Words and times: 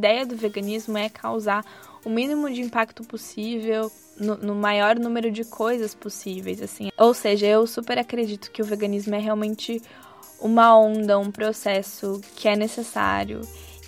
A 0.00 0.08
ideia 0.08 0.24
do 0.24 0.34
veganismo 0.34 0.96
é 0.96 1.10
causar 1.10 1.62
o 2.02 2.08
mínimo 2.08 2.50
de 2.50 2.62
impacto 2.62 3.04
possível 3.04 3.92
no, 4.18 4.34
no, 4.34 4.54
maior 4.54 4.98
número 4.98 5.30
de 5.30 5.44
coisas 5.44 5.94
possíveis, 5.94 6.62
assim. 6.62 6.90
Ou 6.96 7.12
seja, 7.12 7.46
eu 7.46 7.66
super 7.66 7.98
acredito 7.98 8.50
que 8.50 8.62
o 8.62 8.64
veganismo 8.64 9.14
é 9.14 9.18
realmente 9.18 9.82
uma 10.40 10.74
onda, 10.74 11.18
um 11.18 11.30
processo 11.30 12.18
que 12.34 12.48
é 12.48 12.56
necessário 12.56 13.42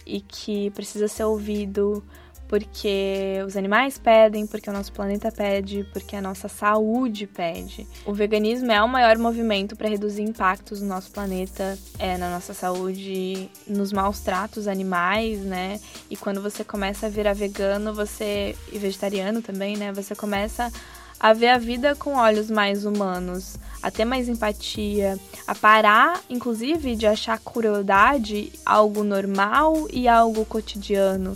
e 0.05 0.21
que 0.21 0.71
precisa 0.73 1.09
ser 1.09 1.25
ouvido 1.25 2.05
porque 2.53 3.43
os 3.47 3.57
animais 3.57 3.97
pedem, 3.97 4.47
porque 4.47 4.69
o 4.69 4.73
nosso 4.75 4.93
planeta 4.93 5.33
pede, 5.33 5.89
porque 5.91 6.15
a 6.15 6.21
nossa 6.21 6.49
saúde 6.49 7.27
pede. 7.27 7.87
O 8.05 8.13
veganismo 8.13 8.71
é 8.71 8.83
o 8.83 8.87
maior 8.87 9.17
movimento 9.17 9.75
para 9.75 9.89
reduzir 9.89 10.21
impactos 10.21 10.83
no 10.83 10.87
nosso 10.87 11.11
planeta, 11.11 11.79
é, 11.99 12.19
na 12.19 12.29
nossa 12.29 12.53
saúde, 12.53 13.49
nos 13.67 13.91
maus 13.91 14.21
tratos 14.21 14.69
animais, 14.69 15.39
né? 15.39 15.81
E 16.11 16.17
quando 16.17 16.43
você 16.43 16.63
começa 16.63 17.07
a 17.07 17.09
virar 17.09 17.33
vegano, 17.33 17.95
você 17.95 18.55
e 18.71 18.79
vegetariano 18.79 19.41
também, 19.41 19.79
né? 19.79 19.91
Você 19.91 20.15
começa 20.15 20.71
a 21.19 21.33
ver 21.33 21.49
a 21.49 21.57
vida 21.57 21.97
com 21.97 22.17
olhos 22.17 22.51
mais 22.51 22.85
humanos, 22.85 23.57
a 23.83 23.91
ter 23.91 24.05
mais 24.05 24.29
empatia, 24.29 25.19
a 25.47 25.55
parar, 25.55 26.21
inclusive, 26.29 26.97
de 26.97 27.07
achar 27.07 27.39
crueldade 27.39 28.53
algo 28.67 29.03
normal 29.03 29.89
e 29.91 30.07
algo 30.07 30.45
cotidiano. 30.45 31.35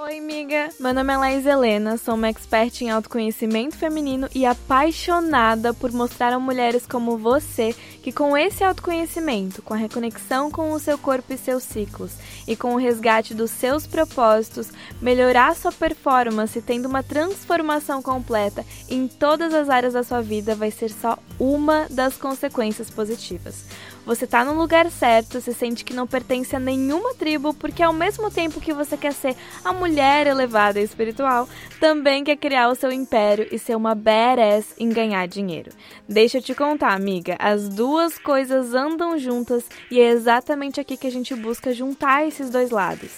Oi, 0.00 0.18
amiga! 0.18 0.68
Meu 0.78 0.94
nome 0.94 1.12
é 1.12 1.16
Laís 1.16 1.44
Helena, 1.44 1.96
sou 1.96 2.14
uma 2.14 2.28
expert 2.28 2.82
em 2.82 2.88
autoconhecimento 2.88 3.76
feminino 3.76 4.28
e 4.32 4.46
apaixonada 4.46 5.74
por 5.74 5.90
mostrar 5.90 6.32
a 6.32 6.38
mulheres 6.38 6.86
como 6.86 7.18
você 7.18 7.74
que, 8.00 8.12
com 8.12 8.36
esse 8.36 8.62
autoconhecimento, 8.62 9.60
com 9.60 9.74
a 9.74 9.76
reconexão 9.76 10.52
com 10.52 10.70
o 10.70 10.78
seu 10.78 10.96
corpo 10.96 11.32
e 11.32 11.36
seus 11.36 11.64
ciclos 11.64 12.12
e 12.46 12.54
com 12.54 12.74
o 12.74 12.78
resgate 12.78 13.34
dos 13.34 13.50
seus 13.50 13.88
propósitos, 13.88 14.70
melhorar 15.02 15.56
sua 15.56 15.72
performance 15.72 16.62
tendo 16.62 16.86
uma 16.86 17.02
transformação 17.02 18.00
completa 18.00 18.64
em 18.88 19.08
todas 19.08 19.52
as 19.52 19.68
áreas 19.68 19.94
da 19.94 20.04
sua 20.04 20.22
vida 20.22 20.54
vai 20.54 20.70
ser 20.70 20.90
só 20.90 21.18
uma 21.40 21.88
das 21.90 22.16
consequências 22.16 22.88
positivas. 22.88 23.64
Você 24.08 24.26
tá 24.26 24.42
no 24.42 24.54
lugar 24.54 24.90
certo, 24.90 25.38
se 25.38 25.52
sente 25.52 25.84
que 25.84 25.92
não 25.92 26.06
pertence 26.06 26.56
a 26.56 26.58
nenhuma 26.58 27.12
tribo, 27.12 27.52
porque 27.52 27.82
ao 27.82 27.92
mesmo 27.92 28.30
tempo 28.30 28.58
que 28.58 28.72
você 28.72 28.96
quer 28.96 29.12
ser 29.12 29.36
a 29.62 29.70
mulher 29.70 30.26
elevada 30.26 30.80
e 30.80 30.82
espiritual, 30.82 31.46
também 31.78 32.24
quer 32.24 32.38
criar 32.38 32.70
o 32.70 32.74
seu 32.74 32.90
império 32.90 33.46
e 33.52 33.58
ser 33.58 33.76
uma 33.76 33.94
badass 33.94 34.72
em 34.78 34.88
ganhar 34.88 35.28
dinheiro. 35.28 35.72
Deixa 36.08 36.38
eu 36.38 36.42
te 36.42 36.54
contar, 36.54 36.94
amiga, 36.94 37.36
as 37.38 37.68
duas 37.68 38.18
coisas 38.18 38.72
andam 38.72 39.18
juntas 39.18 39.64
e 39.90 40.00
é 40.00 40.08
exatamente 40.08 40.80
aqui 40.80 40.96
que 40.96 41.06
a 41.06 41.12
gente 41.12 41.34
busca 41.34 41.74
juntar 41.74 42.26
esses 42.26 42.48
dois 42.48 42.70
lados. 42.70 43.10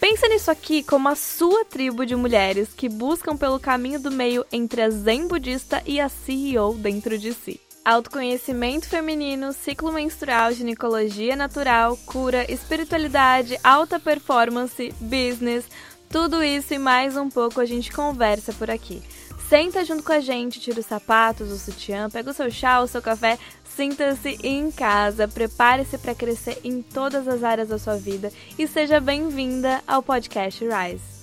Pensa 0.00 0.26
nisso 0.28 0.50
aqui 0.50 0.82
como 0.82 1.10
a 1.10 1.14
sua 1.14 1.62
tribo 1.66 2.06
de 2.06 2.16
mulheres 2.16 2.70
que 2.74 2.88
buscam 2.88 3.36
pelo 3.36 3.60
caminho 3.60 4.00
do 4.00 4.10
meio 4.10 4.46
entre 4.50 4.80
a 4.80 4.88
zen 4.88 5.28
budista 5.28 5.82
e 5.84 6.00
a 6.00 6.08
CEO 6.08 6.72
dentro 6.72 7.18
de 7.18 7.34
si 7.34 7.67
autoconhecimento 7.88 8.86
feminino, 8.86 9.50
ciclo 9.54 9.90
menstrual, 9.90 10.52
ginecologia 10.52 11.34
natural, 11.34 11.96
cura, 12.04 12.44
espiritualidade, 12.52 13.58
alta 13.64 13.98
performance, 13.98 14.92
business, 15.00 15.64
tudo 16.10 16.44
isso 16.44 16.74
e 16.74 16.78
mais 16.78 17.16
um 17.16 17.30
pouco 17.30 17.62
a 17.62 17.64
gente 17.64 17.90
conversa 17.90 18.52
por 18.52 18.70
aqui. 18.70 19.02
Senta 19.48 19.82
junto 19.86 20.02
com 20.02 20.12
a 20.12 20.20
gente, 20.20 20.60
tira 20.60 20.80
os 20.80 20.84
sapatos, 20.84 21.50
o 21.50 21.56
sutiã, 21.56 22.10
pega 22.10 22.30
o 22.30 22.34
seu 22.34 22.50
chá, 22.50 22.82
o 22.82 22.86
seu 22.86 23.00
café, 23.00 23.38
sinta-se 23.64 24.38
em 24.42 24.70
casa, 24.70 25.26
prepare-se 25.26 25.96
para 25.96 26.14
crescer 26.14 26.58
em 26.62 26.82
todas 26.82 27.26
as 27.26 27.42
áreas 27.42 27.70
da 27.70 27.78
sua 27.78 27.96
vida 27.96 28.30
e 28.58 28.66
seja 28.66 29.00
bem-vinda 29.00 29.82
ao 29.86 30.02
podcast 30.02 30.62
Rise. 30.62 31.17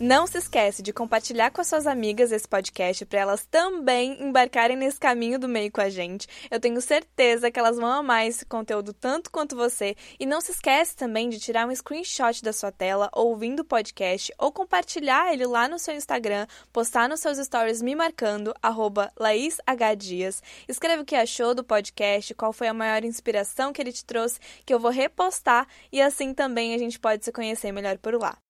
Não 0.00 0.26
se 0.26 0.38
esquece 0.38 0.82
de 0.82 0.92
compartilhar 0.92 1.52
com 1.52 1.60
as 1.60 1.68
suas 1.68 1.86
amigas 1.86 2.32
esse 2.32 2.48
podcast 2.48 3.06
para 3.06 3.20
elas 3.20 3.46
também 3.46 4.20
embarcarem 4.20 4.76
nesse 4.76 4.98
caminho 4.98 5.38
do 5.38 5.48
meio 5.48 5.70
com 5.70 5.80
a 5.80 5.88
gente. 5.88 6.26
Eu 6.50 6.58
tenho 6.58 6.80
certeza 6.80 7.48
que 7.48 7.60
elas 7.60 7.76
vão 7.76 7.88
amar 7.88 8.26
esse 8.26 8.44
conteúdo 8.44 8.92
tanto 8.92 9.30
quanto 9.30 9.54
você. 9.54 9.94
E 10.18 10.26
não 10.26 10.40
se 10.40 10.50
esquece 10.50 10.96
também 10.96 11.28
de 11.28 11.38
tirar 11.38 11.68
um 11.68 11.74
screenshot 11.74 12.42
da 12.42 12.52
sua 12.52 12.72
tela 12.72 13.08
ouvindo 13.12 13.60
o 13.60 13.64
podcast 13.64 14.34
ou 14.36 14.50
compartilhar 14.50 15.32
ele 15.32 15.46
lá 15.46 15.68
no 15.68 15.78
seu 15.78 15.94
Instagram, 15.94 16.48
postar 16.72 17.08
nos 17.08 17.20
seus 17.20 17.38
stories 17.38 17.80
me 17.80 17.94
marcando, 17.94 18.52
arroba 18.60 19.12
LaísHDias. 19.16 20.42
Escreve 20.68 21.02
o 21.02 21.06
que 21.06 21.14
achou 21.14 21.54
do 21.54 21.62
podcast, 21.62 22.34
qual 22.34 22.52
foi 22.52 22.66
a 22.66 22.74
maior 22.74 23.04
inspiração 23.04 23.72
que 23.72 23.80
ele 23.80 23.92
te 23.92 24.04
trouxe, 24.04 24.40
que 24.66 24.74
eu 24.74 24.80
vou 24.80 24.90
repostar 24.90 25.68
e 25.92 26.02
assim 26.02 26.34
também 26.34 26.74
a 26.74 26.78
gente 26.78 26.98
pode 26.98 27.24
se 27.24 27.30
conhecer 27.30 27.70
melhor 27.70 27.96
por 27.98 28.20
lá. 28.20 28.43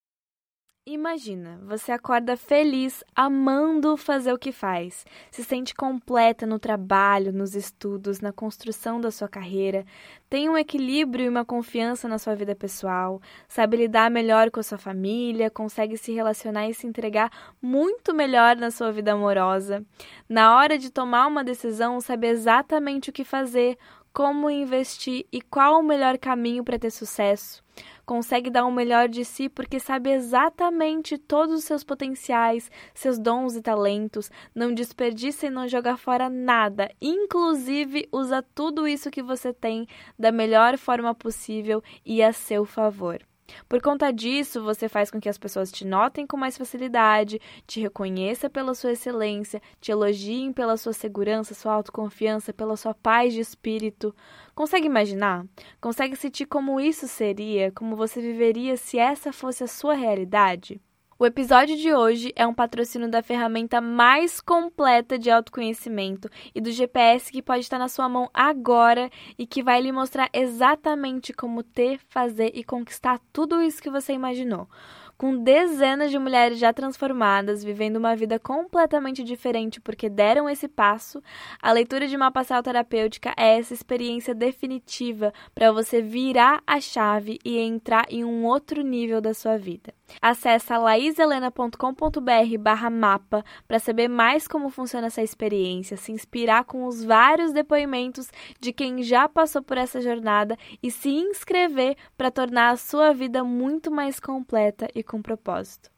Imagina, 0.86 1.58
você 1.62 1.92
acorda 1.92 2.36
feliz, 2.36 3.02
amando 3.16 3.96
fazer 3.96 4.34
o 4.34 4.38
que 4.38 4.52
faz, 4.52 5.06
se 5.30 5.42
sente 5.42 5.74
completa 5.74 6.44
no 6.44 6.58
trabalho, 6.58 7.32
nos 7.32 7.54
estudos, 7.54 8.20
na 8.20 8.34
construção 8.34 9.00
da 9.00 9.10
sua 9.10 9.26
carreira, 9.26 9.86
tem 10.28 10.46
um 10.46 10.58
equilíbrio 10.58 11.24
e 11.24 11.28
uma 11.30 11.42
confiança 11.42 12.06
na 12.06 12.18
sua 12.18 12.34
vida 12.34 12.54
pessoal, 12.54 13.18
sabe 13.48 13.78
lidar 13.78 14.10
melhor 14.10 14.50
com 14.50 14.60
a 14.60 14.62
sua 14.62 14.76
família, 14.76 15.48
consegue 15.48 15.96
se 15.96 16.12
relacionar 16.12 16.68
e 16.68 16.74
se 16.74 16.86
entregar 16.86 17.30
muito 17.62 18.12
melhor 18.12 18.54
na 18.54 18.70
sua 18.70 18.92
vida 18.92 19.14
amorosa. 19.14 19.82
Na 20.28 20.54
hora 20.54 20.76
de 20.76 20.90
tomar 20.90 21.28
uma 21.28 21.42
decisão, 21.42 21.98
sabe 21.98 22.26
exatamente 22.26 23.08
o 23.08 23.12
que 23.12 23.24
fazer, 23.24 23.78
como 24.12 24.50
investir 24.50 25.24
e 25.32 25.40
qual 25.40 25.80
o 25.80 25.82
melhor 25.82 26.18
caminho 26.18 26.62
para 26.62 26.78
ter 26.78 26.90
sucesso 26.90 27.64
consegue 28.04 28.50
dar 28.50 28.64
o 28.64 28.72
melhor 28.72 29.08
de 29.08 29.24
si 29.24 29.48
porque 29.48 29.78
sabe 29.80 30.10
exatamente 30.10 31.18
todos 31.18 31.54
os 31.54 31.64
seus 31.64 31.84
potenciais, 31.84 32.70
seus 32.94 33.18
dons 33.18 33.56
e 33.56 33.62
talentos, 33.62 34.30
não 34.54 34.72
desperdiça 34.72 35.46
e 35.46 35.50
não 35.50 35.68
joga 35.68 35.96
fora 35.96 36.28
nada, 36.28 36.90
inclusive 37.00 38.08
usa 38.12 38.44
tudo 38.54 38.86
isso 38.86 39.10
que 39.10 39.22
você 39.22 39.52
tem 39.52 39.86
da 40.18 40.30
melhor 40.30 40.76
forma 40.78 41.14
possível 41.14 41.82
e 42.04 42.22
a 42.22 42.32
seu 42.32 42.64
favor. 42.64 43.24
Por 43.68 43.80
conta 43.80 44.10
disso, 44.12 44.62
você 44.62 44.88
faz 44.88 45.10
com 45.10 45.20
que 45.20 45.28
as 45.28 45.38
pessoas 45.38 45.70
te 45.70 45.84
notem 45.84 46.26
com 46.26 46.36
mais 46.36 46.56
facilidade, 46.56 47.40
te 47.66 47.80
reconheça 47.80 48.48
pela 48.48 48.74
sua 48.74 48.92
excelência, 48.92 49.60
te 49.80 49.90
elogiem 49.90 50.52
pela 50.52 50.76
sua 50.76 50.92
segurança, 50.92 51.54
sua 51.54 51.74
autoconfiança, 51.74 52.52
pela 52.52 52.76
sua 52.76 52.94
paz 52.94 53.34
de 53.34 53.40
espírito. 53.40 54.14
Consegue 54.54 54.86
imaginar? 54.86 55.44
Consegue 55.80 56.14
sentir 56.14 56.46
como 56.46 56.78
isso 56.78 57.08
seria, 57.08 57.72
como 57.72 57.96
você 57.96 58.20
viveria 58.20 58.76
se 58.76 58.98
essa 58.98 59.32
fosse 59.32 59.64
a 59.64 59.66
sua 59.66 59.94
realidade? 59.94 60.80
O 61.18 61.26
episódio 61.26 61.76
de 61.76 61.92
hoje 61.92 62.32
é 62.36 62.46
um 62.46 62.54
patrocínio 62.54 63.08
da 63.08 63.22
ferramenta 63.22 63.80
mais 63.80 64.40
completa 64.40 65.18
de 65.18 65.28
autoconhecimento 65.28 66.28
e 66.54 66.60
do 66.60 66.70
GPS 66.70 67.32
que 67.32 67.42
pode 67.42 67.60
estar 67.60 67.78
na 67.78 67.88
sua 67.88 68.08
mão 68.08 68.30
agora 68.32 69.10
e 69.36 69.44
que 69.44 69.62
vai 69.62 69.80
lhe 69.80 69.90
mostrar 69.90 70.28
exatamente 70.32 71.32
como 71.32 71.62
ter, 71.64 71.98
fazer 72.08 72.52
e 72.54 72.62
conquistar 72.62 73.20
tudo 73.32 73.60
isso 73.60 73.82
que 73.82 73.90
você 73.90 74.12
imaginou 74.12 74.68
com 75.16 75.42
dezenas 75.42 76.10
de 76.10 76.18
mulheres 76.18 76.58
já 76.58 76.72
transformadas, 76.72 77.64
vivendo 77.64 77.96
uma 77.96 78.16
vida 78.16 78.38
completamente 78.38 79.22
diferente 79.22 79.80
porque 79.80 80.08
deram 80.08 80.48
esse 80.48 80.68
passo, 80.68 81.22
a 81.60 81.72
leitura 81.72 82.06
de 82.06 82.16
mapa 82.16 82.40
astral 82.40 82.62
terapêutica 82.62 83.32
é 83.36 83.58
essa 83.58 83.74
experiência 83.74 84.34
definitiva 84.34 85.32
para 85.54 85.72
você 85.72 86.02
virar 86.02 86.62
a 86.66 86.80
chave 86.80 87.38
e 87.44 87.58
entrar 87.58 88.06
em 88.08 88.24
um 88.24 88.44
outro 88.44 88.82
nível 88.82 89.20
da 89.20 89.34
sua 89.34 89.56
vida. 89.56 89.94
Acesse 90.20 90.76
laiselena.com.br 90.76 92.58
barra 92.58 92.90
mapa 92.90 93.44
para 93.66 93.78
saber 93.78 94.08
mais 94.08 94.46
como 94.46 94.70
funciona 94.70 95.08
essa 95.08 95.22
experiência, 95.22 95.96
se 95.96 96.12
inspirar 96.12 96.64
com 96.64 96.86
os 96.86 97.04
vários 97.04 97.52
depoimentos 97.52 98.30
de 98.60 98.72
quem 98.72 99.02
já 99.02 99.28
passou 99.28 99.62
por 99.62 99.76
essa 99.76 100.00
jornada 100.00 100.56
e 100.82 100.90
se 100.90 101.08
inscrever 101.08 101.96
para 102.16 102.30
tornar 102.30 102.70
a 102.70 102.76
sua 102.76 103.12
vida 103.12 103.42
muito 103.42 103.90
mais 103.90 104.20
completa 104.20 104.88
e 104.94 105.02
com 105.02 105.20
propósito. 105.20 105.90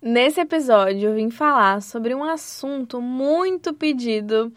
Nesse 0.00 0.40
episódio 0.40 1.10
eu 1.10 1.14
vim 1.14 1.30
falar 1.30 1.80
sobre 1.80 2.12
um 2.12 2.24
assunto 2.24 3.00
muito 3.00 3.72
pedido 3.72 4.52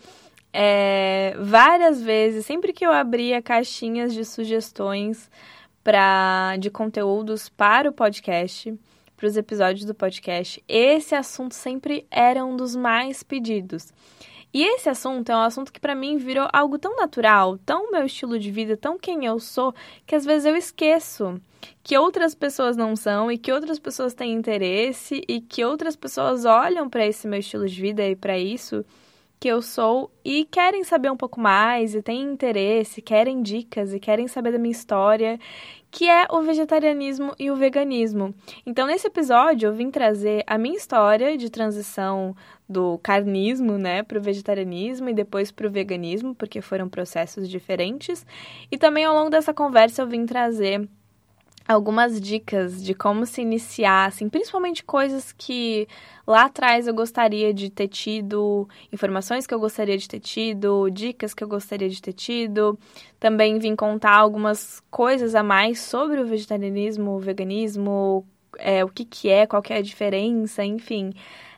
é, 0.51 1.35
várias 1.37 2.01
vezes, 2.01 2.45
sempre 2.45 2.73
que 2.73 2.85
eu 2.85 2.91
abria 2.91 3.41
caixinhas 3.41 4.13
de 4.13 4.23
sugestões 4.23 5.29
pra, 5.85 6.57
de 6.57 6.71
conteúdos 6.71 7.47
para 7.47 7.87
o 7.87 7.93
podcast, 7.93 8.73
para 9.15 9.27
os 9.27 9.37
episódios 9.37 9.85
do 9.85 9.93
podcast, 9.93 10.61
esse 10.67 11.13
assunto 11.13 11.53
sempre 11.53 12.07
era 12.09 12.43
um 12.43 12.57
dos 12.57 12.75
mais 12.75 13.21
pedidos. 13.21 13.93
E 14.51 14.63
esse 14.63 14.89
assunto 14.89 15.31
é 15.31 15.35
um 15.35 15.41
assunto 15.41 15.71
que 15.71 15.79
para 15.79 15.93
mim 15.93 16.17
virou 16.17 16.47
algo 16.51 16.79
tão 16.79 16.95
natural, 16.95 17.59
tão 17.59 17.91
meu 17.91 18.03
estilo 18.03 18.39
de 18.39 18.49
vida, 18.49 18.75
tão 18.75 18.97
quem 18.97 19.25
eu 19.25 19.39
sou, 19.39 19.75
que 20.07 20.15
às 20.15 20.25
vezes 20.25 20.45
eu 20.45 20.55
esqueço 20.55 21.39
que 21.83 21.95
outras 21.95 22.33
pessoas 22.33 22.75
não 22.75 22.95
são 22.95 23.31
e 23.31 23.37
que 23.37 23.51
outras 23.51 23.77
pessoas 23.77 24.15
têm 24.15 24.33
interesse 24.33 25.23
e 25.27 25.39
que 25.39 25.63
outras 25.63 25.95
pessoas 25.95 26.45
olham 26.45 26.89
para 26.89 27.05
esse 27.05 27.27
meu 27.27 27.39
estilo 27.39 27.67
de 27.67 27.79
vida 27.79 28.03
e 28.07 28.15
para 28.15 28.39
isso 28.39 28.83
que 29.39 29.47
eu 29.47 29.61
sou 29.61 30.11
e 30.23 30.45
querem 30.45 30.83
saber 30.83 31.11
um 31.11 31.17
pouco 31.17 31.39
mais 31.39 31.93
e 31.93 32.01
têm 32.01 32.21
interesse, 32.21 33.01
querem 33.01 33.41
dicas 33.41 33.93
e 33.93 33.99
querem 33.99 34.27
saber 34.27 34.51
da 34.51 34.57
minha 34.57 34.71
história, 34.71 35.39
que 35.91 36.09
é 36.09 36.27
o 36.29 36.41
vegetarianismo 36.41 37.33
e 37.39 37.49
o 37.49 37.55
veganismo. 37.55 38.33
Então, 38.65 38.87
nesse 38.87 39.07
episódio, 39.07 39.67
eu 39.67 39.73
vim 39.73 39.89
trazer 39.89 40.43
a 40.45 40.57
minha 40.57 40.75
história 40.75 41.37
de 41.37 41.49
transição 41.49 42.35
do 42.67 42.97
carnismo, 42.97 43.77
né, 43.77 44.03
para 44.03 44.17
o 44.17 44.21
vegetarianismo 44.21 45.09
e 45.09 45.13
depois 45.13 45.51
para 45.51 45.67
o 45.67 45.71
veganismo, 45.71 46.35
porque 46.35 46.59
foram 46.61 46.89
processos 46.89 47.47
diferentes. 47.49 48.25
E 48.71 48.77
também 48.77 49.05
ao 49.05 49.15
longo 49.15 49.29
dessa 49.29 49.53
conversa 49.53 50.01
eu 50.01 50.07
vim 50.07 50.25
trazer 50.25 50.87
algumas 51.67 52.21
dicas 52.21 52.83
de 52.83 52.93
como 52.93 53.25
se 53.25 53.41
iniciar, 53.41 54.07
assim, 54.07 54.29
principalmente 54.29 54.83
coisas 54.83 55.31
que 55.31 55.87
lá 56.27 56.45
atrás 56.45 56.87
eu 56.87 56.93
gostaria 56.93 57.53
de 57.53 57.69
ter 57.69 57.87
tido, 57.87 58.67
informações 58.91 59.47
que 59.47 59.53
eu 59.53 59.59
gostaria 59.59 59.97
de 59.97 60.07
ter 60.07 60.19
tido, 60.19 60.89
dicas 60.89 61.33
que 61.33 61.43
eu 61.43 61.47
gostaria 61.47 61.89
de 61.89 62.01
ter 62.01 62.13
tido. 62.13 62.77
Também 63.19 63.57
vim 63.57 63.75
contar 63.75 64.15
algumas 64.15 64.81
coisas 64.91 65.33
a 65.33 65.41
mais 65.41 65.79
sobre 65.79 66.21
o 66.21 66.25
vegetarianismo, 66.25 67.11
o 67.11 67.19
veganismo, 67.19 68.25
é, 68.57 68.83
o 68.83 68.89
que, 68.89 69.05
que 69.05 69.29
é, 69.29 69.47
qual 69.47 69.61
que 69.61 69.73
é 69.73 69.77
a 69.77 69.81
diferença, 69.81 70.63
enfim. 70.63 71.13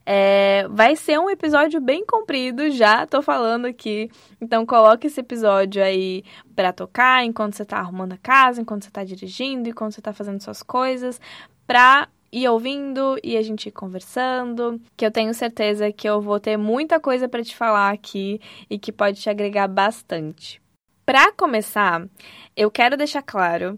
É, 0.10 0.66
vai 0.70 0.96
ser 0.96 1.20
um 1.20 1.30
episódio 1.30 1.82
bem 1.82 2.06
comprido, 2.06 2.72
já 2.72 3.06
tô 3.06 3.22
falando 3.22 3.66
aqui. 3.66 4.10
Então 4.40 4.66
coloque 4.66 5.08
esse 5.08 5.20
episódio 5.20 5.84
aí 5.84 6.24
para 6.56 6.72
tocar 6.72 7.26
enquanto 7.26 7.56
você 7.56 7.66
tá 7.66 7.80
arrumando 7.80 8.14
a 8.14 8.18
casa, 8.18 8.62
enquanto 8.62 8.86
você 8.86 8.90
tá 8.90 9.04
dirigindo, 9.04 9.68
enquanto 9.68 9.96
você 9.96 10.02
tá 10.02 10.14
fazendo 10.14 10.42
suas 10.42 10.64
coisas, 10.64 11.20
pra 11.68 12.08
ir 12.32 12.48
ouvindo 12.48 13.20
e 13.22 13.36
a 13.36 13.42
gente 13.42 13.68
ir 13.68 13.74
conversando, 13.74 14.80
que 14.96 15.06
eu 15.06 15.12
tenho 15.12 15.34
certeza 15.34 15.92
que 15.92 16.08
eu 16.08 16.22
vou 16.22 16.40
ter 16.40 16.56
muita 16.56 17.02
coisa 17.02 17.28
para 17.28 17.44
te 17.44 17.54
falar 17.54 17.92
aqui 17.92 18.40
e 18.70 18.80
que 18.80 18.94
pode 18.94 19.20
te 19.20 19.30
agregar 19.30 19.68
bastante. 19.68 20.62
Para 21.06 21.34
começar, 21.34 22.08
eu 22.56 22.72
quero 22.72 22.96
deixar 22.96 23.22
claro 23.22 23.78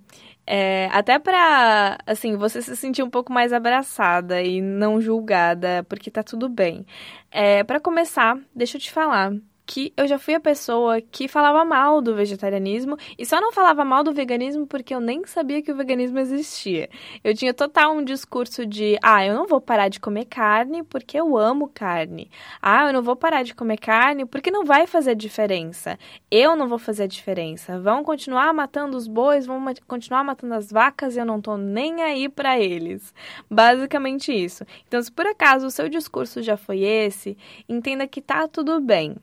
é, 0.52 0.90
até 0.92 1.20
pra, 1.20 2.00
assim, 2.08 2.36
você 2.36 2.60
se 2.60 2.76
sentir 2.76 3.04
um 3.04 3.10
pouco 3.10 3.32
mais 3.32 3.54
abraçada 3.54 4.42
e 4.42 4.60
não 4.62 5.00
julgada, 5.00 5.84
porque 5.88 6.10
tá 6.10 6.24
tudo 6.24 6.50
bem. 6.50 6.88
É, 7.30 7.64
para 7.64 7.80
começar, 7.80 8.36
deixa 8.56 8.78
eu 8.78 8.82
te 8.82 8.92
falar 8.92 9.32
que 9.70 9.94
eu 9.96 10.08
já 10.08 10.18
fui 10.18 10.34
a 10.34 10.40
pessoa 10.40 11.00
que 11.00 11.28
falava 11.28 11.64
mal 11.64 12.02
do 12.02 12.16
vegetarianismo 12.16 12.98
e 13.20 13.24
só 13.24 13.40
não 13.40 13.52
falava 13.52 13.86
mal 13.86 14.04
do 14.04 14.12
veganismo 14.12 14.66
porque 14.66 14.96
eu 14.96 15.00
nem 15.00 15.24
sabia 15.28 15.62
que 15.62 15.72
o 15.72 15.76
veganismo 15.76 16.18
existia. 16.18 16.90
Eu 17.24 17.36
tinha 17.36 17.54
total 17.54 17.94
um 17.94 18.04
discurso 18.04 18.66
de: 18.66 18.98
ah, 19.04 19.24
eu 19.24 19.36
não 19.36 19.46
vou 19.46 19.62
parar 19.62 19.88
de 19.88 20.00
comer 20.00 20.26
carne 20.26 20.82
porque 20.82 21.20
eu 21.20 21.38
amo 21.38 21.70
carne. 21.72 22.32
Ah, 22.60 22.88
eu 22.88 22.94
não 22.94 23.04
vou 23.04 23.16
parar 23.16 23.44
de 23.44 23.54
comer 23.54 23.78
carne 23.78 24.26
porque 24.26 24.50
não 24.50 24.66
vai 24.66 24.88
fazer 24.88 25.14
diferença. 25.14 26.00
Eu 26.32 26.56
não 26.56 26.68
vou 26.68 26.80
fazer 26.80 27.08
diferença. 27.08 27.80
Vão 27.80 28.04
continuar 28.04 28.52
matando 28.52 28.98
os 28.98 29.08
bois, 29.08 29.46
vão 29.46 29.64
continuar 29.88 30.24
matando 30.24 30.56
as 30.56 30.72
vacas 30.72 31.16
e 31.16 31.20
eu 31.20 31.26
não 31.26 31.40
tô 31.40 31.56
nem 31.58 32.02
aí 32.02 32.28
para 32.28 32.60
eles. 32.60 33.14
Basicamente 33.48 34.34
isso. 34.34 34.66
Então, 34.88 35.00
se 35.00 35.12
por 35.12 35.28
acaso 35.28 35.68
o 35.68 35.72
seu 35.72 35.88
discurso 35.88 36.42
já 36.42 36.58
foi 36.58 36.80
esse, 36.82 37.38
entenda 37.68 38.08
que 38.08 38.20
tá 38.20 38.48
tudo 38.48 38.82
bem 38.82 39.16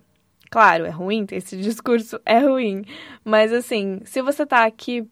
Claro, 0.50 0.84
é 0.84 0.90
ruim, 0.90 1.26
esse 1.32 1.56
discurso 1.60 2.20
é 2.25 2.38
ruim. 2.38 2.84
Mas 3.25 3.52
assim, 3.52 4.00
se 4.04 4.22
você 4.22 4.46
tá 4.46 4.64
aqui 4.64 5.08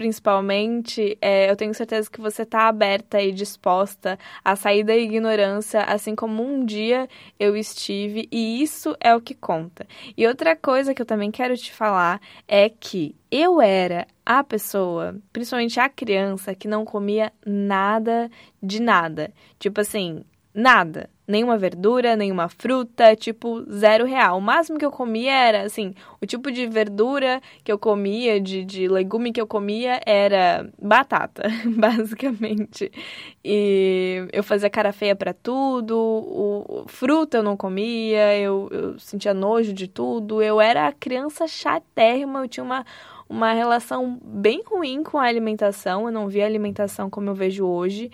principalmente, 0.00 1.18
é, 1.20 1.50
eu 1.50 1.56
tenho 1.56 1.74
certeza 1.74 2.10
que 2.10 2.22
você 2.22 2.40
está 2.40 2.68
aberta 2.68 3.20
e 3.20 3.30
disposta 3.30 4.18
a 4.42 4.56
sair 4.56 4.82
da 4.82 4.96
ignorância, 4.96 5.82
assim 5.82 6.14
como 6.16 6.42
um 6.42 6.64
dia 6.64 7.06
eu 7.38 7.54
estive, 7.54 8.26
e 8.32 8.62
isso 8.62 8.96
é 8.98 9.14
o 9.14 9.20
que 9.20 9.34
conta. 9.34 9.86
E 10.16 10.26
outra 10.26 10.56
coisa 10.56 10.94
que 10.94 11.02
eu 11.02 11.06
também 11.06 11.30
quero 11.30 11.54
te 11.54 11.70
falar 11.70 12.18
é 12.48 12.70
que 12.70 13.14
eu 13.30 13.60
era 13.60 14.06
a 14.24 14.42
pessoa, 14.42 15.14
principalmente 15.34 15.78
a 15.78 15.86
criança, 15.86 16.54
que 16.54 16.66
não 16.66 16.86
comia 16.86 17.30
nada 17.44 18.30
de 18.62 18.80
nada. 18.80 19.30
Tipo 19.58 19.82
assim, 19.82 20.24
nada 20.54 21.10
nenhuma 21.30 21.56
verdura, 21.56 22.16
nenhuma 22.16 22.48
fruta, 22.48 23.14
tipo, 23.14 23.62
zero 23.72 24.04
real. 24.04 24.38
O 24.38 24.40
máximo 24.40 24.78
que 24.78 24.84
eu 24.84 24.90
comia 24.90 25.32
era, 25.32 25.62
assim, 25.62 25.94
o 26.20 26.26
tipo 26.26 26.50
de 26.50 26.66
verdura 26.66 27.40
que 27.64 27.70
eu 27.70 27.78
comia, 27.78 28.40
de, 28.40 28.64
de 28.64 28.88
legume 28.88 29.32
que 29.32 29.40
eu 29.40 29.46
comia 29.46 30.00
era 30.04 30.68
batata, 30.80 31.44
basicamente. 31.76 32.90
E 33.44 34.26
eu 34.32 34.42
fazia 34.42 34.68
cara 34.68 34.92
feia 34.92 35.14
para 35.14 35.32
tudo, 35.32 35.96
o, 35.96 36.84
fruta 36.88 37.38
eu 37.38 37.42
não 37.42 37.56
comia, 37.56 38.36
eu, 38.36 38.68
eu 38.70 38.98
sentia 38.98 39.32
nojo 39.32 39.72
de 39.72 39.86
tudo. 39.86 40.42
Eu 40.42 40.60
era 40.60 40.92
criança 40.92 41.46
chatérrima, 41.46 42.40
eu 42.40 42.48
tinha 42.48 42.64
uma 42.64 42.84
uma 43.30 43.52
relação 43.52 44.18
bem 44.24 44.60
ruim 44.66 45.04
com 45.04 45.16
a 45.16 45.22
alimentação. 45.22 46.06
Eu 46.06 46.12
não 46.12 46.26
via 46.26 46.42
a 46.42 46.46
alimentação 46.48 47.08
como 47.08 47.30
eu 47.30 47.34
vejo 47.34 47.64
hoje. 47.64 48.10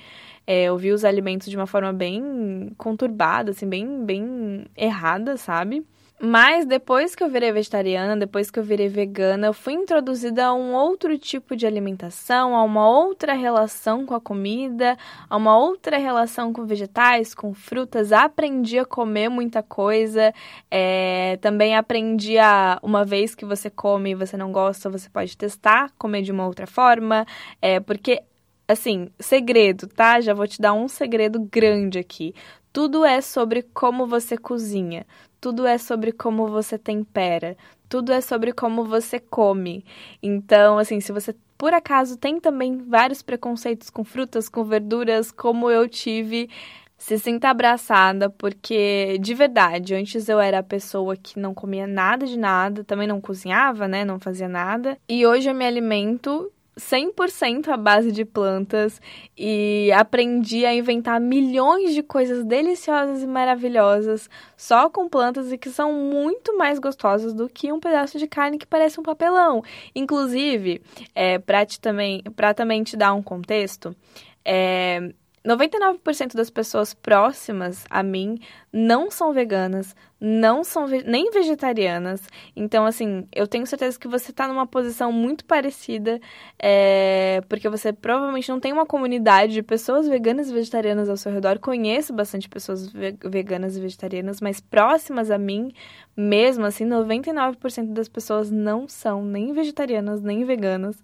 É, 0.46 0.64
eu 0.64 0.76
vi 0.76 0.92
os 0.92 1.04
alimentos 1.04 1.48
de 1.48 1.56
uma 1.56 1.66
forma 1.66 1.92
bem 1.92 2.72
conturbada, 2.78 3.50
assim, 3.50 3.68
bem, 3.68 4.04
bem 4.04 4.66
errada, 4.76 5.36
sabe? 5.36 5.84
Mas 6.18 6.64
depois 6.64 7.14
que 7.14 7.22
eu 7.22 7.28
virei 7.28 7.52
vegetariana, 7.52 8.16
depois 8.16 8.50
que 8.50 8.58
eu 8.58 8.62
virei 8.62 8.88
vegana, 8.88 9.48
eu 9.48 9.52
fui 9.52 9.74
introduzida 9.74 10.46
a 10.46 10.54
um 10.54 10.72
outro 10.72 11.18
tipo 11.18 11.54
de 11.54 11.66
alimentação, 11.66 12.56
a 12.56 12.62
uma 12.62 12.88
outra 12.88 13.34
relação 13.34 14.06
com 14.06 14.14
a 14.14 14.20
comida, 14.20 14.96
a 15.28 15.36
uma 15.36 15.58
outra 15.58 15.98
relação 15.98 16.54
com 16.54 16.64
vegetais, 16.64 17.34
com 17.34 17.52
frutas. 17.52 18.12
Aprendi 18.12 18.78
a 18.78 18.86
comer 18.86 19.28
muita 19.28 19.62
coisa. 19.62 20.32
É, 20.70 21.36
também 21.42 21.76
aprendi 21.76 22.38
a, 22.38 22.78
uma 22.82 23.04
vez 23.04 23.34
que 23.34 23.44
você 23.44 23.68
come 23.68 24.12
e 24.12 24.14
você 24.14 24.38
não 24.38 24.50
gosta, 24.50 24.88
você 24.88 25.10
pode 25.10 25.36
testar, 25.36 25.92
comer 25.98 26.22
de 26.22 26.32
uma 26.32 26.46
outra 26.46 26.66
forma. 26.66 27.26
É, 27.60 27.78
porque 27.78 28.22
assim, 28.68 29.08
segredo, 29.18 29.86
tá? 29.86 30.20
Já 30.20 30.34
vou 30.34 30.46
te 30.46 30.60
dar 30.60 30.72
um 30.72 30.88
segredo 30.88 31.40
grande 31.40 31.98
aqui. 31.98 32.34
Tudo 32.72 33.04
é 33.04 33.20
sobre 33.20 33.62
como 33.62 34.06
você 34.06 34.36
cozinha, 34.36 35.06
tudo 35.40 35.66
é 35.66 35.78
sobre 35.78 36.12
como 36.12 36.48
você 36.48 36.76
tempera, 36.76 37.56
tudo 37.88 38.12
é 38.12 38.20
sobre 38.20 38.52
como 38.52 38.84
você 38.84 39.18
come. 39.18 39.84
Então, 40.22 40.78
assim, 40.78 41.00
se 41.00 41.12
você 41.12 41.34
por 41.56 41.72
acaso 41.72 42.18
tem 42.18 42.38
também 42.38 42.76
vários 42.76 43.22
preconceitos 43.22 43.88
com 43.88 44.04
frutas, 44.04 44.48
com 44.48 44.62
verduras, 44.62 45.30
como 45.30 45.70
eu 45.70 45.88
tive, 45.88 46.50
se 46.98 47.18
sinta 47.18 47.48
abraçada, 47.48 48.28
porque 48.28 49.18
de 49.20 49.34
verdade, 49.34 49.94
antes 49.94 50.28
eu 50.28 50.38
era 50.38 50.58
a 50.58 50.62
pessoa 50.62 51.16
que 51.16 51.38
não 51.38 51.54
comia 51.54 51.86
nada 51.86 52.26
de 52.26 52.38
nada, 52.38 52.84
também 52.84 53.06
não 53.06 53.20
cozinhava, 53.20 53.88
né? 53.88 54.04
Não 54.04 54.18
fazia 54.20 54.48
nada. 54.48 54.98
E 55.08 55.26
hoje 55.26 55.48
eu 55.48 55.54
me 55.54 55.66
alimento 55.66 56.50
100% 56.78 57.68
à 57.68 57.76
base 57.76 58.12
de 58.12 58.24
plantas 58.24 59.00
e 59.36 59.90
aprendi 59.92 60.66
a 60.66 60.74
inventar 60.74 61.18
milhões 61.20 61.94
de 61.94 62.02
coisas 62.02 62.44
deliciosas 62.44 63.22
e 63.22 63.26
maravilhosas 63.26 64.28
só 64.56 64.90
com 64.90 65.08
plantas 65.08 65.50
e 65.50 65.56
que 65.56 65.70
são 65.70 65.92
muito 65.92 66.56
mais 66.58 66.78
gostosas 66.78 67.32
do 67.32 67.48
que 67.48 67.72
um 67.72 67.80
pedaço 67.80 68.18
de 68.18 68.26
carne 68.26 68.58
que 68.58 68.66
parece 68.66 69.00
um 69.00 69.02
papelão. 69.02 69.62
Inclusive, 69.94 70.82
é, 71.14 71.38
para 71.38 71.64
também, 71.80 72.22
também 72.54 72.82
te 72.82 72.96
dar 72.96 73.14
um 73.14 73.22
contexto, 73.22 73.96
é, 74.44 75.12
99% 75.46 76.34
das 76.34 76.50
pessoas 76.50 76.92
próximas 76.92 77.84
a 77.88 78.02
mim 78.02 78.40
não 78.76 79.10
são 79.10 79.32
veganas, 79.32 79.96
não 80.20 80.62
são 80.62 80.86
ve 80.86 81.02
nem 81.02 81.30
vegetarianas. 81.30 82.28
Então, 82.54 82.84
assim, 82.84 83.26
eu 83.34 83.46
tenho 83.46 83.66
certeza 83.66 83.98
que 83.98 84.06
você 84.06 84.30
está 84.30 84.46
numa 84.46 84.66
posição 84.66 85.10
muito 85.10 85.46
parecida, 85.46 86.20
é, 86.58 87.40
porque 87.48 87.68
você 87.70 87.90
provavelmente 87.90 88.50
não 88.50 88.60
tem 88.60 88.74
uma 88.74 88.84
comunidade 88.84 89.54
de 89.54 89.62
pessoas 89.62 90.06
veganas 90.06 90.50
e 90.50 90.52
vegetarianas 90.52 91.08
ao 91.08 91.16
seu 91.16 91.32
redor. 91.32 91.58
Conheço 91.58 92.12
bastante 92.12 92.48
pessoas 92.48 92.90
ve 92.92 93.16
veganas 93.24 93.76
e 93.76 93.80
vegetarianas, 93.80 94.40
mas 94.42 94.60
próximas 94.60 95.30
a 95.30 95.38
mim, 95.38 95.72
mesmo 96.14 96.64
assim, 96.64 96.86
99% 96.86 97.92
das 97.92 98.08
pessoas 98.08 98.50
não 98.50 98.88
são 98.88 99.24
nem 99.24 99.52
vegetarianas 99.52 100.22
nem 100.22 100.44
veganas. 100.44 101.02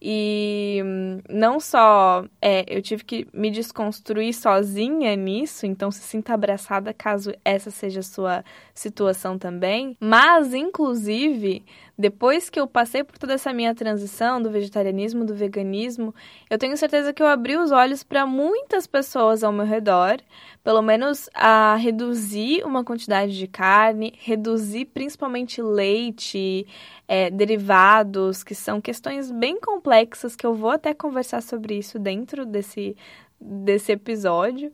E 0.00 0.82
não 1.28 1.60
só 1.60 2.24
é, 2.40 2.64
eu 2.68 2.82
tive 2.82 3.04
que 3.04 3.26
me 3.32 3.50
desconstruir 3.50 4.34
sozinha 4.34 5.14
nisso, 5.16 5.66
então 5.66 5.90
se 5.90 6.00
sinta 6.00 6.34
abraçada 6.34 6.92
caso 7.14 7.32
essa 7.44 7.70
seja 7.70 8.00
a 8.00 8.02
sua 8.02 8.44
situação 8.74 9.38
também. 9.38 9.96
Mas, 10.00 10.52
inclusive, 10.52 11.64
depois 11.96 12.50
que 12.50 12.58
eu 12.58 12.66
passei 12.66 13.04
por 13.04 13.16
toda 13.16 13.34
essa 13.34 13.52
minha 13.52 13.74
transição 13.74 14.42
do 14.42 14.50
vegetarianismo, 14.50 15.24
do 15.24 15.34
veganismo, 15.34 16.12
eu 16.50 16.58
tenho 16.58 16.76
certeza 16.76 17.12
que 17.12 17.22
eu 17.22 17.26
abri 17.26 17.56
os 17.56 17.70
olhos 17.70 18.02
para 18.02 18.26
muitas 18.26 18.86
pessoas 18.86 19.44
ao 19.44 19.52
meu 19.52 19.64
redor, 19.64 20.18
pelo 20.64 20.82
menos 20.82 21.30
a 21.32 21.76
reduzir 21.76 22.64
uma 22.64 22.82
quantidade 22.82 23.38
de 23.38 23.46
carne, 23.46 24.14
reduzir 24.18 24.86
principalmente 24.86 25.62
leite, 25.62 26.66
é, 27.06 27.30
derivados, 27.30 28.42
que 28.42 28.54
são 28.54 28.80
questões 28.80 29.30
bem 29.30 29.60
complexas 29.60 30.34
que 30.34 30.44
eu 30.44 30.54
vou 30.54 30.70
até 30.70 30.92
conversar 30.92 31.42
sobre 31.42 31.78
isso 31.78 31.98
dentro 31.98 32.44
desse, 32.44 32.96
desse 33.40 33.92
episódio 33.92 34.72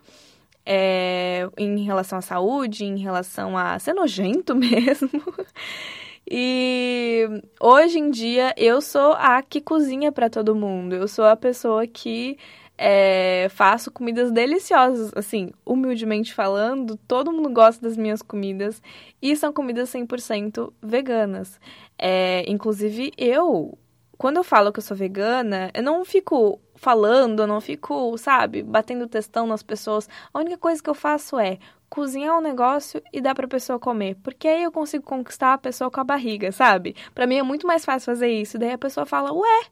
é, 0.65 1.49
em 1.57 1.83
relação 1.83 2.19
à 2.19 2.23
saúde, 2.23 2.85
em 2.85 2.99
relação 2.99 3.57
a 3.57 3.79
ser 3.79 3.95
nojento 3.95 4.55
mesmo. 4.57 5.11
E 6.31 7.27
hoje 7.61 7.99
em 7.99 8.11
dia 8.11 8.55
eu 8.57 8.81
sou 8.81 9.13
a 9.15 9.43
que 9.43 9.61
cozinha 9.61 10.13
para 10.13 10.31
todo 10.31 10.55
mundo. 10.55 10.95
Eu 10.95 11.09
sou 11.09 11.25
a 11.25 11.37
pessoa 11.37 11.87
que 11.87 12.39
é, 12.83 13.49
faço 13.51 13.91
comidas 13.91 14.33
deliciosas. 14.33 15.13
Assim, 15.15 15.51
humildemente 15.67 16.33
falando, 16.33 16.97
todo 17.09 17.33
mundo 17.33 17.51
gosta 17.51 17.83
das 17.83 17.97
minhas 17.97 18.23
comidas 18.23 18.81
e 19.21 19.37
são 19.37 19.53
comidas 19.53 19.93
100% 19.93 20.73
veganas. 20.83 21.61
É, 21.99 22.45
inclusive, 22.51 23.13
eu, 23.19 23.77
quando 24.17 24.39
eu 24.39 24.45
falo 24.45 24.73
que 24.73 24.79
eu 24.79 24.83
sou 24.83 24.97
vegana, 24.97 25.71
eu 25.75 25.83
não 25.83 26.05
fico 26.05 26.59
falando, 26.81 27.41
eu 27.43 27.47
não 27.47 27.61
fico, 27.61 28.17
sabe, 28.17 28.63
batendo 28.63 29.07
testão 29.07 29.47
nas 29.47 29.63
pessoas. 29.63 30.09
A 30.33 30.39
única 30.39 30.57
coisa 30.57 30.83
que 30.83 30.89
eu 30.89 30.95
faço 30.95 31.39
é 31.39 31.59
cozinhar 31.91 32.39
um 32.39 32.41
negócio 32.41 33.03
e 33.13 33.21
dar 33.21 33.35
pra 33.35 33.47
pessoa 33.47 33.79
comer. 33.79 34.17
Porque 34.23 34.49
aí 34.49 34.63
eu 34.63 34.73
consigo 34.73 35.05
conquistar 35.05 35.53
a 35.53 35.59
pessoa 35.59 35.91
com 35.91 36.01
a 36.01 36.05
barriga, 36.05 36.51
sabe? 36.51 36.97
Para 37.15 37.27
mim 37.27 37.37
é 37.37 37.43
muito 37.43 37.67
mais 37.67 37.85
fácil 37.85 38.07
fazer 38.07 38.29
isso. 38.29 38.59
Daí 38.59 38.73
a 38.73 38.79
pessoa 38.79 39.05
fala, 39.05 39.31
ué, 39.31 39.65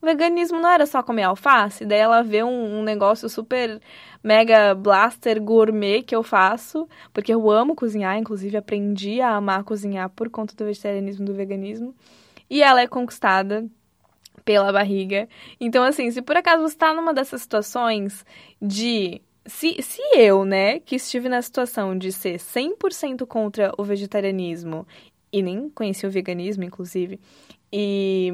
veganismo 0.00 0.60
não 0.60 0.68
era 0.68 0.86
só 0.86 1.02
comer 1.02 1.24
alface? 1.24 1.84
Daí 1.84 1.98
ela 1.98 2.22
vê 2.22 2.44
um, 2.44 2.78
um, 2.78 2.84
negócio 2.84 3.28
super 3.28 3.80
mega 4.22 4.72
blaster 4.72 5.42
gourmet 5.42 6.02
que 6.02 6.14
eu 6.14 6.22
faço, 6.22 6.88
porque 7.12 7.34
eu 7.34 7.50
amo 7.50 7.74
cozinhar, 7.74 8.16
inclusive 8.16 8.56
aprendi 8.56 9.20
a 9.20 9.34
amar 9.34 9.64
cozinhar 9.64 10.08
por 10.10 10.30
conta 10.30 10.54
do 10.54 10.64
vegetarianismo 10.64 11.24
e 11.24 11.26
do 11.26 11.34
veganismo. 11.34 11.92
E 12.48 12.62
ela 12.62 12.82
é 12.82 12.86
conquistada 12.86 13.66
pela 14.44 14.72
barriga. 14.72 15.28
Então, 15.60 15.82
assim, 15.84 16.10
se 16.10 16.22
por 16.22 16.36
acaso 16.36 16.62
você 16.62 16.74
está 16.74 16.92
numa 16.94 17.14
dessas 17.14 17.42
situações 17.42 18.24
de. 18.60 19.20
Se, 19.44 19.82
se 19.82 20.00
eu, 20.16 20.44
né, 20.44 20.78
que 20.78 20.94
estive 20.94 21.28
na 21.28 21.42
situação 21.42 21.98
de 21.98 22.12
ser 22.12 22.38
100% 22.38 23.26
contra 23.26 23.72
o 23.76 23.82
vegetarianismo 23.82 24.86
e 25.32 25.42
nem 25.42 25.68
conheci 25.70 26.06
o 26.06 26.10
veganismo, 26.10 26.62
inclusive, 26.62 27.18
e 27.72 28.30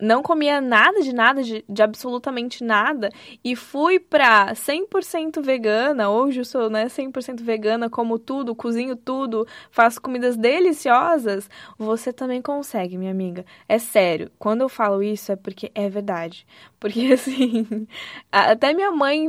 não 0.00 0.22
comia 0.22 0.60
nada 0.60 1.00
de 1.00 1.14
nada, 1.14 1.42
de, 1.42 1.64
de 1.68 1.82
absolutamente 1.82 2.62
nada, 2.62 3.10
e 3.44 3.56
fui 3.56 3.98
pra 3.98 4.54
100% 4.54 5.42
vegana, 5.42 6.10
hoje 6.10 6.40
eu 6.40 6.44
sou 6.44 6.70
né, 6.70 6.86
100% 6.86 7.42
vegana, 7.42 7.88
como 7.88 8.18
tudo, 8.18 8.54
cozinho 8.54 8.96
tudo, 8.96 9.46
faço 9.70 10.00
comidas 10.00 10.36
deliciosas, 10.36 11.48
você 11.78 12.12
também 12.12 12.40
consegue, 12.42 12.98
minha 12.98 13.10
amiga. 13.10 13.44
É 13.68 13.78
sério, 13.78 14.30
quando 14.38 14.62
eu 14.62 14.68
falo 14.68 15.02
isso 15.02 15.32
é 15.32 15.36
porque 15.36 15.70
é 15.74 15.88
verdade. 15.88 16.46
Porque, 16.78 17.00
assim, 17.12 17.86
até 18.30 18.72
minha 18.72 18.90
mãe 18.90 19.28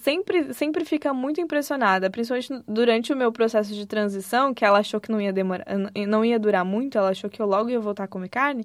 sempre, 0.00 0.52
sempre 0.52 0.84
fica 0.84 1.12
muito 1.12 1.40
impressionada, 1.40 2.10
principalmente 2.10 2.62
durante 2.66 3.12
o 3.12 3.16
meu 3.16 3.32
processo 3.32 3.72
de 3.74 3.86
transição, 3.86 4.52
que 4.52 4.64
ela 4.64 4.78
achou 4.78 5.00
que 5.00 5.10
não 5.10 5.20
ia, 5.20 5.32
demorar, 5.32 5.64
não 6.08 6.24
ia 6.24 6.38
durar 6.38 6.64
muito, 6.64 6.98
ela 6.98 7.10
achou 7.10 7.30
que 7.30 7.40
eu 7.40 7.46
logo 7.46 7.70
ia 7.70 7.80
voltar 7.80 8.04
a 8.04 8.08
comer 8.08 8.28
carne 8.28 8.64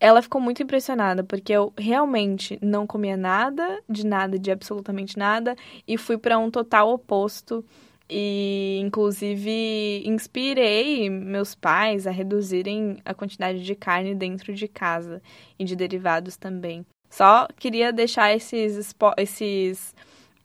ela 0.00 0.22
ficou 0.22 0.40
muito 0.40 0.62
impressionada, 0.62 1.24
porque 1.24 1.52
eu 1.52 1.72
realmente 1.76 2.58
não 2.62 2.86
comia 2.86 3.16
nada, 3.16 3.82
de 3.88 4.06
nada, 4.06 4.38
de 4.38 4.50
absolutamente 4.50 5.18
nada, 5.18 5.56
e 5.86 5.98
fui 5.98 6.16
para 6.16 6.38
um 6.38 6.50
total 6.50 6.90
oposto. 6.90 7.64
E, 8.10 8.80
inclusive, 8.82 10.02
inspirei 10.06 11.10
meus 11.10 11.54
pais 11.54 12.06
a 12.06 12.10
reduzirem 12.10 12.96
a 13.04 13.12
quantidade 13.12 13.62
de 13.62 13.74
carne 13.74 14.14
dentro 14.14 14.54
de 14.54 14.66
casa 14.66 15.20
e 15.58 15.64
de 15.64 15.76
derivados 15.76 16.36
também. 16.36 16.86
Só 17.10 17.46
queria 17.58 17.92
deixar 17.92 18.34
esses, 18.34 18.94
esses 19.18 19.94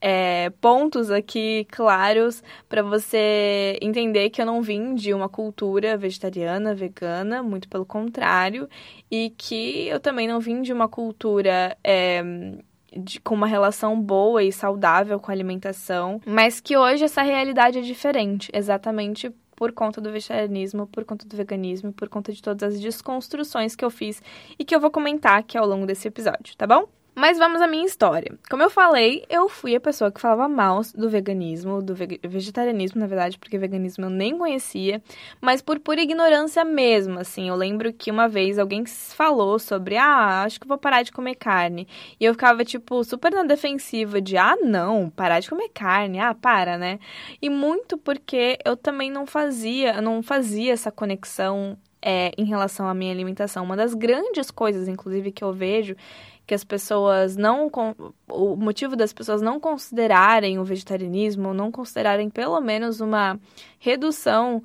é, 0.05 0.50
pontos 0.60 1.10
aqui 1.10 1.65
claros 1.72 2.43
para 2.67 2.83
você 2.83 3.79
entender 3.81 4.29
que 4.31 4.41
eu 4.41 4.45
não 4.45 4.62
vim 4.62 4.95
de 4.95 5.13
uma 5.13 5.29
cultura 5.29 5.95
vegetariana, 5.95 6.75
vegana, 6.75 7.41
muito 7.41 7.69
pelo 7.69 7.86
contrário, 7.86 8.67
e 9.10 9.33
que 9.38 9.88
eu 9.88 10.01
também 10.01 10.27
não 10.27 10.41
vim 10.41 10.62
de 10.62 10.74
uma 10.74 10.89
cultura. 10.89 11.77
É, 11.81 12.22
de, 12.95 13.19
com 13.22 13.33
uma 13.33 13.48
relação 13.48 14.00
boa 14.00 14.43
e 14.43 14.51
saudável 14.51 15.19
com 15.19 15.31
a 15.31 15.33
alimentação, 15.33 16.22
mas 16.27 16.60
que 16.60 16.77
hoje 16.77 17.03
essa 17.03 17.24
realidade 17.24 17.79
é 17.79 17.81
diferente, 17.81 18.51
exatamente 18.53 19.31
por 19.55 19.72
conta 19.72 20.00
do 20.00 20.12
vegetarianismo, 20.12 20.86
por 20.86 21.03
conta 21.03 21.25
do 21.25 21.36
veganismo, 21.36 21.91
por 21.91 22.07
conta 22.07 22.31
de 22.31 22.39
todas 22.39 22.75
as 22.75 22.79
desconstruções 22.79 23.75
que 23.75 23.83
eu 23.83 23.89
fiz 23.89 24.22
e 24.60 24.63
que 24.63 24.75
eu 24.75 24.79
vou 24.79 24.91
comentar 24.91 25.39
aqui 25.39 25.57
ao 25.57 25.65
longo 25.65 25.88
desse 25.88 26.07
episódio, 26.07 26.55
tá 26.55 26.67
bom? 26.67 26.88
Mas 27.15 27.38
vamos 27.38 27.62
à 27.62 27.67
minha 27.67 27.86
história. 27.86 28.38
Como 28.50 28.63
eu 28.63 28.72
falei, 28.72 29.24
eu 29.29 29.48
fui 29.48 29.75
a 29.75 29.79
pessoa 29.79 30.12
que 30.12 30.20
falava 30.20 30.50
mal 30.50 30.82
do 30.96 31.08
veganismo, 31.08 31.82
do 31.82 31.93
vegetarianismo, 31.93 33.00
na 33.00 33.05
verdade, 33.05 33.38
porque 33.38 33.58
veganismo 33.58 34.05
eu 34.05 34.10
nem 34.10 34.36
conhecia, 34.36 35.01
mas 35.39 35.62
por 35.62 35.79
pura 35.79 36.01
ignorância 36.01 36.65
mesmo, 36.65 37.20
assim. 37.20 37.50
Eu 37.50 37.55
lembro 37.55 37.93
que 37.93 38.10
uma 38.10 38.27
vez 38.27 38.58
alguém 38.58 38.84
falou 38.86 39.60
sobre, 39.60 39.96
ah, 39.96 40.41
acho 40.43 40.60
que 40.60 40.67
vou 40.67 40.77
parar 40.77 41.03
de 41.03 41.12
comer 41.12 41.36
carne. 41.36 41.88
E 42.20 42.25
eu 42.25 42.34
ficava, 42.34 42.65
tipo, 42.65 43.03
super 43.03 43.32
na 43.32 43.43
defensiva 43.43 44.20
de, 44.20 44.36
ah, 44.36 44.55
não, 44.62 45.10
parar 45.10 45.39
de 45.39 45.50
comer 45.50 45.70
carne, 45.70 46.20
ah, 46.20 46.34
para, 46.34 46.79
né? 46.79 47.00
E 47.39 47.48
muito 47.50 47.96
porque 47.96 48.58
eu 48.65 48.75
também 48.75 49.12
não 49.12 49.27
fazia, 49.27 50.01
não 50.01 50.24
fazia 50.24 50.74
essa 50.74 50.91
conexão 50.91 51.77
é, 52.03 52.32
em 52.38 52.43
relação 52.43 52.88
à 52.88 52.93
minha 52.93 53.13
alimentação. 53.13 53.63
Uma 53.63 53.77
das 53.77 53.93
grandes 53.93 54.51
coisas, 54.51 54.88
inclusive, 54.88 55.32
que 55.32 55.43
eu 55.43 55.53
vejo 55.53 55.96
que 56.46 56.54
as 56.54 56.64
pessoas 56.64 57.36
não. 57.36 57.72
O 58.28 58.56
motivo 58.56 58.96
das 58.96 59.14
pessoas 59.14 59.42
não 59.42 59.60
considerarem 59.60 60.60
o 60.60 60.64
vegetarianismo, 60.64 61.54
não 61.54 61.72
considerarem 61.72 62.30
pelo 62.30 62.60
menos 62.60 63.00
uma 63.00 63.40
redução 63.80 64.62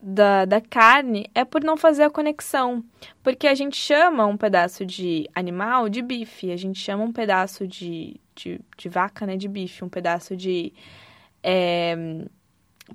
da, 0.00 0.44
da 0.44 0.60
carne, 0.60 1.30
é 1.34 1.44
por 1.44 1.64
não 1.64 1.76
fazer 1.76 2.02
a 2.02 2.10
conexão. 2.10 2.84
Porque 3.22 3.46
a 3.46 3.54
gente 3.54 3.76
chama 3.76 4.26
um 4.26 4.36
pedaço 4.36 4.84
de 4.84 5.28
animal 5.34 5.88
de 5.88 6.02
bife, 6.02 6.52
a 6.52 6.56
gente 6.56 6.78
chama 6.78 7.02
um 7.02 7.12
pedaço 7.12 7.66
de, 7.66 8.20
de, 8.34 8.60
de 8.76 8.88
vaca, 8.88 9.26
né, 9.26 9.36
de 9.36 9.48
bife, 9.48 9.82
um 9.82 9.88
pedaço 9.88 10.36
de. 10.36 10.72
É, 11.42 11.96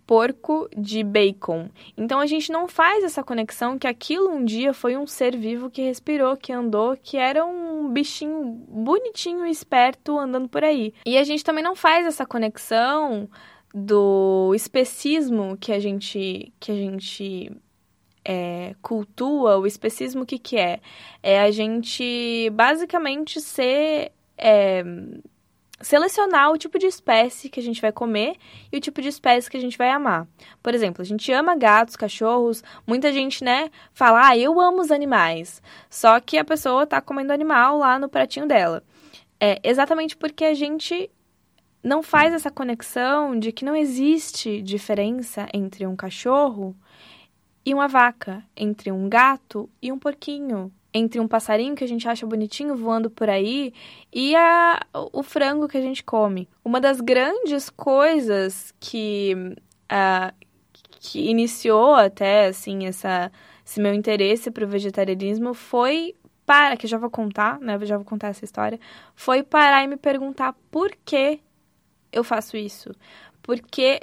porco 0.05 0.69
de 0.75 1.03
bacon. 1.03 1.69
Então 1.97 2.19
a 2.19 2.25
gente 2.25 2.51
não 2.51 2.67
faz 2.67 3.03
essa 3.03 3.23
conexão 3.23 3.77
que 3.77 3.87
aquilo 3.87 4.29
um 4.29 4.43
dia 4.43 4.73
foi 4.73 4.95
um 4.95 5.07
ser 5.07 5.35
vivo 5.35 5.69
que 5.69 5.81
respirou, 5.81 6.37
que 6.37 6.51
andou, 6.51 6.97
que 6.97 7.17
era 7.17 7.45
um 7.45 7.89
bichinho 7.89 8.43
bonitinho 8.67 9.45
esperto 9.45 10.17
andando 10.17 10.47
por 10.47 10.63
aí. 10.63 10.93
E 11.05 11.17
a 11.17 11.23
gente 11.23 11.43
também 11.43 11.63
não 11.63 11.75
faz 11.75 12.05
essa 12.05 12.25
conexão 12.25 13.29
do 13.73 14.51
especismo 14.55 15.57
que 15.57 15.71
a 15.71 15.79
gente 15.79 16.51
que 16.59 16.71
a 16.71 16.75
gente 16.75 17.51
é, 18.25 18.75
cultua, 18.81 19.57
o 19.57 19.65
especismo 19.65 20.23
o 20.23 20.25
que 20.25 20.37
que 20.37 20.57
é? 20.57 20.79
É 21.21 21.41
a 21.41 21.51
gente 21.51 22.49
basicamente 22.51 23.41
ser 23.41 24.11
é, 24.37 24.83
selecionar 25.81 26.51
o 26.51 26.57
tipo 26.57 26.77
de 26.77 26.85
espécie 26.85 27.49
que 27.49 27.59
a 27.59 27.63
gente 27.63 27.81
vai 27.81 27.91
comer 27.91 28.35
e 28.71 28.77
o 28.77 28.81
tipo 28.81 29.01
de 29.01 29.07
espécie 29.07 29.49
que 29.49 29.57
a 29.57 29.61
gente 29.61 29.77
vai 29.77 29.89
amar. 29.89 30.27
Por 30.61 30.73
exemplo, 30.73 31.01
a 31.01 31.05
gente 31.05 31.31
ama 31.31 31.55
gatos, 31.55 31.95
cachorros, 31.95 32.63
muita 32.85 33.11
gente, 33.11 33.43
né, 33.43 33.69
fala, 33.93 34.29
ah, 34.29 34.37
eu 34.37 34.59
amo 34.59 34.81
os 34.81 34.91
animais. 34.91 35.61
Só 35.89 36.19
que 36.19 36.37
a 36.37 36.45
pessoa 36.45 36.85
tá 36.85 37.01
comendo 37.01 37.33
animal 37.33 37.77
lá 37.77 37.97
no 37.97 38.09
pratinho 38.09 38.47
dela. 38.47 38.83
É 39.39 39.59
exatamente 39.63 40.17
porque 40.17 40.43
a 40.43 40.53
gente 40.53 41.09
não 41.81 42.03
faz 42.03 42.33
essa 42.33 42.51
conexão 42.51 43.39
de 43.39 43.51
que 43.51 43.63
não 43.63 43.75
existe 43.75 44.61
diferença 44.61 45.47
entre 45.53 45.87
um 45.87 45.95
cachorro 45.95 46.75
e 47.65 47.73
uma 47.73 47.87
vaca, 47.87 48.43
entre 48.55 48.91
um 48.91 49.07
gato 49.07 49.69
e 49.81 49.91
um 49.91 49.99
porquinho, 49.99 50.71
entre 50.93 51.19
um 51.19 51.27
passarinho 51.27 51.75
que 51.75 51.83
a 51.83 51.87
gente 51.87 52.07
acha 52.07 52.25
bonitinho 52.25 52.75
voando 52.75 53.09
por 53.09 53.29
aí 53.29 53.73
e 54.11 54.35
a, 54.35 54.79
o 54.93 55.21
frango 55.21 55.67
que 55.67 55.77
a 55.77 55.81
gente 55.81 56.03
come. 56.03 56.49
Uma 56.63 56.81
das 56.81 56.99
grandes 56.99 57.69
coisas 57.69 58.73
que, 58.79 59.35
uh, 59.91 60.33
que 60.99 61.29
iniciou 61.29 61.93
até 61.93 62.47
assim 62.47 62.87
essa, 62.87 63.31
esse 63.65 63.79
meu 63.79 63.93
interesse 63.93 64.49
para 64.49 64.65
o 64.65 64.67
vegetarianismo 64.67 65.53
foi 65.53 66.15
para 66.45 66.75
que 66.75 66.87
já 66.87 66.97
vou 66.97 67.11
contar, 67.11 67.59
né? 67.59 67.77
Já 67.83 67.95
vou 67.95 68.05
contar 68.05 68.29
essa 68.29 68.43
história. 68.43 68.79
Foi 69.13 69.43
parar 69.43 69.83
e 69.83 69.87
me 69.87 69.97
perguntar 69.97 70.55
por 70.71 70.91
que 71.05 71.39
eu 72.11 72.23
faço 72.23 72.57
isso. 72.57 72.89
Porque 73.43 74.01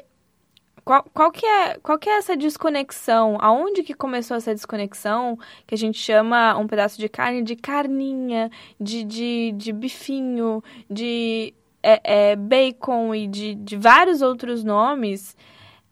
qual, 0.86 1.02
qual, 1.12 1.32
que 1.32 1.44
é, 1.44 1.78
qual 1.82 1.98
que 1.98 2.08
é 2.08 2.16
essa 2.16 2.36
desconexão? 2.36 3.36
Aonde 3.40 3.82
que 3.82 3.92
começou 3.92 4.36
essa 4.36 4.54
desconexão 4.54 5.36
que 5.66 5.74
a 5.74 5.78
gente 5.78 5.98
chama 5.98 6.56
um 6.56 6.68
pedaço 6.68 6.96
de 6.96 7.08
carne 7.08 7.42
de 7.42 7.56
carninha, 7.56 8.48
de, 8.80 9.02
de, 9.02 9.52
de 9.56 9.72
bifinho, 9.72 10.62
de 10.88 11.52
é, 11.82 12.30
é, 12.30 12.36
bacon 12.36 13.12
e 13.12 13.26
de, 13.26 13.56
de 13.56 13.76
vários 13.76 14.22
outros 14.22 14.62
nomes 14.62 15.36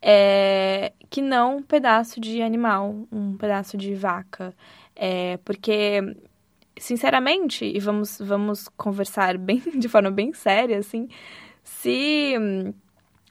é, 0.00 0.92
que 1.10 1.20
não 1.20 1.56
um 1.56 1.62
pedaço 1.62 2.20
de 2.20 2.40
animal, 2.40 2.94
um 3.10 3.36
pedaço 3.36 3.76
de 3.76 3.96
vaca. 3.96 4.54
É, 4.94 5.38
porque, 5.38 6.02
sinceramente, 6.78 7.64
e 7.64 7.80
vamos, 7.80 8.20
vamos 8.20 8.68
conversar 8.76 9.38
bem 9.38 9.60
de 9.76 9.88
forma 9.88 10.12
bem 10.12 10.32
séria, 10.32 10.78
assim, 10.78 11.08
se 11.64 12.36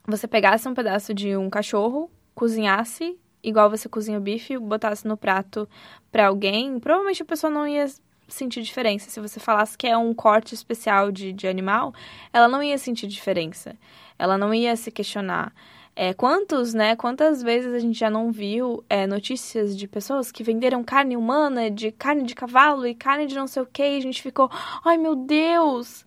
você 0.05 0.27
pegasse 0.27 0.67
um 0.67 0.73
pedaço 0.73 1.13
de 1.13 1.35
um 1.35 1.49
cachorro, 1.49 2.09
cozinhasse 2.35 3.17
igual 3.43 3.69
você 3.69 3.89
cozinha 3.89 4.17
o 4.17 4.21
bife, 4.21 4.57
botasse 4.57 5.05
no 5.05 5.17
prato 5.17 5.67
para 6.11 6.27
alguém, 6.27 6.79
provavelmente 6.79 7.21
a 7.21 7.25
pessoa 7.25 7.51
não 7.51 7.67
ia 7.67 7.85
sentir 8.27 8.61
diferença. 8.61 9.09
Se 9.09 9.19
você 9.19 9.39
falasse 9.39 9.77
que 9.77 9.85
é 9.85 9.97
um 9.97 10.13
corte 10.13 10.55
especial 10.55 11.11
de, 11.11 11.33
de 11.33 11.47
animal, 11.47 11.93
ela 12.31 12.47
não 12.47 12.63
ia 12.63 12.77
sentir 12.77 13.05
diferença. 13.05 13.75
Ela 14.17 14.37
não 14.37 14.53
ia 14.53 14.75
se 14.75 14.89
questionar. 14.89 15.53
É, 15.95 16.11
quantos, 16.13 16.73
né? 16.73 16.95
Quantas 16.95 17.43
vezes 17.43 17.71
a 17.71 17.77
gente 17.77 17.99
já 17.99 18.09
não 18.09 18.31
viu 18.31 18.83
é, 18.89 19.05
notícias 19.05 19.77
de 19.77 19.87
pessoas 19.87 20.31
que 20.31 20.43
venderam 20.43 20.83
carne 20.83 21.15
humana, 21.15 21.69
de 21.69 21.91
carne 21.91 22.23
de 22.23 22.33
cavalo 22.33 22.87
e 22.87 22.95
carne 22.95 23.27
de 23.27 23.35
não 23.35 23.45
sei 23.45 23.61
o 23.61 23.65
que, 23.65 23.83
e 23.83 23.97
a 23.97 24.01
gente 24.01 24.21
ficou, 24.21 24.49
ai 24.83 24.97
meu 24.97 25.15
Deus, 25.15 26.03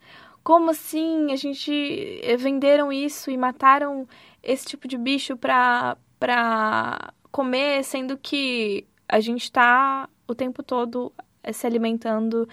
como 0.46 0.70
assim? 0.70 1.32
A 1.32 1.36
gente 1.36 2.20
eh, 2.22 2.36
venderam 2.36 2.92
isso 2.92 3.32
e 3.32 3.36
mataram 3.36 4.06
esse 4.40 4.64
tipo 4.64 4.86
de 4.86 4.96
bicho 4.96 5.36
pra, 5.36 5.96
pra 6.20 7.12
comer, 7.32 7.82
sendo 7.82 8.16
que 8.16 8.86
a 9.08 9.18
gente 9.18 9.50
tá 9.50 10.08
o 10.24 10.36
tempo 10.36 10.62
todo 10.62 11.12
eh, 11.42 11.52
se 11.52 11.66
alimentando 11.66 12.48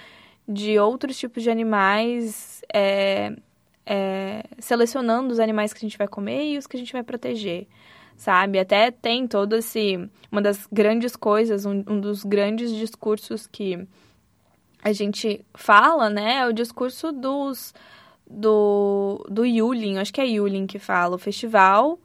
de 0.47 0.79
outros 0.79 1.19
tipos 1.19 1.43
de 1.43 1.51
animais. 1.51 2.63
É, 2.73 3.35
é, 3.85 4.43
selecionando 4.57 5.31
os 5.31 5.39
animais 5.39 5.71
que 5.71 5.77
a 5.77 5.87
gente 5.87 5.97
vai 5.97 6.07
comer 6.07 6.53
e 6.53 6.57
os 6.57 6.65
que 6.65 6.75
a 6.75 6.79
gente 6.79 6.93
vai 6.93 7.03
proteger, 7.03 7.67
sabe? 8.17 8.57
Até 8.57 8.89
tem 8.89 9.27
todo 9.27 9.55
esse. 9.55 10.09
Uma 10.31 10.41
das 10.41 10.67
grandes 10.71 11.15
coisas, 11.15 11.63
um, 11.63 11.83
um 11.87 12.01
dos 12.01 12.23
grandes 12.23 12.71
discursos 12.71 13.45
que 13.45 13.87
a 14.83 14.91
gente 14.91 15.43
fala, 15.53 16.09
né? 16.09 16.39
É 16.39 16.47
o 16.47 16.53
discurso 16.53 17.11
dos. 17.11 17.73
Do, 18.25 19.23
do 19.29 19.45
Yulin, 19.45 19.97
acho 19.97 20.11
que 20.11 20.21
é 20.21 20.25
Yulin 20.25 20.65
que 20.65 20.79
fala, 20.79 21.15
o 21.15 21.19
festival 21.19 21.99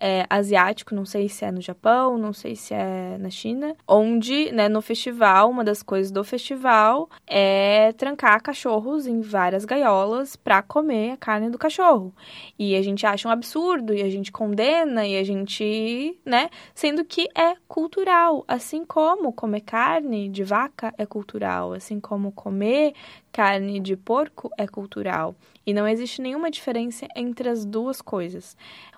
é, 0.00 0.26
asiático, 0.28 0.94
não 0.94 1.04
sei 1.04 1.28
se 1.28 1.44
é 1.44 1.50
no 1.50 1.60
Japão, 1.60 2.18
não 2.18 2.32
sei 2.32 2.56
se 2.56 2.74
é 2.74 3.16
na 3.18 3.30
China, 3.30 3.76
onde, 3.86 4.52
né, 4.52 4.68
no 4.68 4.82
festival, 4.82 5.50
uma 5.50 5.64
das 5.64 5.82
coisas 5.82 6.10
do 6.10 6.22
festival 6.24 7.08
é 7.26 7.92
trancar 7.92 8.42
cachorros 8.42 9.06
em 9.06 9.20
várias 9.20 9.64
gaiolas 9.64 10.36
para 10.36 10.62
comer 10.62 11.12
a 11.12 11.16
carne 11.16 11.50
do 11.50 11.58
cachorro. 11.58 12.14
E 12.58 12.76
a 12.76 12.82
gente 12.82 13.06
acha 13.06 13.28
um 13.28 13.30
absurdo 13.30 13.94
e 13.94 14.02
a 14.02 14.10
gente 14.10 14.32
condena 14.32 15.06
e 15.06 15.16
a 15.16 15.24
gente, 15.24 16.18
né, 16.24 16.50
sendo 16.74 17.04
que 17.04 17.28
é 17.34 17.54
cultural, 17.68 18.44
assim 18.46 18.84
como 18.84 19.32
comer 19.32 19.60
carne 19.60 20.28
de 20.28 20.44
vaca 20.44 20.92
é 20.98 21.06
cultural, 21.06 21.72
assim 21.72 22.00
como 22.00 22.32
comer 22.32 22.94
carne 23.34 23.80
de 23.80 23.96
porco 23.96 24.48
é 24.56 24.64
cultural. 24.64 25.34
E 25.66 25.74
não 25.74 25.88
existe 25.88 26.22
nenhuma 26.22 26.52
diferença 26.52 27.08
entre 27.16 27.48
as 27.48 27.64
duas 27.64 28.00
coisas 28.00 28.56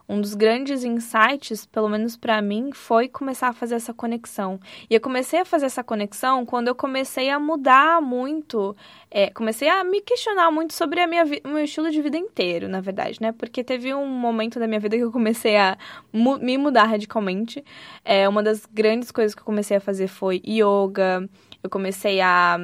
um 0.09 0.21
dos 0.21 0.35
grandes 0.35 0.85
insights, 0.85 1.67
pelo 1.67 1.89
menos 1.89 2.17
para 2.17 2.41
mim, 2.41 2.71
foi 2.73 3.09
começar 3.09 3.49
a 3.49 3.53
fazer 3.53 3.75
essa 3.75 3.93
conexão. 3.93 4.61
E 4.89 4.95
eu 4.95 5.01
comecei 5.01 5.41
a 5.41 5.45
fazer 5.45 5.67
essa 5.67 5.83
conexão 5.83 6.47
quando 6.47 6.69
eu 6.69 6.75
comecei 6.75 7.29
a 7.29 7.41
mudar 7.41 8.01
muito, 8.01 8.77
é, 9.11 9.31
comecei 9.31 9.69
a 9.69 9.83
me 9.83 10.01
questionar 10.01 10.51
muito 10.51 10.75
sobre 10.75 11.01
a 11.01 11.07
minha 11.07 11.25
o 11.45 11.49
meu 11.49 11.65
estilo 11.65 11.91
de 11.91 12.01
vida 12.01 12.17
inteiro, 12.17 12.69
na 12.69 12.81
verdade, 12.81 13.21
né? 13.21 13.33
Porque 13.33 13.65
teve 13.65 13.93
um 13.95 14.07
momento 14.07 14.59
da 14.61 14.67
minha 14.67 14.81
vida 14.81 14.97
que 14.97 15.03
eu 15.03 15.13
comecei 15.13 15.57
a 15.57 15.77
mu 16.13 16.39
me 16.39 16.57
mudar 16.57 16.85
radicalmente. 16.85 17.65
É, 18.05 18.29
uma 18.29 18.43
das 18.43 18.65
grandes 18.67 19.11
coisas 19.11 19.35
que 19.35 19.41
eu 19.41 19.45
comecei 19.45 19.77
a 19.77 19.81
fazer 19.81 20.07
foi 20.07 20.41
yoga. 20.47 21.29
Eu 21.63 21.71
comecei 21.71 22.21
a 22.21 22.59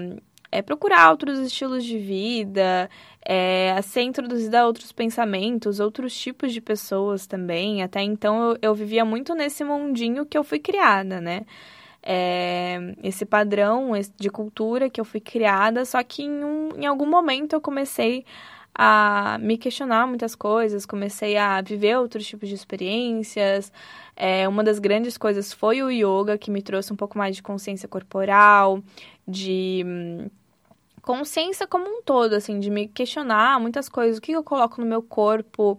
é, 0.53 0.61
procurar 0.61 1.11
outros 1.11 1.39
estilos 1.39 1.83
de 1.83 1.99
vida, 1.99 2.91
é, 3.25 3.81
ser 3.83 4.03
introduzida 4.03 4.61
a 4.61 4.67
outros 4.67 4.93
pensamentos, 4.93 5.81
outros 5.81 6.15
tipos 6.15 6.53
de 6.53 6.61
pessoas 6.61 7.27
também. 7.27 7.83
Até 7.83 8.03
então 8.03 8.51
eu, 8.51 8.59
eu 8.61 8.75
vivia 8.75 9.05
muito 9.05 9.35
nesse 9.35 9.65
mundinho 9.65 10.27
que 10.27 10.37
eu 10.37 10.45
fui 10.45 10.59
criada, 10.59 11.21
né? 11.21 11.47
É, 12.03 12.95
esse 13.03 13.25
padrão 13.25 13.93
de 14.19 14.29
cultura 14.29 14.91
que 14.91 15.01
eu 15.01 15.05
fui 15.05 15.21
criada, 15.21 15.85
só 15.85 16.03
que 16.03 16.25
em, 16.25 16.45
um, 16.45 16.71
em 16.77 16.85
algum 16.85 17.07
momento 17.07 17.55
eu 17.55 17.61
comecei 17.61 18.25
a 18.75 19.39
me 19.41 19.57
questionar 19.57 20.07
muitas 20.07 20.35
coisas, 20.35 20.85
comecei 20.85 21.37
a 21.37 21.61
viver 21.61 21.97
outros 21.99 22.27
tipos 22.27 22.49
de 22.49 22.55
experiências. 22.55 23.73
É, 24.17 24.49
uma 24.49 24.65
das 24.65 24.79
grandes 24.79 25.17
coisas 25.17 25.53
foi 25.53 25.83
o 25.83 25.91
yoga, 25.91 26.37
que 26.37 26.51
me 26.51 26.63
trouxe 26.63 26.93
um 26.93 26.97
pouco 26.97 27.17
mais 27.17 27.37
de 27.37 27.43
consciência 27.43 27.89
corporal, 27.89 28.83
de 29.27 29.83
hum, 29.87 30.29
consciência 31.03 31.67
como 31.67 31.85
um 31.85 32.03
todo, 32.03 32.35
assim, 32.35 32.61
de 32.61 32.71
me 32.71 32.87
questionar 32.89 33.61
muitas 33.61 33.89
coisas. 33.89 34.19
O 34.19 34.21
que 34.21 34.33
eu 34.33 34.45
coloco 34.45 34.81
no 34.81 34.87
meu 34.87 35.03
corpo, 35.03 35.79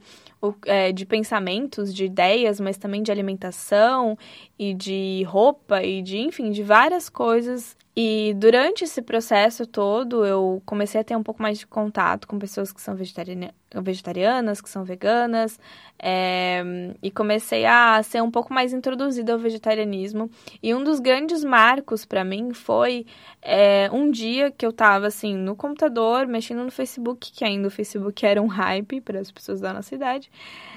de 0.93 1.05
pensamentos, 1.05 1.93
de 1.93 2.05
ideias, 2.05 2.59
mas 2.59 2.77
também 2.77 3.01
de 3.01 3.11
alimentação 3.11 4.17
e 4.57 4.73
de 4.73 5.23
roupa 5.23 5.83
e 5.83 6.01
de, 6.01 6.17
enfim, 6.17 6.51
de 6.51 6.63
várias 6.63 7.09
coisas. 7.09 7.77
E 7.95 8.33
durante 8.37 8.83
esse 8.83 9.03
processo 9.03 9.67
todo, 9.67 10.25
eu 10.25 10.61
comecei 10.65 10.99
a 10.99 11.03
ter 11.03 11.15
um 11.15 11.21
pouco 11.21 11.41
mais 11.41 11.59
de 11.59 11.67
contato 11.67 12.27
com 12.27 12.39
pessoas 12.39 12.73
que 12.73 12.81
são 12.81 12.95
vegetarianas 12.95 14.61
que 14.61 14.69
são 14.69 14.83
veganas, 14.83 15.59
é, 15.97 16.63
e 17.01 17.09
comecei 17.09 17.65
a 17.65 18.01
ser 18.03 18.21
um 18.21 18.29
pouco 18.29 18.53
mais 18.53 18.73
introduzida 18.73 19.33
ao 19.33 19.39
vegetarianismo. 19.39 20.29
E 20.61 20.73
um 20.73 20.83
dos 20.83 20.99
grandes 20.99 21.43
marcos 21.43 22.03
para 22.03 22.23
mim 22.23 22.53
foi 22.53 23.05
é, 23.41 23.89
um 23.91 24.09
dia 24.11 24.51
que 24.51 24.65
eu 24.65 24.73
tava 24.73 25.07
assim 25.07 25.35
no 25.35 25.55
computador, 25.55 26.27
mexendo 26.27 26.63
no 26.63 26.71
Facebook, 26.71 27.31
que 27.31 27.45
ainda 27.45 27.67
o 27.67 27.71
Facebook 27.71 28.25
era 28.25 28.41
um 28.41 28.47
hype 28.47 29.01
para 29.01 29.19
as 29.19 29.31
pessoas 29.31 29.61
da 29.61 29.71
nossa 29.71 29.93
idade. 29.93 30.31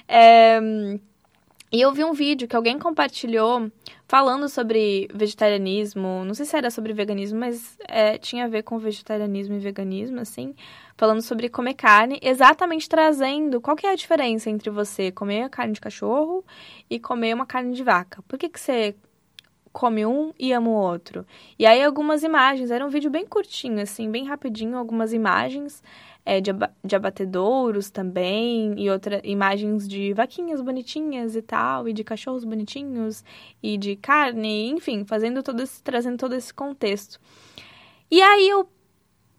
É, 0.09 0.61
e 1.73 1.81
eu 1.81 1.93
vi 1.93 2.05
um 2.05 2.13
vídeo 2.13 2.47
que 2.47 2.55
alguém 2.55 2.79
compartilhou 2.79 3.71
falando 4.07 4.49
sobre 4.49 5.09
vegetarianismo. 5.13 6.25
Não 6.25 6.33
sei 6.33 6.47
se 6.47 6.57
era 6.57 6.71
sobre 6.71 6.93
veganismo, 6.93 7.41
mas 7.41 7.77
é, 7.89 8.17
tinha 8.19 8.45
a 8.45 8.49
ver 8.49 8.63
com 8.63 8.79
vegetarianismo 8.79 9.57
e 9.57 9.59
veganismo, 9.59 10.21
assim. 10.21 10.55
Falando 10.97 11.23
sobre 11.23 11.49
comer 11.49 11.75
carne, 11.75 12.21
exatamente 12.23 12.89
trazendo 12.89 13.61
qual 13.61 13.77
que 13.77 13.87
é 13.87 13.91
a 13.91 13.97
diferença 13.97 14.49
entre 14.49 14.71
você 14.71 15.11
comer 15.11 15.51
carne 15.51 15.75
de 15.75 15.81
cachorro 15.81 16.45
e 16.89 17.01
comer 17.01 17.35
uma 17.35 17.45
carne 17.45 17.75
de 17.75 17.83
vaca. 17.83 18.23
Por 18.29 18.39
que, 18.39 18.49
que 18.49 18.61
você 18.61 18.95
come 19.73 20.07
um 20.07 20.33
e 20.39 20.53
ama 20.53 20.71
o 20.71 20.73
outro? 20.73 21.27
E 21.59 21.67
aí 21.67 21.83
algumas 21.83 22.23
imagens, 22.23 22.71
era 22.71 22.87
um 22.87 22.89
vídeo 22.89 23.11
bem 23.11 23.27
curtinho, 23.27 23.83
assim, 23.83 24.11
bem 24.11 24.25
rapidinho, 24.25 24.79
algumas 24.79 25.13
imagens 25.13 25.83
é, 26.27 26.41
de, 26.41 26.51
de 26.85 26.97
abatedouros 26.97 27.89
também, 27.89 28.75
e 28.77 28.91
outras 28.91 29.21
imagens 29.23 29.87
de 29.87 30.13
vaquinhas 30.13 30.61
bonitinhas 30.61 31.37
e 31.37 31.41
tal, 31.41 31.89
e 31.89 31.93
de 31.93 32.03
cachorros 32.03 32.45
bonitinhos, 32.45 33.25
e 33.63 33.79
de 33.79 33.95
carne, 33.95 34.69
enfim, 34.71 35.05
fazendo 35.05 35.41
todo 35.41 35.63
esse, 35.63 35.81
trazendo 35.81 36.19
todo 36.19 36.35
esse 36.35 36.53
contexto. 36.53 37.21
E 38.11 38.21
aí 38.21 38.49
eu 38.49 38.69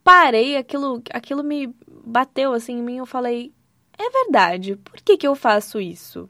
parei, 0.02 0.56
aquilo, 0.56 1.04
aquilo 1.12 1.44
me 1.44 1.76
bateu 2.06 2.54
assim 2.54 2.80
em 2.80 2.82
mim, 2.82 2.98
eu 3.00 3.06
falei, 3.06 3.54
é 4.00 4.10
verdade, 4.10 4.78
por 4.78 5.02
que, 5.02 5.18
que 5.18 5.28
eu 5.28 5.36
faço 5.36 5.82
isso? 5.82 6.30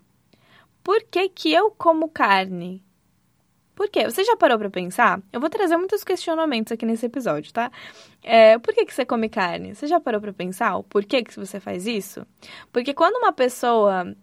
Por 0.83 1.03
que, 1.03 1.29
que 1.29 1.53
eu 1.53 1.69
como 1.69 2.09
carne? 2.09 2.83
Por 3.77 3.89
quê? 3.89 4.05
Você 4.05 4.23
já 4.23 4.35
parou 4.35 4.57
para 4.57 4.71
pensar? 4.71 5.21
Eu 5.31 5.39
vou 5.39 5.51
trazer 5.51 5.77
muitos 5.77 6.03
questionamentos 6.03 6.71
aqui 6.71 6.83
nesse 6.83 7.05
episódio, 7.05 7.53
tá? 7.53 7.71
É, 8.23 8.57
por 8.57 8.73
que, 8.73 8.83
que 8.83 8.91
você 8.91 9.05
come 9.05 9.29
carne? 9.29 9.75
Você 9.75 9.85
já 9.85 9.99
parou 9.99 10.19
para 10.19 10.33
pensar 10.33 10.77
o 10.77 10.83
porquê 10.83 11.23
que 11.23 11.35
você 11.35 11.59
faz 11.59 11.85
isso? 11.85 12.25
Porque 12.73 12.91
quando 12.91 13.17
uma 13.17 13.31
pessoa 13.31 14.15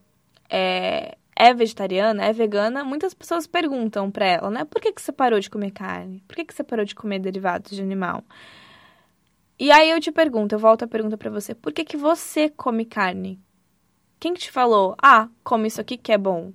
é, 0.51 1.17
é 1.37 1.55
vegetariana, 1.55 2.25
é 2.25 2.33
vegana, 2.33 2.83
muitas 2.83 3.15
pessoas 3.15 3.47
perguntam 3.47 4.11
para 4.11 4.27
ela, 4.27 4.51
né? 4.51 4.65
Por 4.65 4.83
que, 4.83 4.93
que 4.93 5.01
você 5.01 5.13
parou 5.13 5.39
de 5.39 5.49
comer 5.49 5.71
carne? 5.71 6.21
Por 6.27 6.35
que, 6.35 6.45
que 6.45 6.53
você 6.53 6.65
parou 6.65 6.85
de 6.85 6.97
comer 6.97 7.21
derivados 7.21 7.71
de 7.71 7.81
animal? 7.81 8.25
E 9.57 9.71
aí 9.71 9.89
eu 9.89 10.01
te 10.01 10.11
pergunto, 10.11 10.57
eu 10.57 10.59
volto 10.59 10.83
a 10.83 10.89
pergunta 10.89 11.17
para 11.17 11.31
você, 11.31 11.55
por 11.55 11.73
que, 11.73 11.85
que 11.85 11.97
você 11.97 12.51
come 12.51 12.85
carne? 12.85 13.41
Quem 14.19 14.35
que 14.35 14.41
te 14.41 14.51
falou, 14.51 14.97
ah, 15.01 15.29
come 15.45 15.69
isso 15.69 15.81
aqui 15.81 15.97
que 15.97 16.11
é 16.11 16.19
bom? 16.19 16.53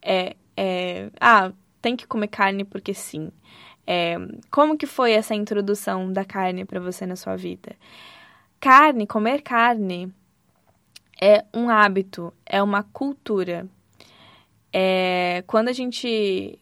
É, 0.00 0.34
é, 0.56 1.10
ah, 1.20 1.52
tem 1.80 1.96
que 1.96 2.06
comer 2.06 2.28
carne 2.28 2.64
porque 2.64 2.94
sim. 2.94 3.30
É, 3.86 4.16
como 4.50 4.76
que 4.76 4.86
foi 4.86 5.12
essa 5.12 5.34
introdução 5.34 6.12
da 6.12 6.24
carne 6.24 6.64
para 6.64 6.80
você 6.80 7.06
na 7.06 7.16
sua 7.16 7.36
vida? 7.36 7.74
Carne, 8.60 9.06
comer 9.06 9.40
carne 9.42 10.12
é 11.20 11.44
um 11.54 11.70
hábito, 11.70 12.32
é 12.44 12.62
uma 12.62 12.82
cultura. 12.82 13.66
É, 14.72 15.42
quando 15.46 15.68
a 15.68 15.72
gente 15.72 16.58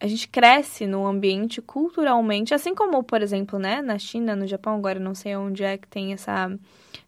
a 0.00 0.06
gente 0.06 0.28
cresce 0.28 0.86
no 0.86 1.06
ambiente 1.06 1.62
culturalmente, 1.62 2.52
assim 2.52 2.74
como, 2.74 3.02
por 3.02 3.22
exemplo, 3.22 3.58
né, 3.58 3.80
na 3.80 3.98
China, 3.98 4.36
no 4.36 4.46
Japão, 4.46 4.74
agora 4.74 5.00
não 5.00 5.14
sei 5.14 5.34
onde 5.34 5.64
é 5.64 5.78
que 5.78 5.88
tem 5.88 6.12
essa, 6.12 6.54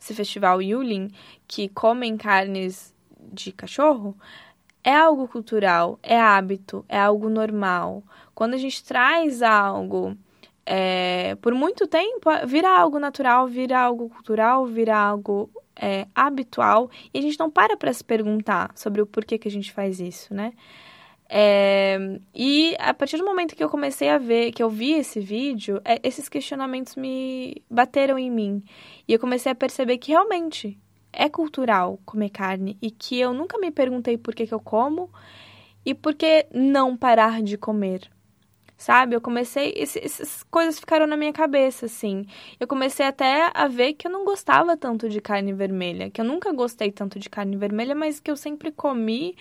esse 0.01 0.15
festival 0.15 0.63
Yulin, 0.63 1.11
que 1.47 1.69
comem 1.69 2.17
carnes 2.17 2.95
de 3.33 3.53
cachorro, 3.53 4.17
é 4.87 4.95
algo 4.95 5.27
cultural, 5.27 5.99
é 6.01 6.17
hábito, 6.17 6.85
é 6.89 6.97
algo 6.97 7.29
normal. 7.29 8.05
Quando 8.33 8.55
a 8.55 8.57
gente 8.57 8.85
traz 8.85 9.43
algo 9.43 10.17
é, 10.65 11.35
por 11.43 11.53
muito 11.55 11.89
tempo, 11.89 12.31
vira 12.47 12.71
algo 12.71 13.01
natural, 13.01 13.49
vira 13.49 13.81
algo 13.81 14.09
cultural, 14.09 14.65
vira 14.65 14.97
algo 14.97 15.51
é, 15.75 16.07
habitual 16.15 16.89
e 17.13 17.19
a 17.19 17.23
gente 17.23 17.37
não 17.37 17.51
para 17.51 17.77
para 17.77 17.93
se 17.93 18.05
perguntar 18.05 18.71
sobre 18.77 19.03
o 19.03 19.07
porquê 19.07 19.37
que 19.39 19.49
a 19.49 19.51
gente 19.51 19.73
faz 19.73 19.99
isso, 19.99 20.33
né? 20.33 20.53
É, 21.29 21.99
e 22.33 22.77
a 22.79 22.95
partir 22.95 23.17
do 23.17 23.25
momento 23.25 23.57
que 23.57 23.65
eu 23.65 23.69
comecei 23.69 24.09
a 24.09 24.19
ver, 24.19 24.53
que 24.53 24.63
eu 24.63 24.71
vi 24.71 24.93
esse 24.93 25.19
vídeo, 25.19 25.81
é, 25.85 25.99
esses 26.05 26.29
questionamentos 26.29 26.95
me 26.95 27.61
bateram 27.69 28.17
em 28.17 28.31
mim. 28.31 28.63
E 29.09 29.13
eu 29.13 29.19
comecei 29.19 29.51
a 29.51 29.55
perceber 29.57 29.99
que 29.99 30.13
realmente 30.13 30.79
é 31.13 31.29
cultural 31.29 31.99
comer 32.05 32.31
carne 32.31 32.77
e 32.81 32.91
que 32.91 33.19
eu 33.19 33.33
nunca 33.33 33.59
me 33.59 33.71
perguntei 33.71 34.19
por 34.19 34.35
que, 34.35 34.47
que 34.47 34.55
eu 34.55 34.61
como 34.61 35.11
e 35.85 35.95
por 35.95 36.15
que 36.15 36.47
não 36.53 36.97
parar 36.97 37.43
de 37.43 37.57
comer. 37.57 38.11
Sabe? 38.77 39.17
Eu 39.17 39.21
comecei. 39.23 39.73
essas 39.77 40.43
coisas 40.45 40.79
ficaram 40.79 41.07
na 41.07 41.17
minha 41.17 41.33
cabeça, 41.33 41.87
assim. 41.87 42.27
Eu 42.61 42.67
comecei 42.67 43.07
até 43.07 43.51
a 43.55 43.67
ver 43.69 43.95
que 43.95 44.07
eu 44.07 44.11
não 44.11 44.25
gostava 44.25 44.77
tanto 44.77 45.09
de 45.09 45.19
carne 45.21 45.53
vermelha. 45.55 46.11
Que 46.11 46.21
eu 46.21 46.25
nunca 46.25 46.53
gostei 46.53 46.93
tanto 46.93 47.19
de 47.19 47.31
carne 47.31 47.57
vermelha, 47.57 47.95
mas 47.95 48.21
que 48.21 48.31
eu 48.31 48.37
sempre 48.37 48.71
comi 48.71 49.35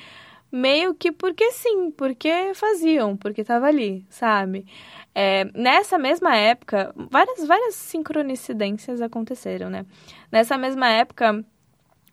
meio 0.52 0.96
que 0.96 1.12
porque 1.12 1.52
sim, 1.52 1.92
porque 1.92 2.54
faziam, 2.54 3.18
porque 3.18 3.44
tava 3.44 3.68
ali, 3.68 4.06
sabe? 4.10 4.66
É, 5.14 5.46
nessa 5.54 5.98
mesma 5.98 6.36
época, 6.36 6.94
várias, 6.96 7.46
várias 7.46 7.76
sincronicidências 7.76 9.02
aconteceram, 9.02 9.70
né? 9.70 9.86
Nessa 10.32 10.58
mesma 10.58 10.90
época, 10.90 11.44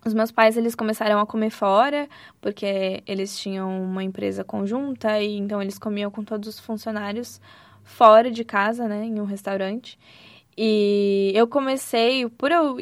os 0.04 0.14
meus 0.14 0.30
pais 0.32 0.56
eles 0.56 0.74
começaram 0.74 1.20
a 1.20 1.26
comer 1.26 1.50
fora, 1.50 2.08
porque 2.40 3.02
eles 3.06 3.38
tinham 3.38 3.82
uma 3.82 4.02
empresa 4.02 4.42
conjunta 4.42 5.20
e 5.20 5.36
então 5.36 5.62
eles 5.62 5.78
comiam 5.78 6.10
com 6.10 6.24
todos 6.24 6.48
os 6.48 6.58
funcionários 6.58 7.40
fora 7.84 8.30
de 8.30 8.44
casa, 8.44 8.88
né, 8.88 9.04
em 9.04 9.20
um 9.20 9.24
restaurante. 9.24 9.98
E 10.56 11.32
eu 11.34 11.46
comecei, 11.46 12.28
por 12.28 12.50
eu 12.50 12.76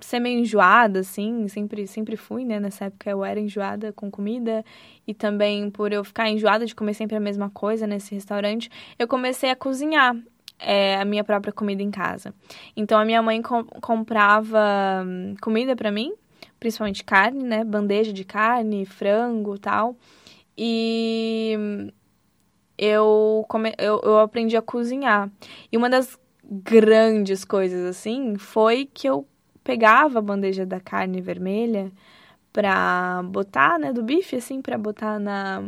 ser 0.00 0.18
meio 0.18 0.40
enjoada, 0.40 1.00
assim, 1.00 1.46
sempre, 1.48 1.86
sempre 1.86 2.16
fui, 2.16 2.44
né? 2.44 2.58
Nessa 2.58 2.86
época 2.86 3.10
eu 3.10 3.24
era 3.24 3.38
enjoada 3.38 3.92
com 3.92 4.10
comida 4.10 4.64
e 5.06 5.14
também 5.14 5.70
por 5.70 5.92
eu 5.92 6.02
ficar 6.02 6.28
enjoada 6.28 6.66
de 6.66 6.74
comer 6.74 6.94
sempre 6.94 7.16
a 7.16 7.20
mesma 7.20 7.50
coisa 7.50 7.86
nesse 7.86 8.14
restaurante, 8.14 8.70
eu 8.98 9.06
comecei 9.06 9.50
a 9.50 9.56
cozinhar 9.56 10.16
é, 10.58 10.96
a 10.96 11.04
minha 11.04 11.24
própria 11.24 11.52
comida 11.52 11.82
em 11.82 11.90
casa. 11.90 12.34
Então 12.76 12.98
a 12.98 13.04
minha 13.04 13.22
mãe 13.22 13.42
com 13.42 13.64
comprava 13.64 15.04
hum, 15.04 15.34
comida 15.40 15.76
para 15.76 15.90
mim, 15.90 16.12
principalmente 16.62 17.02
carne, 17.02 17.42
né? 17.42 17.64
Bandeja 17.64 18.12
de 18.12 18.24
carne, 18.24 18.86
frango, 18.86 19.58
tal. 19.58 19.96
E 20.56 21.58
eu, 22.78 23.44
come... 23.48 23.74
eu, 23.76 24.00
eu 24.04 24.20
aprendi 24.20 24.56
a 24.56 24.62
cozinhar. 24.62 25.28
E 25.72 25.76
uma 25.76 25.90
das 25.90 26.16
grandes 26.44 27.44
coisas 27.44 27.84
assim 27.84 28.36
foi 28.36 28.86
que 28.86 29.08
eu 29.08 29.26
pegava 29.64 30.20
a 30.20 30.22
bandeja 30.22 30.64
da 30.64 30.78
carne 30.78 31.20
vermelha 31.20 31.90
pra 32.52 33.24
botar, 33.24 33.76
né, 33.76 33.92
do 33.92 34.04
bife, 34.04 34.36
assim, 34.36 34.62
pra 34.62 34.78
botar 34.78 35.18
na, 35.18 35.64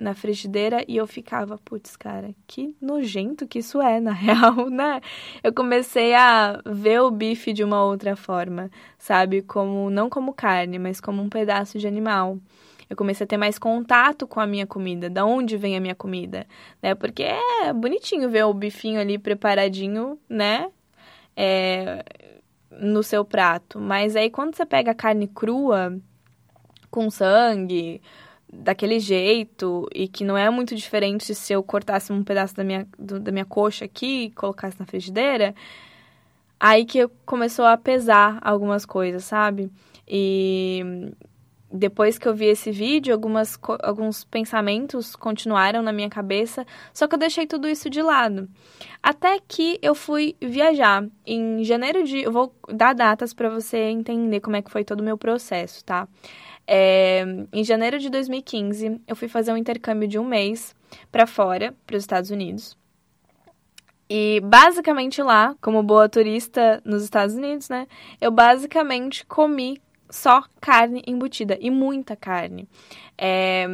na 0.00 0.14
frigideira 0.14 0.84
e 0.86 0.96
eu 0.96 1.06
ficava, 1.06 1.58
putz, 1.58 1.96
cara, 1.96 2.34
que 2.46 2.74
nojento 2.80 3.46
que 3.46 3.60
isso 3.60 3.80
é, 3.80 4.00
na 4.00 4.12
real, 4.14 4.68
né? 4.68 5.00
Eu 5.42 5.52
comecei 5.52 6.14
a 6.14 6.60
ver 6.64 7.00
o 7.00 7.10
bife 7.10 7.52
de 7.52 7.64
uma 7.64 7.82
outra 7.84 8.14
forma, 8.16 8.70
sabe? 8.98 9.42
Como, 9.42 9.90
não 9.90 10.08
como 10.08 10.32
carne, 10.32 10.78
mas 10.78 11.00
como 11.00 11.22
um 11.22 11.28
pedaço 11.28 11.78
de 11.78 11.86
animal. 11.86 12.38
Eu 12.88 12.96
comecei 12.96 13.24
a 13.24 13.26
ter 13.26 13.36
mais 13.36 13.58
contato 13.58 14.26
com 14.26 14.38
a 14.38 14.46
minha 14.46 14.66
comida, 14.66 15.10
da 15.10 15.24
onde 15.24 15.56
vem 15.56 15.76
a 15.76 15.80
minha 15.80 15.94
comida, 15.94 16.46
né? 16.80 16.94
Porque 16.94 17.24
é 17.24 17.72
bonitinho 17.72 18.30
ver 18.30 18.44
o 18.44 18.54
bifinho 18.54 19.00
ali 19.00 19.18
preparadinho, 19.18 20.18
né? 20.28 20.70
É, 21.36 22.04
no 22.70 23.02
seu 23.02 23.24
prato. 23.24 23.80
Mas 23.80 24.14
aí 24.14 24.30
quando 24.30 24.54
você 24.54 24.64
pega 24.64 24.92
a 24.92 24.94
carne 24.94 25.26
crua, 25.26 25.98
com 26.90 27.10
sangue, 27.10 28.00
daquele 28.58 28.98
jeito, 28.98 29.88
e 29.94 30.08
que 30.08 30.24
não 30.24 30.36
é 30.36 30.48
muito 30.50 30.74
diferente 30.74 31.34
se 31.34 31.52
eu 31.52 31.62
cortasse 31.62 32.12
um 32.12 32.22
pedaço 32.24 32.54
da 32.54 32.64
minha, 32.64 32.86
do, 32.98 33.20
da 33.20 33.30
minha 33.32 33.44
coxa 33.44 33.84
aqui 33.84 34.24
e 34.24 34.30
colocasse 34.30 34.78
na 34.78 34.86
frigideira, 34.86 35.54
aí 36.58 36.84
que 36.84 37.06
começou 37.24 37.64
a 37.64 37.76
pesar 37.76 38.38
algumas 38.42 38.86
coisas, 38.86 39.24
sabe? 39.24 39.70
E 40.08 41.12
depois 41.70 42.18
que 42.18 42.28
eu 42.28 42.34
vi 42.34 42.46
esse 42.46 42.70
vídeo, 42.70 43.12
algumas, 43.12 43.58
alguns 43.82 44.24
pensamentos 44.24 45.16
continuaram 45.16 45.82
na 45.82 45.92
minha 45.92 46.08
cabeça, 46.08 46.64
só 46.92 47.08
que 47.08 47.14
eu 47.14 47.18
deixei 47.18 47.46
tudo 47.46 47.68
isso 47.68 47.90
de 47.90 48.00
lado. 48.00 48.48
Até 49.02 49.38
que 49.46 49.78
eu 49.82 49.94
fui 49.94 50.36
viajar. 50.40 51.04
Em 51.26 51.64
janeiro 51.64 52.04
de. 52.04 52.22
Eu 52.22 52.32
vou 52.32 52.54
dar 52.68 52.94
datas 52.94 53.34
para 53.34 53.48
você 53.48 53.78
entender 53.78 54.40
como 54.40 54.56
é 54.56 54.62
que 54.62 54.70
foi 54.70 54.84
todo 54.84 55.00
o 55.00 55.04
meu 55.04 55.18
processo, 55.18 55.84
tá? 55.84 56.08
É, 56.66 57.24
em 57.52 57.62
janeiro 57.62 57.98
de 57.98 58.10
2015, 58.10 59.00
eu 59.06 59.14
fui 59.14 59.28
fazer 59.28 59.52
um 59.52 59.56
intercâmbio 59.56 60.08
de 60.08 60.18
um 60.18 60.24
mês 60.24 60.74
para 61.12 61.26
fora, 61.26 61.74
para 61.86 61.96
os 61.96 62.02
Estados 62.02 62.30
Unidos. 62.30 62.76
E 64.08 64.40
basicamente 64.40 65.20
lá, 65.20 65.56
como 65.60 65.82
boa 65.82 66.08
turista 66.08 66.80
nos 66.84 67.02
Estados 67.02 67.34
Unidos, 67.34 67.68
né? 67.68 67.88
Eu 68.20 68.30
basicamente 68.30 69.26
comi 69.26 69.80
só 70.16 70.42
carne 70.60 71.02
embutida 71.06 71.58
e 71.60 71.70
muita 71.70 72.16
carne. 72.16 72.66
É, 73.18 73.66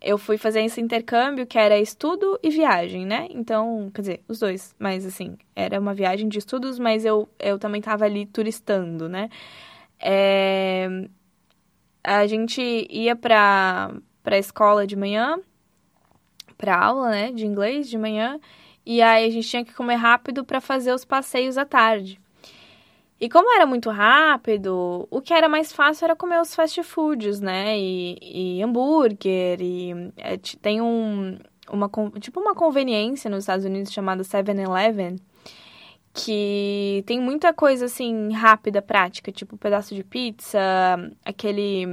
eu 0.00 0.18
fui 0.18 0.36
fazer 0.38 0.62
esse 0.62 0.80
intercâmbio 0.80 1.46
que 1.46 1.58
era 1.58 1.78
estudo 1.78 2.38
e 2.42 2.50
viagem, 2.50 3.06
né? 3.06 3.28
Então, 3.30 3.90
quer 3.94 4.00
dizer, 4.00 4.24
os 4.26 4.38
dois, 4.38 4.74
mas 4.78 5.04
assim, 5.04 5.36
era 5.54 5.78
uma 5.78 5.94
viagem 5.94 6.28
de 6.28 6.38
estudos, 6.38 6.78
mas 6.78 7.04
eu, 7.04 7.28
eu 7.38 7.58
também 7.58 7.80
tava 7.80 8.04
ali 8.04 8.26
turistando, 8.26 9.08
né? 9.08 9.28
É, 10.00 10.88
a 12.02 12.26
gente 12.26 12.60
ia 12.90 13.14
pra, 13.14 13.94
pra 14.22 14.38
escola 14.38 14.86
de 14.86 14.96
manhã, 14.96 15.38
pra 16.56 16.78
aula, 16.78 17.10
né, 17.10 17.32
de 17.32 17.46
inglês 17.46 17.88
de 17.88 17.98
manhã, 17.98 18.38
e 18.86 19.00
aí 19.02 19.26
a 19.26 19.30
gente 19.30 19.48
tinha 19.48 19.64
que 19.64 19.74
comer 19.74 19.96
rápido 19.96 20.44
para 20.44 20.60
fazer 20.60 20.92
os 20.92 21.04
passeios 21.04 21.56
à 21.58 21.64
tarde. 21.64 22.20
E 23.20 23.28
como 23.28 23.54
era 23.54 23.64
muito 23.64 23.90
rápido, 23.90 25.06
o 25.10 25.20
que 25.20 25.32
era 25.32 25.48
mais 25.48 25.72
fácil 25.72 26.04
era 26.04 26.16
comer 26.16 26.40
os 26.40 26.54
fast 26.54 26.82
foods, 26.82 27.40
né? 27.40 27.78
E, 27.78 28.58
e 28.58 28.62
hambúrguer, 28.62 29.60
e 29.60 30.12
é, 30.16 30.36
tem 30.60 30.80
um, 30.80 31.38
uma, 31.70 31.88
tipo 32.20 32.40
uma 32.40 32.54
conveniência 32.54 33.30
nos 33.30 33.40
Estados 33.44 33.64
Unidos 33.64 33.92
chamada 33.92 34.22
7-Eleven, 34.22 35.16
que 36.12 37.02
tem 37.06 37.20
muita 37.20 37.52
coisa 37.52 37.86
assim 37.86 38.32
rápida, 38.32 38.82
prática, 38.82 39.32
tipo 39.32 39.56
um 39.56 39.58
pedaço 39.58 39.94
de 39.94 40.04
pizza, 40.04 40.58
aquele 41.24 41.84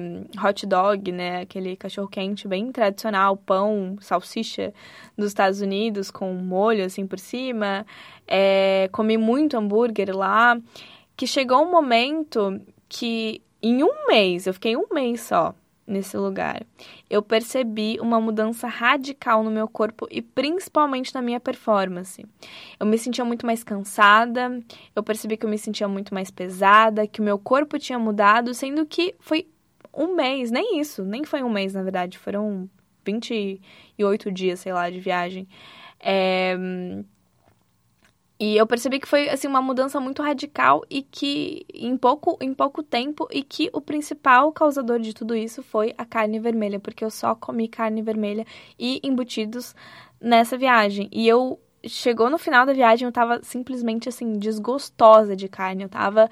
hot 0.44 0.66
dog, 0.68 1.12
né, 1.12 1.42
aquele 1.42 1.76
cachorro 1.76 2.08
quente 2.08 2.48
bem 2.48 2.72
tradicional, 2.72 3.36
pão, 3.38 3.96
salsicha 4.00 4.74
dos 5.18 5.28
Estados 5.28 5.62
Unidos 5.62 6.12
com 6.12 6.34
molho 6.34 6.86
assim 6.86 7.08
por 7.08 7.20
cima. 7.20 7.86
É, 8.28 8.90
comi 8.92 9.18
muito 9.18 9.58
hambúrguer 9.58 10.16
lá 10.16 10.56
que 11.22 11.28
chegou 11.28 11.62
um 11.62 11.70
momento 11.70 12.60
que 12.90 13.44
em 13.62 13.84
um 13.84 14.08
mês, 14.08 14.48
eu 14.48 14.56
fiquei 14.56 14.76
um 14.76 14.88
mês 14.92 15.22
só 15.22 15.54
nesse 15.86 16.18
lugar, 16.18 16.66
eu 17.08 17.22
percebi 17.22 18.00
uma 18.02 18.20
mudança 18.20 18.68
radical 18.68 19.44
no 19.44 19.52
meu 19.52 19.68
corpo 19.68 20.08
e 20.10 20.20
principalmente 20.20 21.14
na 21.14 21.22
minha 21.22 21.40
performance. 21.40 22.26
Eu 22.80 22.88
me 22.88 22.98
sentia 22.98 23.24
muito 23.24 23.46
mais 23.46 23.64
cansada, 23.64 24.60
eu 24.96 25.04
percebi 25.04 25.38
que 25.38 25.46
eu 25.46 25.50
me 25.52 25.60
sentia 25.60 25.88
muito 25.88 26.12
mais 26.12 26.32
pesada, 26.32 27.06
que 27.06 27.22
o 27.22 27.24
meu 27.24 27.38
corpo 27.38 27.78
tinha 27.78 28.00
mudado, 28.00 28.52
sendo 28.56 28.84
que 28.84 29.14
foi 29.20 29.48
um 29.96 30.16
mês, 30.16 30.50
nem 30.50 30.80
isso, 30.80 31.04
nem 31.04 31.24
foi 31.24 31.44
um 31.44 31.50
mês 31.50 31.76
na 31.76 31.84
verdade, 31.84 32.18
foram 32.18 32.68
28 33.06 34.32
dias, 34.32 34.62
sei 34.62 34.74
lá, 34.74 34.90
de 34.90 35.00
viagem. 35.00 35.48
É, 36.00 36.58
e 38.42 38.58
eu 38.58 38.66
percebi 38.66 39.00
que 39.00 39.08
foi 39.08 39.30
assim 39.30 39.48
uma 39.48 39.62
mudança 39.62 40.00
muito 40.00 40.24
radical 40.24 40.82
e 40.90 41.04
que 41.04 41.64
em 41.72 41.96
pouco 41.96 42.40
em 42.42 42.56
pouco 42.56 42.82
tempo 42.82 43.28
e 43.30 43.44
que 43.44 43.70
o 43.72 43.80
principal 43.80 44.52
causador 44.52 45.00
de 45.00 45.14
tudo 45.14 45.36
isso 45.36 45.62
foi 45.62 45.94
a 45.96 46.04
carne 46.04 46.40
vermelha, 46.40 46.80
porque 46.80 47.06
eu 47.06 47.12
só 47.12 47.36
comi 47.36 47.68
carne 47.68 48.02
vermelha 48.02 48.44
e 48.80 49.00
embutidos 49.04 49.76
nessa 50.20 50.58
viagem. 50.58 51.08
E 51.12 51.28
eu 51.28 51.60
chegou 51.86 52.32
no 52.32 52.40
final 52.40 52.66
da 52.66 52.74
viagem, 52.74 53.06
eu 53.06 53.12
tava 53.12 53.44
simplesmente 53.44 54.10
assim 54.10 54.40
desgostosa 54.40 55.36
de 55.36 55.48
carne, 55.48 55.84
eu 55.84 55.90
tava 55.90 56.28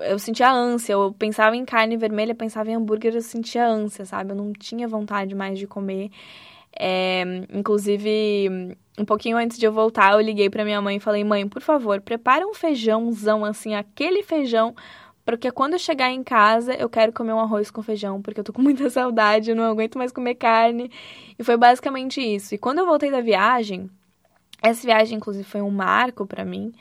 eu 0.00 0.18
sentia 0.18 0.50
ânsia, 0.50 0.94
eu 0.94 1.12
pensava 1.12 1.54
em 1.54 1.66
carne 1.66 1.98
vermelha, 1.98 2.34
pensava 2.34 2.70
em 2.70 2.76
hambúrguer, 2.76 3.14
eu 3.14 3.20
sentia 3.20 3.66
ânsia, 3.66 4.06
sabe? 4.06 4.32
Eu 4.32 4.36
não 4.36 4.54
tinha 4.54 4.88
vontade 4.88 5.34
mais 5.34 5.58
de 5.58 5.66
comer. 5.66 6.10
É, 6.78 7.22
inclusive, 7.52 8.76
um 8.98 9.04
pouquinho 9.04 9.36
antes 9.36 9.58
de 9.58 9.66
eu 9.66 9.72
voltar, 9.72 10.12
eu 10.12 10.20
liguei 10.20 10.50
para 10.50 10.64
minha 10.64 10.80
mãe 10.80 10.96
e 10.96 11.00
falei: 11.00 11.22
"Mãe, 11.24 11.48
por 11.48 11.62
favor, 11.62 12.00
prepara 12.00 12.46
um 12.46 12.54
feijãozão 12.54 13.44
assim, 13.44 13.74
aquele 13.74 14.22
feijão, 14.22 14.74
porque 15.24 15.50
quando 15.52 15.74
eu 15.74 15.78
chegar 15.78 16.10
em 16.10 16.22
casa, 16.22 16.74
eu 16.74 16.88
quero 16.88 17.12
comer 17.12 17.32
um 17.32 17.40
arroz 17.40 17.70
com 17.70 17.82
feijão, 17.82 18.20
porque 18.20 18.40
eu 18.40 18.44
tô 18.44 18.52
com 18.52 18.62
muita 18.62 18.90
saudade, 18.90 19.50
eu 19.50 19.56
não 19.56 19.64
aguento 19.64 19.98
mais 19.98 20.12
comer 20.12 20.34
carne". 20.34 20.90
E 21.38 21.44
foi 21.44 21.56
basicamente 21.56 22.20
isso. 22.20 22.54
E 22.54 22.58
quando 22.58 22.78
eu 22.80 22.86
voltei 22.86 23.10
da 23.10 23.20
viagem, 23.20 23.88
essa 24.62 24.86
viagem 24.86 25.16
inclusive 25.18 25.44
foi 25.44 25.62
um 25.62 25.70
marco 25.70 26.26
para 26.26 26.44
mim. 26.44 26.72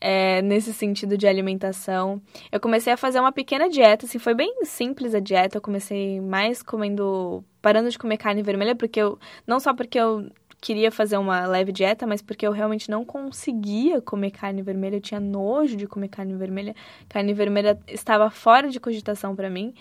É, 0.00 0.40
nesse 0.42 0.72
sentido 0.72 1.18
de 1.18 1.26
alimentação. 1.26 2.22
Eu 2.52 2.60
comecei 2.60 2.92
a 2.92 2.96
fazer 2.96 3.18
uma 3.18 3.32
pequena 3.32 3.68
dieta, 3.68 4.06
assim, 4.06 4.18
foi 4.20 4.32
bem 4.32 4.64
simples 4.64 5.12
a 5.12 5.18
dieta. 5.18 5.56
Eu 5.58 5.60
comecei 5.60 6.20
mais 6.20 6.62
comendo 6.62 7.44
parando 7.60 7.90
de 7.90 7.98
comer 7.98 8.16
carne 8.16 8.42
vermelha, 8.42 8.74
porque 8.74 9.00
eu. 9.00 9.18
Não 9.46 9.60
só 9.60 9.74
porque 9.74 9.98
eu 9.98 10.30
queria 10.60 10.90
fazer 10.90 11.16
uma 11.16 11.46
leve 11.46 11.72
dieta, 11.72 12.06
mas 12.06 12.20
porque 12.20 12.46
eu 12.46 12.52
realmente 12.52 12.90
não 12.90 13.04
conseguia 13.04 14.00
comer 14.00 14.32
carne 14.32 14.60
vermelha, 14.62 14.96
eu 14.96 15.00
tinha 15.00 15.20
nojo 15.20 15.76
de 15.76 15.86
comer 15.86 16.08
carne 16.08 16.34
vermelha. 16.34 16.74
Carne 17.08 17.32
vermelha 17.32 17.78
estava 17.86 18.28
fora 18.30 18.68
de 18.68 18.80
cogitação 18.80 19.36
para 19.36 19.48
mim. 19.48 19.72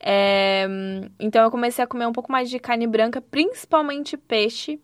É, 0.00 0.66
então 1.20 1.44
eu 1.44 1.50
comecei 1.50 1.84
a 1.84 1.86
comer 1.86 2.06
um 2.06 2.12
pouco 2.12 2.32
mais 2.32 2.50
de 2.50 2.58
carne 2.58 2.86
branca, 2.86 3.20
principalmente 3.20 4.16
peixe. 4.16 4.80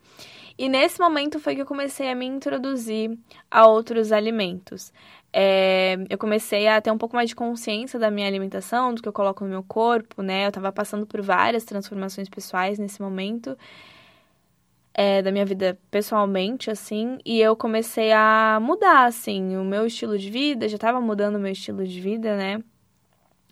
E 0.57 0.69
nesse 0.69 0.99
momento 1.01 1.39
foi 1.39 1.55
que 1.55 1.63
eu 1.63 1.67
comecei 1.67 2.11
a 2.11 2.15
me 2.17 2.27
introduzir 2.27 3.17
a 3.49 3.67
outros 3.67 4.11
alimentos. 4.11 4.93
É, 5.33 5.97
eu 6.09 6.17
comecei 6.17 6.67
a 6.69 6.81
ter 6.81 6.91
um 6.91 6.99
pouco 6.99 7.15
mais 7.15 7.29
de 7.29 7.37
consciência 7.37 7.99
da 7.99 8.11
minha 8.11 8.27
alimentação, 8.27 8.95
do 8.95 9.03
que 9.03 9.09
eu 9.09 9.13
coloco 9.13 9.45
no 9.45 9.51
meu 9.51 9.63
corpo, 9.63 10.23
né? 10.23 10.47
Eu 10.47 10.53
tava 10.53 10.73
passando 10.73 11.07
por 11.07 11.21
várias 11.21 11.65
transformações 11.65 12.29
pessoais 12.29 12.79
nesse 12.79 13.01
momento 13.01 13.57
é, 14.99 15.23
da 15.23 15.31
minha 15.31 15.47
vida 15.47 15.79
pessoalmente, 15.93 16.73
assim, 16.73 17.19
e 17.25 17.41
eu 17.41 17.55
comecei 17.55 18.11
a 18.11 18.59
mudar, 18.61 19.05
assim, 19.05 19.57
o 19.57 19.65
meu 19.65 19.87
estilo 19.87 20.19
de 20.19 20.29
vida, 20.29 20.69
já 20.69 20.75
estava 20.75 21.01
mudando 21.01 21.37
o 21.37 21.39
meu 21.39 21.53
estilo 21.53 21.87
de 21.87 22.01
vida, 22.01 22.37
né? 22.37 22.61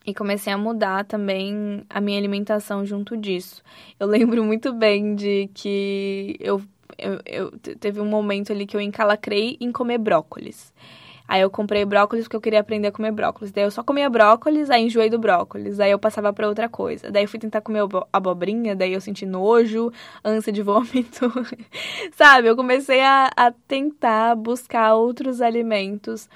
E 0.04 0.12
comecei 0.12 0.52
a 0.52 0.58
mudar 0.58 1.04
também 1.04 1.84
a 1.88 2.00
minha 2.00 2.18
alimentação 2.18 2.84
junto 2.84 3.16
disso. 3.16 3.62
Eu 3.98 4.08
lembro 4.10 4.42
muito 4.42 4.72
bem 4.72 5.14
de 5.14 5.48
que 5.54 6.36
eu, 6.40 6.60
eu, 6.98 7.20
eu 7.24 7.52
teve 7.78 8.00
um 8.00 8.06
momento 8.06 8.52
ali 8.52 8.66
que 8.66 8.76
eu 8.76 8.80
encalacrei 8.80 9.56
em 9.60 9.70
comer 9.70 9.98
brócolis. 9.98 10.74
Aí 11.28 11.40
eu 11.40 11.50
comprei 11.50 11.84
brócolis 11.84 12.24
porque 12.24 12.36
eu 12.36 12.40
queria 12.40 12.60
aprender 12.60 12.88
a 12.88 12.92
comer 12.92 13.12
brócolis. 13.12 13.52
Daí 13.52 13.64
eu 13.64 13.70
só 13.70 13.82
comia 13.82 14.08
brócolis, 14.08 14.70
aí 14.70 14.84
enjoei 14.84 15.10
do 15.10 15.18
brócolis. 15.18 15.76
Daí 15.76 15.90
eu 15.90 15.98
passava 15.98 16.32
para 16.32 16.48
outra 16.48 16.68
coisa. 16.68 17.10
Daí 17.10 17.24
eu 17.24 17.28
fui 17.28 17.38
tentar 17.38 17.60
comer 17.60 17.82
abobrinha, 18.12 18.76
daí 18.76 18.92
eu 18.92 19.00
senti 19.00 19.26
nojo, 19.26 19.92
ânsia 20.24 20.52
de 20.52 20.62
vômito. 20.62 21.32
Sabe? 22.12 22.48
Eu 22.48 22.56
comecei 22.56 23.00
a, 23.00 23.30
a 23.36 23.50
tentar 23.50 24.36
buscar 24.36 24.94
outros 24.94 25.40
alimentos 25.40 26.28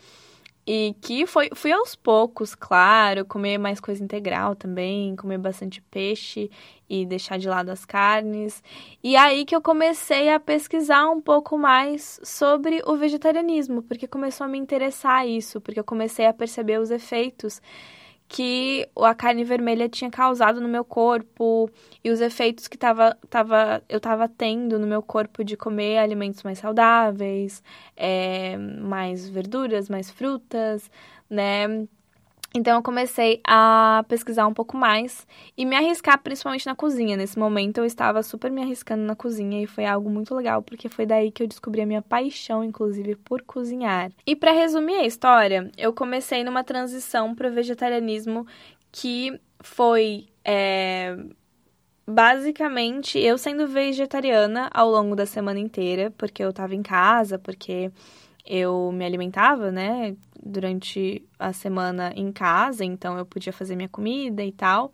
e 0.66 0.94
que 1.00 1.26
foi, 1.26 1.50
fui 1.54 1.72
aos 1.72 1.96
poucos, 1.96 2.54
claro, 2.54 3.24
comer 3.24 3.58
mais 3.58 3.80
coisa 3.80 4.04
integral 4.04 4.54
também, 4.54 5.16
comer 5.16 5.38
bastante 5.38 5.80
peixe 5.90 6.50
e 6.90 7.06
deixar 7.06 7.38
de 7.38 7.48
lado 7.48 7.70
as 7.70 7.84
carnes. 7.84 8.62
E 9.02 9.16
aí 9.16 9.44
que 9.44 9.54
eu 9.54 9.62
comecei 9.62 10.28
a 10.28 10.40
pesquisar 10.40 11.08
um 11.08 11.20
pouco 11.20 11.56
mais 11.56 12.18
sobre 12.24 12.82
o 12.84 12.96
vegetarianismo, 12.96 13.82
porque 13.82 14.08
começou 14.08 14.44
a 14.44 14.48
me 14.48 14.58
interessar 14.58 15.26
isso, 15.26 15.60
porque 15.60 15.78
eu 15.78 15.84
comecei 15.84 16.26
a 16.26 16.32
perceber 16.34 16.80
os 16.80 16.90
efeitos 16.90 17.62
que 18.28 18.88
a 18.96 19.14
carne 19.14 19.42
vermelha 19.42 19.88
tinha 19.88 20.10
causado 20.10 20.60
no 20.60 20.68
meu 20.68 20.84
corpo 20.84 21.68
e 22.02 22.10
os 22.10 22.20
efeitos 22.20 22.68
que 22.68 22.78
tava, 22.78 23.16
tava, 23.28 23.82
eu 23.88 23.96
estava 23.98 24.28
tendo 24.28 24.78
no 24.78 24.86
meu 24.86 25.02
corpo 25.02 25.42
de 25.42 25.56
comer 25.56 25.98
alimentos 25.98 26.42
mais 26.44 26.58
saudáveis, 26.58 27.62
é, 27.96 28.56
mais 28.56 29.28
verduras, 29.28 29.88
mais 29.88 30.10
frutas, 30.10 30.88
né? 31.28 31.86
Então 32.52 32.76
eu 32.76 32.82
comecei 32.82 33.40
a 33.46 34.04
pesquisar 34.08 34.46
um 34.46 34.52
pouco 34.52 34.76
mais 34.76 35.26
e 35.56 35.64
me 35.64 35.76
arriscar 35.76 36.20
principalmente 36.20 36.66
na 36.66 36.74
cozinha. 36.74 37.16
Nesse 37.16 37.38
momento 37.38 37.78
eu 37.78 37.84
estava 37.84 38.22
super 38.22 38.50
me 38.50 38.60
arriscando 38.60 39.04
na 39.04 39.14
cozinha 39.14 39.62
e 39.62 39.66
foi 39.66 39.86
algo 39.86 40.10
muito 40.10 40.34
legal, 40.34 40.60
porque 40.60 40.88
foi 40.88 41.06
daí 41.06 41.30
que 41.30 41.42
eu 41.42 41.46
descobri 41.46 41.80
a 41.80 41.86
minha 41.86 42.02
paixão, 42.02 42.64
inclusive, 42.64 43.14
por 43.14 43.42
cozinhar. 43.42 44.10
E 44.26 44.34
para 44.34 44.50
resumir 44.50 44.96
a 44.96 45.06
história, 45.06 45.70
eu 45.78 45.92
comecei 45.92 46.42
numa 46.42 46.64
transição 46.64 47.34
para 47.34 47.48
o 47.48 47.52
vegetarianismo 47.52 48.44
que 48.90 49.40
foi 49.60 50.26
é, 50.44 51.16
basicamente 52.06 53.18
eu 53.18 53.38
sendo 53.38 53.68
vegetariana 53.68 54.68
ao 54.74 54.90
longo 54.90 55.14
da 55.14 55.24
semana 55.24 55.60
inteira, 55.60 56.12
porque 56.18 56.42
eu 56.42 56.50
estava 56.50 56.74
em 56.74 56.82
casa, 56.82 57.38
porque 57.38 57.92
eu 58.46 58.90
me 58.92 59.04
alimentava, 59.04 59.70
né, 59.70 60.16
durante 60.42 61.22
a 61.38 61.52
semana 61.52 62.12
em 62.16 62.32
casa, 62.32 62.84
então 62.84 63.18
eu 63.18 63.26
podia 63.26 63.52
fazer 63.52 63.76
minha 63.76 63.88
comida 63.88 64.42
e 64.42 64.52
tal. 64.52 64.92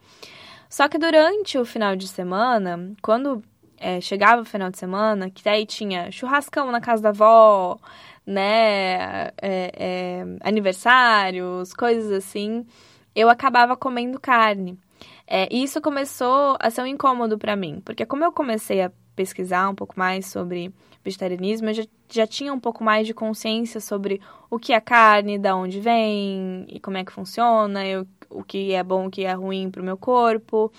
Só 0.69 0.89
que 0.89 0.99
durante 0.99 1.59
o 1.59 1.65
final 1.65 1.95
de 1.95 2.09
semana, 2.09 2.93
quando 3.01 3.43
é, 3.79 4.01
chegava 4.01 4.43
o 4.43 4.45
final 4.45 4.71
de 4.71 4.79
semana, 4.79 5.31
que 5.31 5.45
daí 5.45 5.65
tinha 5.65 6.11
churrascão 6.11 6.71
na 6.71 6.81
casa 6.81 7.03
da 7.03 7.09
avó, 7.11 7.79
né, 8.27 9.29
é, 9.41 9.73
é, 9.73 10.25
aniversários, 10.41 11.73
coisas 11.73 12.11
assim, 12.11 12.67
eu 13.15 13.29
acabava 13.29 13.77
comendo 13.77 14.19
carne. 14.21 14.79
É, 15.27 15.49
e 15.51 15.63
isso 15.63 15.81
começou 15.81 16.57
a 16.61 16.71
ser 16.71 16.83
um 16.83 16.87
incômodo 16.87 17.39
para 17.39 17.57
mim, 17.57 17.81
porque 17.85 18.07
como 18.07 18.25
eu 18.25 18.33
comecei 18.33 18.83
a 18.83 18.93
pesquisar 19.17 19.69
um 19.69 19.75
pouco 19.75 19.99
mais 19.99 20.27
sobre 20.27 20.73
vegetarianismo, 21.03 21.71
eu 21.71 21.75
já, 21.75 21.85
já 22.11 22.27
tinha 22.27 22.53
um 22.53 22.61
pouco 22.61 22.85
mais 22.85 23.07
de 23.07 23.15
consciência 23.15 23.81
sobre 23.81 24.21
o 24.51 24.59
que 24.59 24.73
é 24.73 24.81
carne, 24.81 25.39
da 25.39 25.57
onde 25.57 25.81
vem 25.81 26.67
e 26.69 26.79
como 26.79 26.97
é 26.97 27.05
que 27.05 27.13
funciona, 27.13 27.87
eu, 27.87 28.07
o 28.29 28.45
que 28.45 28.73
é 28.73 28.83
bom, 28.83 29.07
o 29.07 29.11
que 29.11 29.25
é 29.25 29.33
ruim 29.33 29.71
para 29.71 29.83
o 29.83 29.85
meu 29.85 29.97
corpo. 29.97 30.71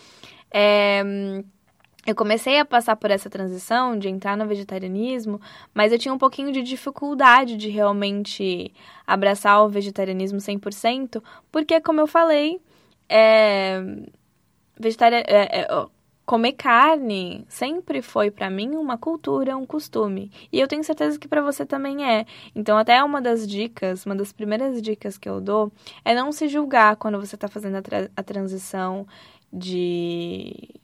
É, 0.52 1.04
eu 2.08 2.16
comecei 2.16 2.58
a 2.58 2.64
passar 2.64 2.96
por 2.96 3.12
essa 3.12 3.30
transição 3.30 4.00
de 4.00 4.08
entrar 4.08 4.38
no 4.38 4.48
vegetarianismo, 4.48 5.42
mas 5.74 5.92
eu 5.92 6.00
tinha 6.00 6.14
um 6.14 6.18
pouquinho 6.18 6.54
de 6.54 6.62
dificuldade 6.62 7.58
de 7.58 7.68
realmente 7.68 8.74
abraçar 9.06 9.62
o 9.62 9.68
vegetarianismo 9.68 10.40
100%, 10.40 11.22
porque, 11.52 11.82
como 11.82 12.00
eu 12.00 12.08
falei, 12.08 12.62
é, 13.10 13.82
vegetariano, 14.80 15.26
é, 15.28 15.62
é, 15.62 15.68
comer 16.28 16.52
carne 16.54 17.46
sempre 17.48 18.02
foi 18.02 18.30
para 18.30 18.50
mim 18.50 18.76
uma 18.76 18.98
cultura, 18.98 19.56
um 19.56 19.66
costume. 19.66 20.30
E 20.52 20.60
eu 20.60 20.68
tenho 20.68 20.84
certeza 20.84 21.18
que 21.18 21.28
para 21.28 21.42
você 21.42 21.66
também 21.66 22.06
é. 22.06 22.26
Então, 22.54 22.78
até 22.78 23.02
uma 23.02 23.22
das 23.22 23.48
dicas, 23.48 24.06
uma 24.06 24.14
das 24.14 24.34
primeiras 24.34 24.82
dicas 24.82 25.18
que 25.18 25.30
eu 25.30 25.40
dou 25.40 25.72
é 26.04 26.14
não 26.14 26.34
se 26.34 26.50
julgar 26.50 26.98
quando 26.98 27.18
você 27.18 27.36
está 27.36 27.48
fazendo 27.48 27.78
a, 27.78 27.82
tra 27.82 28.10
a 28.14 28.22
transição 28.24 29.08
de 29.54 30.76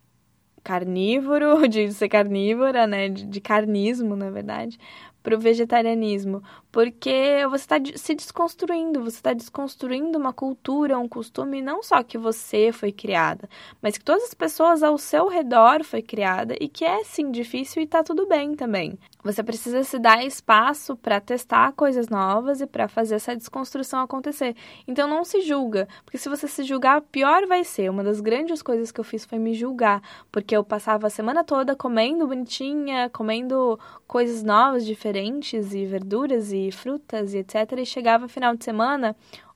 carnívoro, 0.63 1.67
de 1.67 1.91
ser 1.91 2.07
carnívora, 2.07 2.87
né, 2.87 3.09
de, 3.09 3.25
de 3.25 3.41
carnismo, 3.41 4.15
na 4.15 4.29
verdade, 4.29 4.79
para 5.23 5.35
o 5.35 5.39
vegetarianismo, 5.39 6.43
porque 6.71 7.47
você 7.49 7.63
está 7.63 7.75
se 7.95 8.13
desconstruindo, 8.13 9.01
você 9.01 9.17
está 9.17 9.33
desconstruindo 9.33 10.17
uma 10.19 10.33
cultura, 10.33 10.99
um 10.99 11.07
costume, 11.07 11.61
não 11.61 11.81
só 11.81 12.03
que 12.03 12.17
você 12.17 12.71
foi 12.73 12.91
criada, 12.91 13.49
mas 13.81 13.97
que 13.97 14.03
todas 14.03 14.25
as 14.25 14.33
pessoas 14.33 14.83
ao 14.83 14.97
seu 14.97 15.29
redor 15.29 15.83
foi 15.83 16.01
criada 16.01 16.55
e 16.59 16.67
que 16.67 16.83
é 16.83 17.03
sim 17.05 17.31
difícil 17.31 17.81
e 17.81 17.87
tá 17.87 18.03
tudo 18.03 18.27
bem 18.27 18.53
também. 18.53 18.99
Você 19.23 19.41
precisa 19.41 19.83
se 19.83 19.97
dar 19.97 20.23
espaço 20.25 20.97
para 20.97 21.21
testar 21.21 21.71
coisas 21.71 22.09
novas 22.09 22.59
e 22.59 22.67
para 22.67 22.89
fazer 22.89 23.15
essa 23.15 23.33
desconstrução 23.33 24.01
acontecer. 24.01 24.53
Então 24.85 25.07
não 25.07 25.23
se 25.23 25.41
julga, 25.41 25.87
porque 26.03 26.17
se 26.17 26.27
você 26.27 26.45
se 26.45 26.63
julgar, 26.63 26.99
pior 27.01 27.47
vai 27.47 27.63
ser. 27.63 27.89
Uma 27.89 28.03
das 28.03 28.19
grandes 28.19 28.61
coisas 28.61 28.91
que 28.91 28.99
eu 28.99 29.03
fiz 29.03 29.23
foi 29.23 29.39
me 29.39 29.53
julgar, 29.53 30.01
porque 30.29 30.55
eu 30.55 30.63
passava 30.63 31.07
a 31.07 31.09
semana 31.09 31.41
toda 31.41 31.73
comendo 31.73 32.27
bonitinha, 32.27 33.09
comendo 33.09 33.79
coisas 34.05 34.43
novas, 34.43 34.85
diferentes 34.85 35.73
e 35.73 35.85
verduras 35.85 36.51
e 36.51 36.69
frutas 36.69 37.33
e 37.33 37.37
etc. 37.37 37.55
E 37.77 37.85
chegava 37.85 38.27
final 38.27 38.53
de 38.57 38.65
semana, 38.65 39.15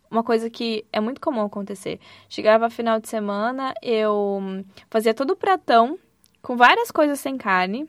uma 0.09 0.23
coisa 0.23 0.49
que 0.49 0.85
é 0.93 1.01
muito 1.01 1.19
comum 1.19 1.41
acontecer. 1.41 1.99
Chegava 2.29 2.69
final 2.69 3.01
de 3.01 3.09
semana, 3.09 3.73
eu 3.81 4.63
fazia 4.89 5.13
todo 5.13 5.31
o 5.31 5.35
pratão 5.35 5.99
com 6.41 6.55
várias 6.55 6.89
coisas 6.89 7.19
sem 7.19 7.37
carne 7.37 7.85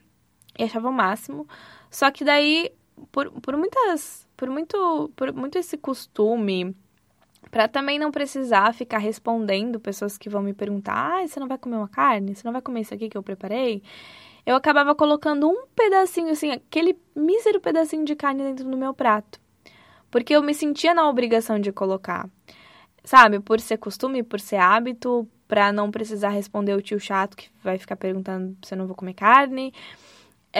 e 0.59 0.65
achava 0.65 0.89
o 0.89 0.93
máximo. 0.93 1.47
Só 1.91 2.11
que 2.11 2.25
daí, 2.25 2.71
por, 3.13 3.31
por 3.41 3.57
muitas. 3.57 4.27
Por 4.37 4.49
muito, 4.51 5.11
por 5.17 5.33
muito 5.33 5.59
esse 5.59 5.77
costume, 5.77 6.77
para 7.51 7.67
também 7.67 7.99
não 7.99 8.13
precisar 8.13 8.73
ficar 8.73 8.99
respondendo 8.99 9.81
pessoas 9.81 10.17
que 10.19 10.29
vão 10.29 10.43
me 10.43 10.53
perguntar: 10.53 11.23
ah, 11.23 11.27
você 11.27 11.41
não 11.41 11.49
vai 11.49 11.59
comer 11.59 11.77
uma 11.77 11.89
carne? 11.89 12.35
Você 12.35 12.43
não 12.45 12.53
vai 12.53 12.63
comer 12.63 12.83
isso 12.83 12.95
aqui 12.95 13.09
que 13.09 13.17
eu 13.17 13.23
preparei? 13.23 13.83
eu 14.49 14.57
acabava 14.57 14.95
colocando 14.95 15.47
um 15.47 15.67
pedacinho, 15.77 16.31
assim, 16.31 16.51
aquele 16.51 16.99
mísero 17.15 17.61
pedacinho 17.61 18.03
de 18.07 18.17
carne 18.17 18.43
dentro 18.43 18.65
do 18.65 18.79
meu 18.79 18.95
prato. 18.95 19.39
Porque 20.11 20.35
eu 20.35 20.43
me 20.43 20.55
sentia 20.55 20.95
na 20.95 21.07
obrigação 21.07 21.61
de 21.61 21.71
colocar. 21.71 22.31
Sabe, 23.05 23.41
por 23.41 23.61
ser 23.61 23.77
costume, 23.77 24.23
por 24.23 24.41
ser 24.41 24.57
hábito, 24.57 25.29
para 25.47 25.71
não 25.71 25.91
precisar 25.91 26.31
responder 26.31 26.73
o 26.73 26.81
tio 26.81 26.99
chato 26.99 27.37
que 27.37 27.51
vai 27.63 27.77
ficar 27.77 27.97
perguntando 27.97 28.57
se 28.63 28.73
eu 28.73 28.79
não 28.79 28.87
vou 28.87 28.97
comer 28.97 29.13
carne. 29.13 29.71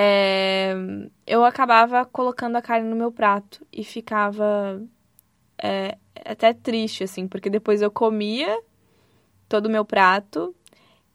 É, 0.01 0.75
eu 1.27 1.45
acabava 1.45 2.05
colocando 2.05 2.57
a 2.57 2.63
carne 2.63 2.89
no 2.89 2.95
meu 2.95 3.11
prato 3.11 3.67
e 3.73 3.83
ficava 3.83 4.81
é, 5.61 5.99
até 6.25 6.53
triste, 6.53 7.03
assim, 7.03 7.27
porque 7.27 7.51
depois 7.51 7.83
eu 7.83 7.91
comia 7.91 8.63
todo 9.49 9.67
o 9.67 9.71
meu 9.71 9.85
prato 9.85 10.55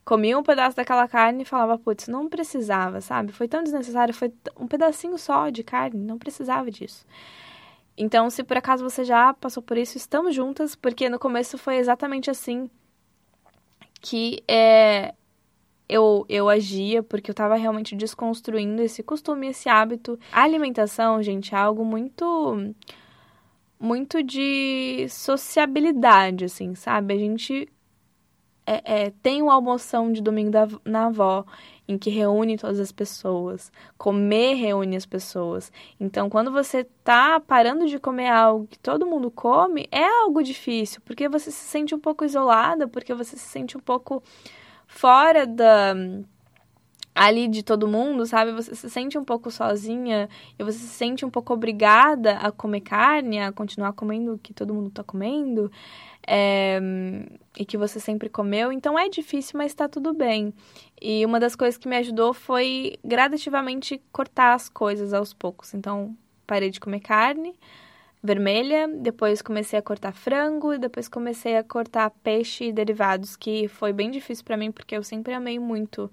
comia 0.06 0.38
um 0.38 0.44
pedaço 0.44 0.76
daquela 0.76 1.08
carne 1.08 1.44
e 1.44 1.46
falava, 1.46 1.78
putz, 1.78 2.08
não 2.08 2.28
precisava, 2.28 3.00
sabe? 3.02 3.32
Foi 3.32 3.48
tão 3.48 3.64
desnecessário, 3.64 4.14
foi 4.14 4.34
um 4.58 4.68
pedacinho 4.68 5.18
só 5.18 5.50
de 5.50 5.64
carne, 5.64 6.04
não 6.04 6.18
precisava 6.18 6.70
disso. 6.70 7.06
Então, 7.98 8.30
se 8.30 8.44
por 8.44 8.58
acaso 8.58 8.84
você 8.84 9.04
já 9.04 9.34
passou 9.34 9.62
por 9.64 9.78
isso, 9.78 9.98
estamos 9.98 10.36
juntas, 10.36 10.76
porque 10.76 11.10
no 11.10 11.20
começo 11.20 11.58
foi 11.58 11.78
exatamente 11.78 12.30
assim 12.30 12.70
que 14.02 14.44
é, 14.48 15.14
eu, 15.94 16.26
eu 16.28 16.50
agia, 16.50 17.04
porque 17.04 17.30
eu 17.30 17.36
tava 17.36 17.56
realmente 17.56 17.96
desconstruindo 17.96 18.82
esse 18.82 19.04
costume, 19.04 19.48
esse 19.48 19.70
hábito. 19.70 20.20
A 20.32 20.42
alimentação, 20.42 21.22
gente, 21.22 21.54
é 21.54 21.58
algo 21.58 21.86
muito. 21.86 22.74
Muito 23.80 24.24
de 24.24 25.06
sociabilidade, 25.10 26.46
assim, 26.46 26.74
sabe? 26.74 27.14
A 27.14 27.18
gente 27.18 27.68
é, 28.66 29.04
é, 29.08 29.14
tem 29.22 29.42
o 29.44 29.52
almoção 29.52 30.12
de 30.12 30.22
domingo 30.22 30.50
da, 30.50 30.68
na 30.86 31.08
avó, 31.08 31.46
em 31.86 31.98
que 31.98 32.10
reúne 32.10 32.58
todas 32.58 32.80
as 32.80 32.94
pessoas. 32.94 33.72
Comer 33.98 34.54
reúne 34.54 34.96
as 34.96 35.06
pessoas. 35.06 35.70
Então, 36.00 36.30
quando 36.30 36.50
você 36.50 36.86
tá 37.04 37.42
parando 37.42 37.86
de 37.86 38.00
comer 38.00 38.30
algo 38.30 38.68
que 38.68 38.80
todo 38.80 39.06
mundo 39.06 39.30
come, 39.30 39.86
é 39.92 40.06
algo 40.22 40.42
difícil, 40.42 41.02
porque 41.04 41.28
você 41.28 41.52
se 41.52 41.66
sente 41.66 41.94
um 41.94 42.00
pouco 42.00 42.24
isolada, 42.24 42.88
porque 42.88 43.14
você 43.14 43.36
se 43.36 43.46
sente 43.46 43.76
um 43.78 43.82
pouco 43.82 44.24
fora 44.88 45.46
da 45.46 45.96
ali 47.16 47.48
de 47.48 47.62
todo 47.62 47.88
mundo, 47.88 48.26
sabe? 48.26 48.52
Você 48.52 48.76
se 48.76 48.90
sente 48.90 49.18
um 49.18 49.24
pouco 49.24 49.52
sozinha 49.52 50.28
e 50.58 50.64
você 50.64 50.80
se 50.80 50.88
sente 50.88 51.24
um 51.24 51.30
pouco 51.30 51.54
obrigada 51.54 52.38
a 52.38 52.52
comer 52.52 52.82
carne, 52.82 53.40
a 53.40 53.52
continuar 53.52 53.94
comendo 53.94 54.34
o 54.34 54.40
que 54.40 54.54
todo 54.54 54.74
mundo 54.74 54.90
tá 54.90 55.04
comendo 55.04 55.72
é, 56.28 56.80
e 57.58 57.66
que 57.66 57.78
você 57.78 58.00
sempre 58.00 58.30
comeu. 58.30 58.72
Então 58.72 58.98
é 58.98 59.10
difícil, 59.10 59.58
mas 59.58 59.74
tá 59.74 59.88
tudo 59.88 60.14
bem. 60.14 60.54
E 61.02 61.26
uma 61.26 61.40
das 61.40 61.56
coisas 61.56 61.78
que 61.78 61.88
me 61.88 61.98
ajudou 61.98 62.34
foi 62.34 62.98
gradativamente 63.04 64.02
cortar 64.12 64.54
as 64.54 64.68
coisas 64.68 65.14
aos 65.14 65.34
poucos. 65.34 65.74
Então 65.74 66.18
parei 66.48 66.70
de 66.70 66.80
comer 66.80 67.00
carne 67.00 67.54
vermelha, 68.24 68.88
depois 68.88 69.42
comecei 69.42 69.78
a 69.78 69.82
cortar 69.82 70.14
frango 70.14 70.74
e 70.74 70.78
depois 70.78 71.10
comecei 71.10 71.58
a 71.58 71.64
cortar 71.64 72.10
peixe 72.24 72.66
e 72.66 72.72
derivados, 72.72 73.36
que 73.36 73.68
foi 73.68 73.92
bem 73.92 74.10
difícil 74.10 74.46
para 74.46 74.56
mim 74.56 74.72
porque 74.72 74.96
eu 74.96 75.04
sempre 75.04 75.34
amei 75.34 75.60
muito 75.60 76.10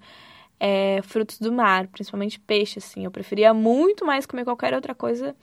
é, 0.59 1.01
frutos 1.03 1.39
do 1.39 1.51
mar, 1.51 1.87
principalmente 1.87 2.39
peixe, 2.39 2.79
assim. 2.79 3.05
Eu 3.05 3.11
preferia 3.11 3.53
muito 3.53 4.05
mais 4.05 4.25
comer 4.25 4.43
qualquer 4.43 4.73
outra 4.73 4.93
coisa. 4.93 5.35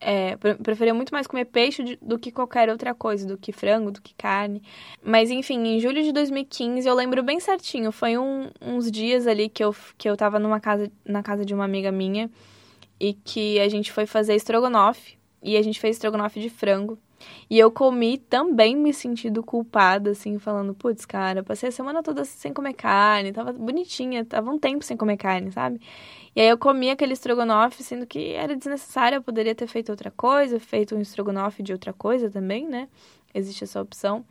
É, 0.00 0.36
preferia 0.62 0.94
muito 0.94 1.12
mais 1.12 1.26
comer 1.26 1.46
peixe 1.46 1.98
do 2.00 2.18
que 2.18 2.30
qualquer 2.30 2.68
outra 2.68 2.94
coisa, 2.94 3.26
do 3.26 3.36
que 3.36 3.50
frango, 3.50 3.90
do 3.90 4.00
que 4.00 4.14
carne. 4.14 4.62
Mas 5.02 5.30
enfim, 5.30 5.58
em 5.66 5.80
julho 5.80 6.02
de 6.02 6.12
2015, 6.12 6.86
eu 6.86 6.94
lembro 6.94 7.22
bem 7.22 7.40
certinho, 7.40 7.90
foi 7.90 8.16
um, 8.16 8.50
uns 8.60 8.90
dias 8.90 9.26
ali 9.26 9.48
que 9.48 9.64
eu, 9.64 9.74
que 9.98 10.08
eu 10.08 10.16
tava 10.16 10.38
numa 10.38 10.60
casa, 10.60 10.90
na 11.04 11.22
casa 11.22 11.44
de 11.44 11.52
uma 11.52 11.64
amiga 11.64 11.90
minha 11.90 12.30
e 13.00 13.12
que 13.12 13.58
a 13.60 13.68
gente 13.68 13.90
foi 13.90 14.06
fazer 14.06 14.34
estrogonofe. 14.34 15.18
E 15.46 15.56
a 15.56 15.62
gente 15.62 15.78
fez 15.78 15.94
estrogonofe 15.94 16.40
de 16.40 16.50
frango. 16.50 16.98
E 17.48 17.56
eu 17.56 17.70
comi 17.70 18.18
também 18.18 18.74
me 18.76 18.92
sentindo 18.92 19.44
culpada, 19.44 20.10
assim, 20.10 20.40
falando, 20.40 20.74
putz, 20.74 21.06
cara, 21.06 21.40
passei 21.40 21.68
a 21.68 21.72
semana 21.72 22.02
toda 22.02 22.24
sem 22.24 22.52
comer 22.52 22.74
carne, 22.74 23.32
tava 23.32 23.52
bonitinha, 23.52 24.24
tava 24.24 24.50
um 24.50 24.58
tempo 24.58 24.84
sem 24.84 24.96
comer 24.96 25.16
carne, 25.16 25.52
sabe? 25.52 25.80
E 26.34 26.40
aí 26.40 26.48
eu 26.48 26.58
comi 26.58 26.90
aquele 26.90 27.12
estrogonofe, 27.12 27.84
sendo 27.84 28.04
que 28.08 28.32
era 28.32 28.56
desnecessário, 28.56 29.16
eu 29.16 29.22
poderia 29.22 29.54
ter 29.54 29.68
feito 29.68 29.90
outra 29.90 30.10
coisa, 30.10 30.58
feito 30.58 30.96
um 30.96 31.00
estrogonofe 31.00 31.62
de 31.62 31.72
outra 31.72 31.92
coisa 31.92 32.28
também, 32.28 32.66
né? 32.66 32.88
Existe 33.32 33.62
essa 33.62 33.80
opção. 33.80 34.24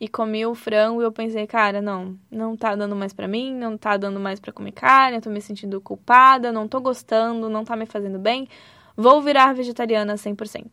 E 0.00 0.08
comi 0.08 0.46
o 0.46 0.54
frango 0.54 1.02
e 1.02 1.04
eu 1.04 1.12
pensei, 1.12 1.46
cara, 1.46 1.82
não, 1.82 2.16
não 2.30 2.56
tá 2.56 2.74
dando 2.74 2.96
mais 2.96 3.12
para 3.12 3.28
mim, 3.28 3.54
não 3.54 3.76
tá 3.76 3.98
dando 3.98 4.18
mais 4.18 4.40
para 4.40 4.52
comer 4.54 4.72
carne, 4.72 5.18
eu 5.18 5.20
tô 5.20 5.28
me 5.28 5.40
sentindo 5.42 5.80
culpada, 5.82 6.50
não 6.50 6.66
tô 6.66 6.80
gostando, 6.80 7.50
não 7.50 7.62
tá 7.62 7.76
me 7.76 7.84
fazendo 7.84 8.18
bem. 8.18 8.48
Vou 8.96 9.20
virar 9.20 9.52
vegetariana 9.54 10.14
100%. 10.14 10.66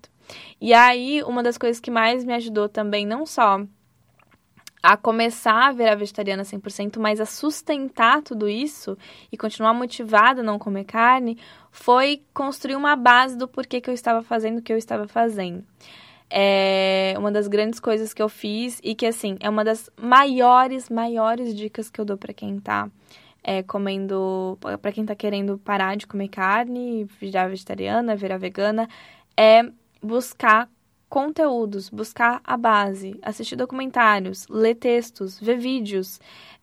E 0.62 0.73
aí, 0.73 1.23
uma 1.23 1.41
das 1.41 1.58
coisas 1.58 1.79
que 1.79 1.89
mais 1.89 2.23
me 2.23 2.34
ajudou 2.34 2.69
também, 2.69 3.05
não 3.05 3.25
só 3.25 3.62
a 4.82 4.95
começar 4.95 5.67
a 5.67 5.71
virar 5.71 5.95
vegetariana 5.95 6.43
100%, 6.43 6.99
mas 6.99 7.19
a 7.19 7.25
sustentar 7.25 8.21
tudo 8.21 8.47
isso 8.47 8.97
e 9.32 9.38
continuar 9.38 9.73
motivada 9.73 10.41
a 10.41 10.43
não 10.43 10.58
comer 10.58 10.86
carne, 10.86 11.38
foi 11.71 12.23
construir 12.34 12.75
uma 12.75 12.95
base 12.95 13.38
do 13.38 13.47
porquê 13.47 13.82
que 13.82 13.89
eu 13.89 13.93
estava 13.93 14.23
fazendo 14.23 14.60
o 14.60 14.62
que 14.62 14.71
eu 14.71 14.77
estava 14.77 15.08
fazendo. 15.08 15.63
É 16.29 17.15
uma 17.17 17.32
das 17.32 17.47
grandes 17.47 17.79
coisas 17.79 18.13
que 18.13 18.21
eu 18.21 18.29
fiz 18.29 18.79
e 18.84 18.95
que, 18.95 19.05
assim, 19.05 19.36
é 19.39 19.49
uma 19.49 19.63
das 19.63 19.89
maiores, 19.99 20.89
maiores 20.89 21.55
dicas 21.55 21.89
que 21.89 21.99
eu 21.99 22.05
dou 22.05 22.17
para 22.17 22.34
quem 22.34 22.60
tá 22.60 22.89
é, 23.43 23.63
comendo, 23.63 24.58
para 24.82 24.91
quem 24.91 25.06
tá 25.06 25.15
querendo 25.15 25.58
parar 25.58 25.95
de 25.95 26.08
comer 26.08 26.30
carne, 26.30 27.06
virar 27.19 27.47
vegetariana, 27.47 28.15
virar 28.15 28.38
vegana, 28.38 28.88
é 29.38 29.63
buscar 30.02 30.69
conteúdos, 31.10 31.89
buscar 31.89 32.39
a 32.43 32.56
base, 32.56 33.19
assistir 33.23 33.56
documentários, 33.56 34.47
ler 34.47 34.75
textos, 34.75 35.39
ver 35.39 35.58
vídeos, 35.58 36.19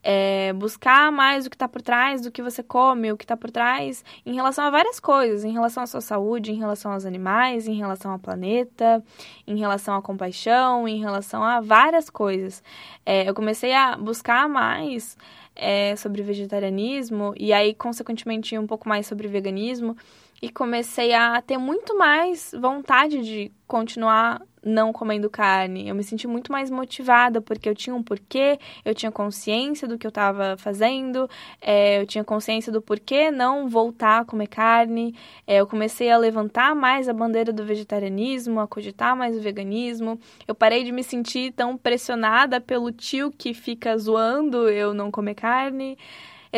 é, 0.09 0.53
buscar 0.53 1.11
mais 1.11 1.47
o 1.47 1.51
que 1.51 1.57
está 1.57 1.67
por 1.67 1.83
trás 1.83 2.21
do 2.21 2.31
que 2.31 2.41
você 2.41 2.63
come, 2.63 3.11
o 3.11 3.17
que 3.17 3.25
está 3.25 3.37
por 3.37 3.51
trás 3.51 4.05
em 4.25 4.37
relação 4.37 4.65
a 4.65 4.71
várias 4.71 5.01
coisas, 5.01 5.43
em 5.43 5.53
relação 5.53 5.83
à 5.83 5.87
sua 5.87 6.01
saúde, 6.01 6.53
em 6.53 6.59
relação 6.59 6.93
aos 6.93 7.05
animais, 7.05 7.67
em 7.67 7.75
relação 7.75 8.13
ao 8.13 8.19
planeta, 8.21 9.03
em 9.45 9.59
relação 9.59 9.97
à 9.97 10.01
compaixão, 10.01 10.87
em 10.87 11.01
relação 11.01 11.43
a 11.43 11.61
várias 11.61 12.09
coisas. 12.09 12.63
É, 13.05 13.29
eu 13.29 13.35
comecei 13.35 13.75
a 13.75 13.97
buscar 13.97 14.49
mais 14.49 15.19
é, 15.57 15.97
sobre 15.97 16.23
vegetarianismo 16.23 17.35
e 17.37 17.53
aí, 17.53 17.75
consequentemente, 17.75 18.57
um 18.59 18.67
pouco 18.67 18.89
mais 18.89 19.07
sobre 19.07 19.27
veganismo 19.27 19.97
e 20.41 20.51
comecei 20.51 21.15
a 21.15 21.41
ter 21.41 21.59
muito 21.59 21.97
mais 21.97 22.55
vontade 22.59 23.23
de 23.23 23.53
continuar 23.67 24.41
não 24.63 24.93
comendo 24.93 25.31
carne. 25.31 25.89
Eu 25.89 25.95
me 25.95 26.03
senti 26.03 26.27
muito 26.27 26.51
mais 26.51 26.71
motivada 26.71 27.41
porque 27.41 27.69
eu 27.69 27.75
tinha 27.75 27.95
um 27.95 28.03
porquê, 28.03 28.59
eu 28.85 28.95
tinha 28.95 29.13
consciência 29.13 29.87
do 29.87 29.97
que 29.97 30.07
eu 30.07 30.11
estava 30.11 30.57
fazendo, 30.59 31.31
é, 31.61 32.01
eu 32.01 32.07
tinha 32.07 32.25
consciência 32.25 32.73
do 32.73 32.83
porquê 32.83 33.31
não 33.31 33.69
voltar 33.69 34.21
a 34.21 34.25
comer 34.25 34.49
carne. 34.49 35.15
É, 35.47 35.61
eu 35.61 35.67
comecei 35.67 36.11
a 36.11 36.19
levantar 36.19 36.75
mais 36.75 37.09
a 37.09 37.13
bandeira 37.13 37.53
do 37.53 37.65
vegetarianismo, 37.65 38.61
a 38.61 38.67
cogitar 38.67 39.17
mais 39.17 39.37
o 39.37 39.41
veganismo. 39.41 40.19
Eu 40.47 40.55
parei 40.55 40.83
de 40.83 40.91
me 40.91 41.05
sentir 41.05 41.53
tão 41.53 41.77
pressionada 41.77 42.61
pelo 42.61 42.91
tio 42.91 43.31
que 43.31 43.55
fica 43.55 43.97
zoando 43.97 44.69
eu 44.69 44.93
não 44.93 45.11
comer 45.11 45.35
carne 45.35 45.97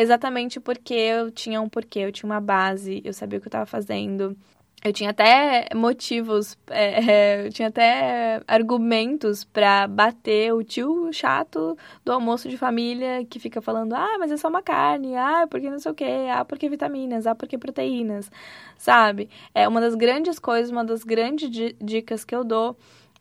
exatamente 0.01 0.59
porque 0.59 0.93
eu 0.93 1.31
tinha 1.31 1.61
um 1.61 1.69
porquê, 1.69 1.99
eu 1.99 2.11
tinha 2.11 2.29
uma 2.29 2.41
base, 2.41 3.01
eu 3.03 3.13
sabia 3.13 3.37
o 3.37 3.41
que 3.41 3.47
eu 3.47 3.49
estava 3.49 3.65
fazendo. 3.65 4.35
Eu 4.81 4.93
tinha 4.93 5.09
até 5.09 5.67
motivos, 5.75 6.57
é, 6.69 7.41
é, 7.43 7.47
eu 7.47 7.51
tinha 7.51 7.67
até 7.67 8.41
argumentos 8.47 9.43
para 9.43 9.85
bater 9.87 10.53
o 10.53 10.63
tio 10.63 11.11
chato 11.11 11.77
do 12.05 12.13
almoço 12.13 12.47
de 12.47 12.57
família 12.57 13.25
que 13.25 13.39
fica 13.39 13.61
falando: 13.61 13.93
ah, 13.93 14.15
mas 14.17 14.31
é 14.31 14.37
só 14.37 14.47
uma 14.47 14.61
carne, 14.61 15.17
ah, 15.17 15.45
porque 15.49 15.69
não 15.69 15.79
sei 15.79 15.91
o 15.91 15.95
quê, 15.95 16.27
ah, 16.31 16.45
porque 16.45 16.69
vitaminas, 16.69 17.27
ah, 17.27 17.35
porque 17.35 17.57
proteínas, 17.57 18.31
sabe? 18.77 19.29
É 19.53 19.67
uma 19.67 19.81
das 19.81 19.95
grandes 19.95 20.39
coisas, 20.39 20.71
uma 20.71 20.85
das 20.85 21.03
grandes 21.03 21.49
dicas 21.81 22.23
que 22.23 22.33
eu 22.33 22.45
dou 22.45 22.77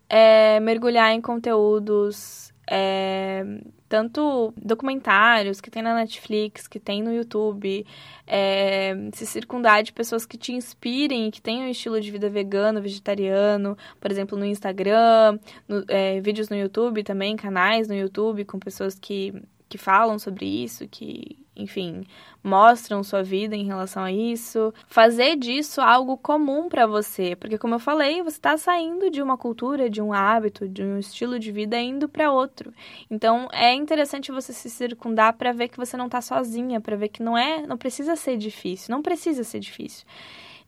é 0.09 0.61
mergulhar 0.61 1.13
em 1.13 1.21
conteúdos 1.21 2.48
é, 2.71 3.45
tanto 3.89 4.53
documentários 4.57 5.61
que 5.61 5.71
tem 5.71 5.83
na 5.83 5.95
Netflix, 5.95 6.69
que 6.69 6.79
tem 6.79 7.03
no 7.03 7.13
YouTube, 7.13 7.87
é, 8.27 8.95
se 9.15 9.25
circundar 9.25 9.83
de 9.83 9.93
pessoas 9.93 10.27
que 10.27 10.37
te 10.37 10.53
inspirem, 10.53 11.31
que 11.31 11.41
tenham 11.41 11.67
um 11.67 11.71
estilo 11.71 12.01
de 12.01 12.11
vida 12.11 12.29
vegano, 12.29 12.83
vegetariano, 12.83 13.77
por 13.99 14.11
exemplo, 14.11 14.37
no 14.37 14.45
Instagram, 14.45 15.39
no, 15.67 15.83
é, 15.89 16.21
vídeos 16.21 16.51
no 16.51 16.57
YouTube 16.57 17.03
também, 17.03 17.37
canais 17.37 17.89
no 17.89 17.95
YouTube 17.95 18.45
com 18.45 18.59
pessoas 18.59 18.99
que, 18.99 19.33
que 19.69 19.79
falam 19.79 20.19
sobre 20.19 20.45
isso, 20.45 20.87
que 20.87 21.39
enfim, 21.59 22.07
mostram 22.43 23.03
sua 23.03 23.23
vida 23.23 23.57
em 23.57 23.65
relação 23.65 24.05
a 24.05 24.13
isso. 24.13 24.73
Fazer 24.87 25.37
disso 25.37 25.81
algo 25.81 26.17
comum 26.17 26.69
para 26.69 26.87
você, 26.87 27.35
porque 27.37 27.59
como 27.59 27.75
eu 27.75 27.79
falei, 27.79 28.23
você 28.23 28.37
está 28.37 28.57
saindo 28.57 29.11
de 29.11 29.21
uma 29.21 29.37
cultura, 29.37 29.91
de 29.91 30.01
um 30.01 30.13
hábito, 30.13 30.69
de 30.69 30.83
um 30.83 30.99
estilo 30.99 31.39
de 31.39 31.51
vida 31.51 31.79
indo 31.79 32.09
para 32.09 32.33
outro. 32.33 32.73
Então, 33.11 33.49
é 33.53 33.75
interessante 33.75 34.33
você 34.33 34.53
se 34.53 34.71
circundar 34.71 35.35
para 35.35 35.53
ver 35.53 35.69
que 35.69 35.77
você 35.77 35.97
não 35.97 36.07
está 36.07 36.21
sozinha, 36.21 36.81
para 36.81 36.97
ver 36.97 37.09
que 37.09 37.23
não 37.23 37.37
é, 37.37 37.67
não 37.67 37.77
precisa 37.77 38.17
ser 38.17 38.37
difícil, 38.37 38.95
não 38.95 39.03
precisa 39.03 39.43
ser 39.45 39.59
difícil. 39.61 40.07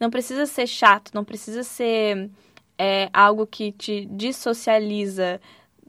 Não 0.01 0.11
precisa 0.11 0.47
ser 0.47 0.67
chato, 0.67 1.11
não 1.15 1.25
precisa 1.25 1.63
ser 1.63 2.31
é, 2.79 3.11
algo 3.13 3.47
que 3.47 3.71
te 3.71 4.07
dissocializa 4.07 5.39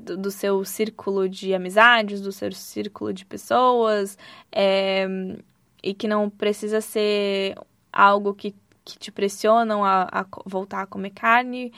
do, 0.02 0.18
do, 0.18 0.32
seu 0.32 0.64
círculo 0.66 1.30
de 1.30 1.54
amizades, 1.54 2.22
do 2.22 2.32
seu 2.32 2.52
círculo 2.52 3.14
de 3.14 3.26
pessoas, 3.26 4.18
é, 4.52 5.08
e 5.84 5.94
que 5.94 6.08
não 6.08 6.30
precisa 6.30 6.82
ser 6.82 7.56
algo 7.92 8.34
que, 8.34 8.56
que 8.84 8.98
te 8.98 9.12
pressionam 9.12 9.84
a, 9.84 10.08
a 10.12 10.26
voltar 10.46 10.82
a 10.84 10.88
comer 10.88 11.12
carne, 11.12 11.72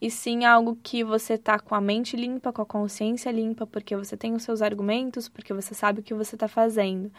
e 0.00 0.10
sim 0.10 0.44
algo 0.44 0.78
que 0.82 1.04
você 1.04 1.36
tá 1.36 1.58
com 1.58 1.74
a 1.74 1.80
mente 1.80 2.16
limpa, 2.16 2.52
com 2.52 2.62
a 2.62 2.66
consciência 2.66 3.30
limpa, 3.30 3.66
porque 3.66 3.94
você 3.94 4.16
tem 4.16 4.34
os 4.34 4.42
seus 4.42 4.62
argumentos, 4.62 5.28
porque 5.28 5.52
você 5.52 5.74
sabe 5.74 6.00
o 6.00 6.02
que 6.02 6.14
você 6.14 6.36
tá 6.36 6.48
fazendo, 6.48 7.12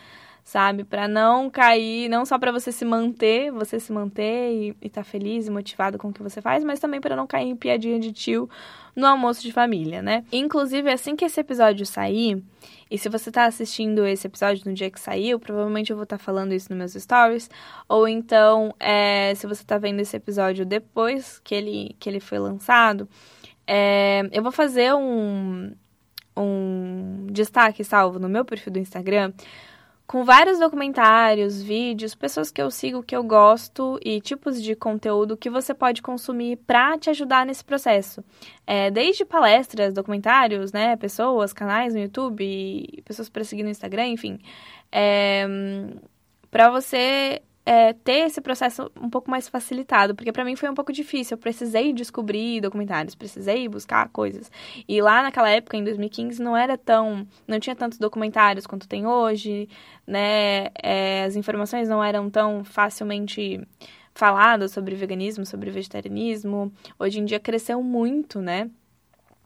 sabe? 0.43 0.83
Para 0.83 1.07
não 1.07 1.49
cair, 1.49 2.09
não 2.09 2.25
só 2.25 2.37
para 2.37 2.51
você 2.51 2.71
se 2.71 2.83
manter, 2.83 3.51
você 3.51 3.79
se 3.79 3.91
manter 3.91 4.51
e, 4.51 4.77
e 4.81 4.89
tá 4.89 5.03
feliz 5.03 5.47
e 5.47 5.51
motivado 5.51 5.97
com 5.97 6.09
o 6.09 6.13
que 6.13 6.23
você 6.23 6.41
faz, 6.41 6.63
mas 6.63 6.79
também 6.79 6.99
para 6.99 7.15
não 7.15 7.27
cair 7.27 7.47
em 7.47 7.55
piadinha 7.55 7.99
de 7.99 8.11
tio 8.11 8.49
no 8.95 9.07
almoço 9.07 9.41
de 9.41 9.51
família, 9.51 10.01
né? 10.01 10.25
Inclusive, 10.31 10.91
assim 10.91 11.15
que 11.15 11.23
esse 11.23 11.39
episódio 11.39 11.85
sair, 11.85 12.43
e 12.89 12.97
se 12.97 13.07
você 13.07 13.31
tá 13.31 13.45
assistindo 13.45 14.05
esse 14.05 14.27
episódio 14.27 14.63
no 14.65 14.73
dia 14.73 14.91
que 14.91 14.99
saiu, 14.99 15.39
provavelmente 15.39 15.91
eu 15.91 15.95
vou 15.95 16.03
estar 16.03 16.17
tá 16.17 16.23
falando 16.23 16.53
isso 16.53 16.67
nos 16.69 16.77
meus 16.77 17.03
stories, 17.03 17.49
ou 17.87 18.07
então, 18.07 18.73
é, 18.79 19.33
se 19.35 19.47
você 19.47 19.63
tá 19.63 19.77
vendo 19.77 20.01
esse 20.01 20.17
episódio 20.17 20.65
depois 20.65 21.39
que 21.39 21.55
ele, 21.55 21.95
que 21.99 22.09
ele 22.09 22.19
foi 22.19 22.39
lançado, 22.39 23.07
é, 23.65 24.27
eu 24.33 24.43
vou 24.43 24.51
fazer 24.51 24.93
um, 24.93 25.73
um 26.35 27.27
destaque 27.31 27.83
salvo 27.83 28.19
no 28.19 28.27
meu 28.27 28.43
perfil 28.43 28.73
do 28.73 28.79
Instagram 28.79 29.31
com 30.11 30.25
vários 30.25 30.59
documentários, 30.59 31.61
vídeos, 31.61 32.13
pessoas 32.13 32.51
que 32.51 32.61
eu 32.61 32.69
sigo, 32.69 33.01
que 33.01 33.15
eu 33.15 33.23
gosto 33.23 33.97
e 34.03 34.19
tipos 34.19 34.61
de 34.61 34.75
conteúdo 34.75 35.37
que 35.37 35.49
você 35.49 35.73
pode 35.73 36.01
consumir 36.01 36.57
para 36.67 36.97
te 36.97 37.09
ajudar 37.09 37.45
nesse 37.45 37.63
processo. 37.63 38.21
É, 38.67 38.91
desde 38.91 39.23
palestras, 39.23 39.93
documentários, 39.93 40.73
né, 40.73 40.97
pessoas, 40.97 41.53
canais 41.53 41.93
no 41.93 42.01
YouTube, 42.01 43.01
pessoas 43.05 43.29
para 43.29 43.45
seguir 43.45 43.63
no 43.63 43.69
Instagram, 43.69 44.07
enfim. 44.07 44.37
É, 44.91 45.47
para 46.51 46.69
você 46.69 47.41
é, 47.65 47.93
ter 47.93 48.25
esse 48.25 48.41
processo 48.41 48.91
um 48.99 49.09
pouco 49.09 49.29
mais 49.29 49.47
facilitado, 49.47 50.15
porque 50.15 50.31
para 50.31 50.43
mim 50.43 50.55
foi 50.55 50.69
um 50.69 50.73
pouco 50.73 50.91
difícil. 50.91 51.35
Eu 51.35 51.39
precisei 51.39 51.93
descobrir 51.93 52.61
documentários, 52.61 53.15
precisei 53.15 53.67
buscar 53.67 54.09
coisas. 54.09 54.51
E 54.87 55.01
lá 55.01 55.21
naquela 55.21 55.49
época, 55.49 55.77
em 55.77 55.83
2015, 55.83 56.41
não 56.41 56.57
era 56.57 56.77
tão. 56.77 57.27
não 57.47 57.59
tinha 57.59 57.75
tantos 57.75 57.97
documentários 57.99 58.65
quanto 58.65 58.87
tem 58.87 59.05
hoje, 59.05 59.69
né? 60.07 60.69
É, 60.81 61.23
as 61.25 61.35
informações 61.35 61.87
não 61.87 62.03
eram 62.03 62.29
tão 62.29 62.63
facilmente 62.63 63.61
faladas 64.13 64.71
sobre 64.71 64.95
veganismo, 64.95 65.45
sobre 65.45 65.69
vegetarianismo. 65.69 66.71
Hoje 66.99 67.19
em 67.19 67.25
dia 67.25 67.39
cresceu 67.39 67.81
muito, 67.83 68.41
né? 68.41 68.69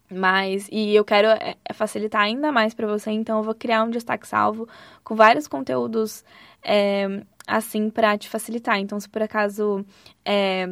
Mas, 0.09 0.69
e 0.71 0.95
eu 0.95 1.03
quero 1.03 1.27
é, 1.27 1.55
é 1.65 1.73
facilitar 1.73 2.21
ainda 2.21 2.51
mais 2.51 2.73
para 2.73 2.85
você, 2.87 3.09
então 3.11 3.39
eu 3.39 3.43
vou 3.43 3.55
criar 3.55 3.83
um 3.83 3.89
destaque 3.89 4.27
salvo 4.27 4.67
com 5.03 5.15
vários 5.15 5.47
conteúdos 5.47 6.23
é, 6.63 7.23
assim 7.47 7.89
para 7.89 8.17
te 8.17 8.29
facilitar. 8.29 8.79
Então, 8.79 8.99
se 8.99 9.09
por 9.09 9.21
acaso 9.21 9.85
é, 10.23 10.65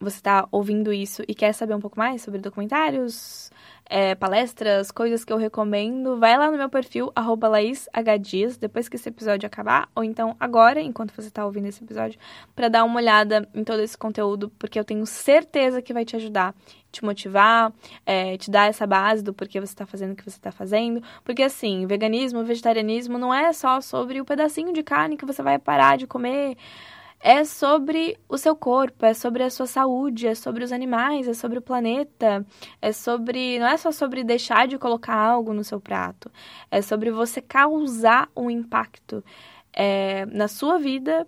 você 0.00 0.16
está 0.16 0.46
ouvindo 0.50 0.92
isso 0.92 1.22
e 1.26 1.34
quer 1.34 1.52
saber 1.52 1.74
um 1.74 1.80
pouco 1.80 1.98
mais 1.98 2.22
sobre 2.22 2.40
documentários, 2.40 3.50
é, 3.86 4.14
palestras, 4.14 4.90
coisas 4.90 5.24
que 5.24 5.32
eu 5.32 5.36
recomendo, 5.36 6.18
vai 6.18 6.36
lá 6.38 6.50
no 6.50 6.56
meu 6.56 6.68
perfil, 6.68 7.12
arroba 7.14 7.48
LaísHDias, 7.48 8.56
depois 8.56 8.88
que 8.88 8.96
esse 8.96 9.08
episódio 9.08 9.46
acabar, 9.46 9.88
ou 9.94 10.02
então 10.02 10.36
agora, 10.40 10.80
enquanto 10.80 11.12
você 11.12 11.28
está 11.28 11.44
ouvindo 11.44 11.66
esse 11.66 11.84
episódio, 11.84 12.18
para 12.54 12.68
dar 12.68 12.84
uma 12.84 12.96
olhada 12.96 13.48
em 13.54 13.64
todo 13.64 13.80
esse 13.80 13.96
conteúdo, 13.96 14.50
porque 14.58 14.78
eu 14.78 14.84
tenho 14.84 15.04
certeza 15.06 15.82
que 15.82 15.92
vai 15.92 16.04
te 16.04 16.16
ajudar, 16.16 16.54
te 16.94 17.04
motivar, 17.04 17.72
é, 18.06 18.36
te 18.36 18.50
dar 18.50 18.68
essa 18.68 18.86
base 18.86 19.22
do 19.22 19.32
porquê 19.34 19.60
você 19.60 19.72
está 19.72 19.86
fazendo 19.86 20.12
o 20.12 20.16
que 20.16 20.24
você 20.24 20.36
está 20.36 20.50
fazendo. 20.52 21.02
Porque 21.24 21.42
assim, 21.42 21.86
veganismo, 21.86 22.44
vegetarianismo 22.44 23.18
não 23.18 23.32
é 23.32 23.52
só 23.52 23.80
sobre 23.80 24.20
o 24.20 24.24
pedacinho 24.24 24.72
de 24.72 24.82
carne 24.82 25.16
que 25.16 25.26
você 25.26 25.42
vai 25.42 25.58
parar 25.58 25.96
de 25.96 26.06
comer 26.06 26.56
é 27.24 27.42
sobre 27.42 28.18
o 28.28 28.36
seu 28.36 28.54
corpo, 28.54 29.06
é 29.06 29.14
sobre 29.14 29.42
a 29.42 29.48
sua 29.48 29.66
saúde, 29.66 30.26
é 30.26 30.34
sobre 30.34 30.62
os 30.62 30.70
animais, 30.70 31.26
é 31.26 31.32
sobre 31.32 31.58
o 31.58 31.62
planeta, 31.62 32.44
é 32.82 32.92
sobre. 32.92 33.58
Não 33.58 33.66
é 33.66 33.78
só 33.78 33.90
sobre 33.90 34.22
deixar 34.22 34.68
de 34.68 34.76
colocar 34.76 35.16
algo 35.16 35.54
no 35.54 35.64
seu 35.64 35.80
prato, 35.80 36.30
é 36.70 36.82
sobre 36.82 37.10
você 37.10 37.40
causar 37.40 38.28
um 38.36 38.50
impacto 38.50 39.24
é, 39.72 40.26
na 40.26 40.48
sua 40.48 40.78
vida, 40.78 41.26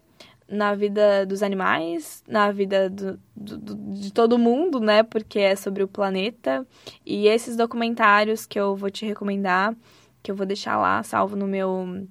na 0.49 0.75
vida 0.75 1.27
dos 1.27 1.43
animais, 1.43 2.23
na 2.29 2.53
vida 2.53 2.89
do, 2.89 3.19
do, 3.35 3.75
de 3.95 4.13
todo 4.13 4.39
mundo, 4.39 4.81
né? 4.81 5.03
Porque 5.03 5.39
é 5.41 5.57
sobre 5.57 5.83
o 5.83 5.89
planeta. 5.89 6.67
E 7.05 7.27
esses 7.27 7.57
documentários 7.57 8.47
que 8.47 8.59
eu 8.59 8.77
vou 8.77 8.91
te 8.91 9.05
recomendar, 9.05 9.75
que 10.23 10.31
eu 10.31 10.37
vou 10.37 10.47
deixar 10.47 10.77
lá, 10.77 11.03
salvo 11.03 11.37
no 11.37 11.47
meu, 11.47 12.07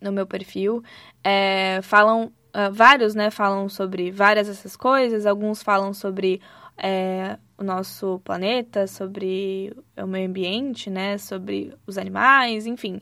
no 0.00 0.12
meu 0.12 0.26
perfil, 0.26 0.82
é, 1.24 1.80
falam 1.82 2.32
uh, 2.54 2.72
vários, 2.72 3.14
né, 3.14 3.30
falam 3.30 3.68
sobre 3.68 4.10
várias 4.10 4.48
dessas 4.48 4.76
coisas. 4.76 5.26
Alguns 5.26 5.62
falam 5.62 5.92
sobre 5.92 6.40
é, 6.76 7.38
o 7.58 7.64
nosso 7.64 8.20
planeta, 8.24 8.86
sobre 8.86 9.74
o 9.96 10.06
meio 10.06 10.28
ambiente, 10.28 10.90
né, 10.90 11.18
sobre 11.18 11.74
os 11.86 11.98
animais, 11.98 12.66
enfim. 12.66 13.00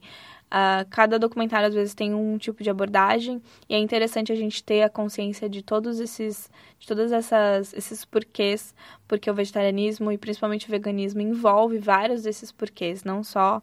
Uh, 0.54 0.86
cada 0.88 1.18
documentário 1.18 1.66
às 1.66 1.74
vezes 1.74 1.94
tem 1.94 2.14
um 2.14 2.38
tipo 2.38 2.62
de 2.62 2.70
abordagem 2.70 3.42
e 3.68 3.74
é 3.74 3.78
interessante 3.78 4.30
a 4.30 4.36
gente 4.36 4.62
ter 4.62 4.82
a 4.82 4.88
consciência 4.88 5.48
de 5.48 5.62
todos 5.62 5.98
esses, 5.98 6.48
de 6.78 6.86
todas 6.86 7.10
essas 7.10 7.72
esses 7.72 8.04
porquês, 8.04 8.72
porque 9.08 9.28
o 9.28 9.34
vegetarianismo 9.34 10.12
e 10.12 10.16
principalmente 10.16 10.68
o 10.68 10.70
veganismo 10.70 11.20
envolve 11.20 11.78
vários 11.78 12.22
desses 12.22 12.52
porquês, 12.52 13.02
não 13.02 13.24
só 13.24 13.60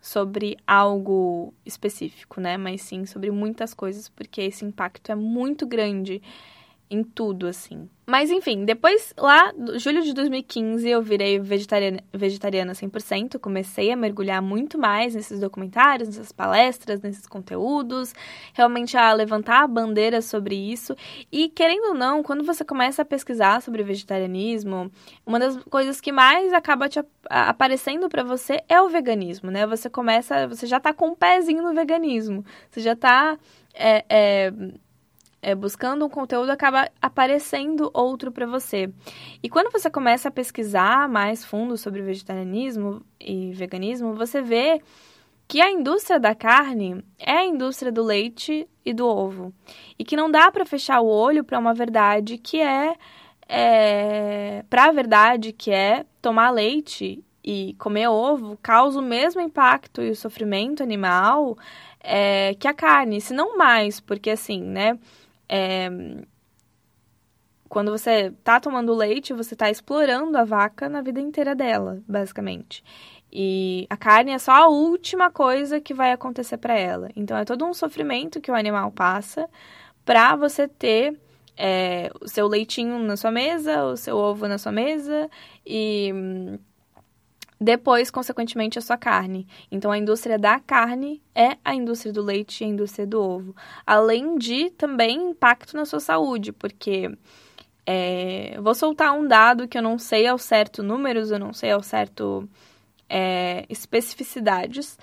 sobre 0.00 0.56
algo 0.64 1.52
específico, 1.66 2.40
né? 2.40 2.56
Mas 2.56 2.82
sim 2.82 3.04
sobre 3.04 3.32
muitas 3.32 3.74
coisas, 3.74 4.08
porque 4.08 4.42
esse 4.42 4.64
impacto 4.64 5.10
é 5.10 5.16
muito 5.16 5.66
grande 5.66 6.22
em 6.90 7.02
tudo, 7.02 7.46
assim. 7.46 7.88
Mas 8.06 8.30
enfim, 8.30 8.64
depois 8.64 9.12
lá, 9.18 9.52
julho 9.74 10.00
de 10.00 10.14
2015, 10.14 10.88
eu 10.88 11.02
virei 11.02 11.38
vegetariana, 11.38 12.02
vegetariana 12.10 12.72
100%, 12.72 13.38
comecei 13.38 13.92
a 13.92 13.96
mergulhar 13.96 14.40
muito 14.40 14.78
mais 14.78 15.14
nesses 15.14 15.40
documentários, 15.40 16.08
nessas 16.08 16.32
palestras, 16.32 17.02
nesses 17.02 17.26
conteúdos, 17.26 18.14
realmente 18.54 18.96
a 18.96 19.12
levantar 19.12 19.62
a 19.62 19.66
bandeira 19.66 20.22
sobre 20.22 20.54
isso. 20.54 20.96
E 21.30 21.50
querendo 21.50 21.88
ou 21.88 21.94
não, 21.94 22.22
quando 22.22 22.42
você 22.42 22.64
começa 22.64 23.02
a 23.02 23.04
pesquisar 23.04 23.60
sobre 23.60 23.82
vegetarianismo, 23.82 24.90
uma 25.26 25.38
das 25.38 25.58
coisas 25.64 26.00
que 26.00 26.10
mais 26.10 26.54
acaba 26.54 26.88
te 26.88 27.04
aparecendo 27.28 28.08
para 28.08 28.24
você 28.24 28.62
é 28.70 28.80
o 28.80 28.88
veganismo, 28.88 29.50
né? 29.50 29.66
Você 29.66 29.90
começa, 29.90 30.48
você 30.48 30.66
já 30.66 30.80
tá 30.80 30.94
com 30.94 31.08
um 31.08 31.14
pezinho 31.14 31.62
no 31.62 31.74
veganismo, 31.74 32.42
você 32.70 32.80
já 32.80 32.96
tá 32.96 33.38
é, 33.74 34.04
é, 34.08 34.52
é, 35.48 35.54
buscando 35.54 36.04
um 36.04 36.10
conteúdo, 36.10 36.50
acaba 36.50 36.90
aparecendo 37.00 37.90
outro 37.94 38.30
para 38.30 38.44
você. 38.44 38.90
E 39.42 39.48
quando 39.48 39.72
você 39.72 39.88
começa 39.88 40.28
a 40.28 40.30
pesquisar 40.30 41.08
mais 41.08 41.42
fundo 41.42 41.74
sobre 41.78 42.02
vegetarianismo 42.02 43.00
e 43.18 43.52
veganismo, 43.52 44.12
você 44.12 44.42
vê 44.42 44.82
que 45.46 45.62
a 45.62 45.70
indústria 45.70 46.20
da 46.20 46.34
carne 46.34 47.02
é 47.18 47.32
a 47.32 47.44
indústria 47.46 47.90
do 47.90 48.02
leite 48.02 48.68
e 48.84 48.92
do 48.92 49.06
ovo. 49.06 49.54
E 49.98 50.04
que 50.04 50.18
não 50.18 50.30
dá 50.30 50.50
para 50.52 50.66
fechar 50.66 51.00
o 51.00 51.06
olho 51.06 51.42
para 51.42 51.58
uma 51.58 51.72
verdade 51.72 52.36
que 52.36 52.60
é, 52.60 52.94
é 53.48 54.64
para 54.68 54.84
a 54.84 54.92
verdade 54.92 55.54
que 55.54 55.70
é 55.70 56.04
tomar 56.20 56.50
leite 56.50 57.24
e 57.42 57.74
comer 57.78 58.08
ovo 58.08 58.58
causa 58.62 58.98
o 58.98 59.02
mesmo 59.02 59.40
impacto 59.40 60.02
e 60.02 60.10
o 60.10 60.16
sofrimento 60.16 60.82
animal 60.82 61.56
é, 62.00 62.54
que 62.60 62.68
a 62.68 62.74
carne, 62.74 63.18
se 63.18 63.32
não 63.32 63.56
mais, 63.56 63.98
porque 63.98 64.28
assim, 64.28 64.62
né? 64.62 64.98
É, 65.48 65.88
quando 67.68 67.90
você 67.90 68.32
tá 68.42 68.58
tomando 68.58 68.94
leite, 68.94 69.32
você 69.32 69.54
tá 69.54 69.70
explorando 69.70 70.36
a 70.38 70.44
vaca 70.44 70.88
na 70.88 71.02
vida 71.02 71.20
inteira 71.20 71.54
dela, 71.54 72.02
basicamente. 72.08 72.82
E 73.30 73.86
a 73.90 73.96
carne 73.96 74.32
é 74.32 74.38
só 74.38 74.52
a 74.52 74.68
última 74.68 75.30
coisa 75.30 75.80
que 75.80 75.92
vai 75.92 76.12
acontecer 76.12 76.56
para 76.56 76.74
ela. 76.74 77.10
Então 77.14 77.36
é 77.36 77.44
todo 77.44 77.64
um 77.64 77.74
sofrimento 77.74 78.40
que 78.40 78.50
o 78.50 78.54
animal 78.54 78.90
passa 78.90 79.48
para 80.04 80.34
você 80.34 80.66
ter 80.66 81.18
é, 81.56 82.10
o 82.20 82.26
seu 82.26 82.46
leitinho 82.46 82.98
na 83.00 83.16
sua 83.16 83.30
mesa, 83.30 83.84
o 83.84 83.96
seu 83.96 84.16
ovo 84.16 84.48
na 84.48 84.56
sua 84.56 84.72
mesa 84.72 85.28
e 85.66 86.58
depois, 87.60 88.10
consequentemente, 88.10 88.78
a 88.78 88.82
sua 88.82 88.96
carne. 88.96 89.46
Então, 89.70 89.90
a 89.90 89.98
indústria 89.98 90.38
da 90.38 90.60
carne 90.60 91.20
é 91.34 91.56
a 91.64 91.74
indústria 91.74 92.12
do 92.12 92.22
leite 92.22 92.62
e 92.62 92.66
a 92.66 92.70
indústria 92.70 93.06
do 93.06 93.20
ovo. 93.20 93.56
Além 93.84 94.38
de 94.38 94.70
também 94.70 95.30
impacto 95.30 95.76
na 95.76 95.84
sua 95.84 95.98
saúde, 95.98 96.52
porque 96.52 97.10
é, 97.84 98.56
vou 98.60 98.74
soltar 98.74 99.12
um 99.12 99.26
dado 99.26 99.66
que 99.66 99.76
eu 99.76 99.82
não 99.82 99.98
sei 99.98 100.26
ao 100.26 100.38
certo 100.38 100.82
números, 100.82 101.30
eu 101.30 101.38
não 101.38 101.52
sei 101.52 101.72
ao 101.72 101.82
certo 101.82 102.48
é, 103.08 103.64
especificidades, 103.68 104.98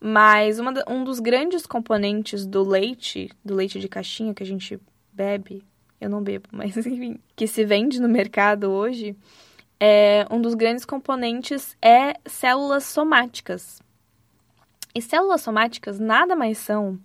mas 0.00 0.58
uma, 0.58 0.72
um 0.88 1.04
dos 1.04 1.20
grandes 1.20 1.66
componentes 1.66 2.46
do 2.46 2.66
leite, 2.66 3.30
do 3.44 3.54
leite 3.54 3.78
de 3.78 3.88
caixinha 3.88 4.34
que 4.34 4.42
a 4.42 4.46
gente 4.46 4.80
bebe, 5.12 5.62
eu 6.00 6.08
não 6.08 6.22
bebo, 6.22 6.48
mas 6.52 6.76
enfim, 6.78 7.20
que 7.36 7.46
se 7.46 7.64
vende 7.64 8.00
no 8.00 8.08
mercado 8.08 8.70
hoje 8.70 9.14
é, 9.80 10.26
um 10.30 10.40
dos 10.40 10.54
grandes 10.54 10.84
componentes 10.84 11.74
é 11.80 12.14
células 12.26 12.84
somáticas. 12.84 13.80
E 14.94 15.00
células 15.00 15.40
somáticas 15.40 15.98
nada 15.98 16.36
mais 16.36 16.58
são 16.58 16.98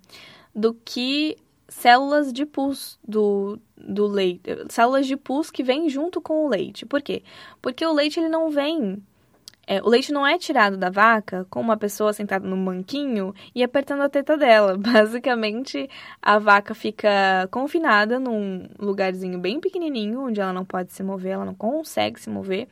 do 0.54 0.74
que 0.74 1.38
células 1.68 2.32
de 2.32 2.44
pus 2.44 2.98
do, 3.06 3.58
do 3.76 4.06
leite, 4.06 4.50
células 4.68 5.06
de 5.06 5.16
pus 5.16 5.50
que 5.50 5.62
vêm 5.62 5.88
junto 5.88 6.20
com 6.20 6.44
o 6.44 6.48
leite. 6.48 6.84
Por 6.84 7.00
quê? 7.00 7.22
Porque 7.62 7.84
o 7.84 7.92
leite 7.92 8.20
ele 8.20 8.28
não 8.28 8.50
vem 8.50 9.02
É, 9.66 9.82
o 9.82 9.88
leite 9.88 10.12
não 10.12 10.24
é 10.24 10.38
tirado 10.38 10.76
da 10.76 10.90
vaca 10.90 11.44
com 11.50 11.60
uma 11.60 11.76
pessoa 11.76 12.12
sentada 12.12 12.46
no 12.46 12.56
banquinho 12.56 13.34
e 13.54 13.64
apertando 13.64 14.02
a 14.02 14.08
teta 14.08 14.36
dela. 14.36 14.76
Basicamente, 14.78 15.90
a 16.22 16.38
vaca 16.38 16.74
fica 16.74 17.48
confinada 17.50 18.20
num 18.20 18.68
lugarzinho 18.78 19.38
bem 19.38 19.58
pequenininho, 19.60 20.20
onde 20.20 20.40
ela 20.40 20.52
não 20.52 20.64
pode 20.64 20.92
se 20.92 21.02
mover, 21.02 21.32
ela 21.32 21.44
não 21.44 21.54
consegue 21.54 22.20
se 22.20 22.30
mover. 22.30 22.68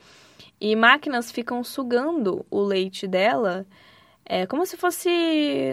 E 0.61 0.77
máquinas 0.77 1.33
ficam 1.33 1.65
sugando 1.65 2.47
o 2.51 2.61
leite 2.61 3.07
dela 3.09 3.67
é 4.27 4.47
como 4.47 4.65
se 4.65 4.77
fosse. 4.77 5.09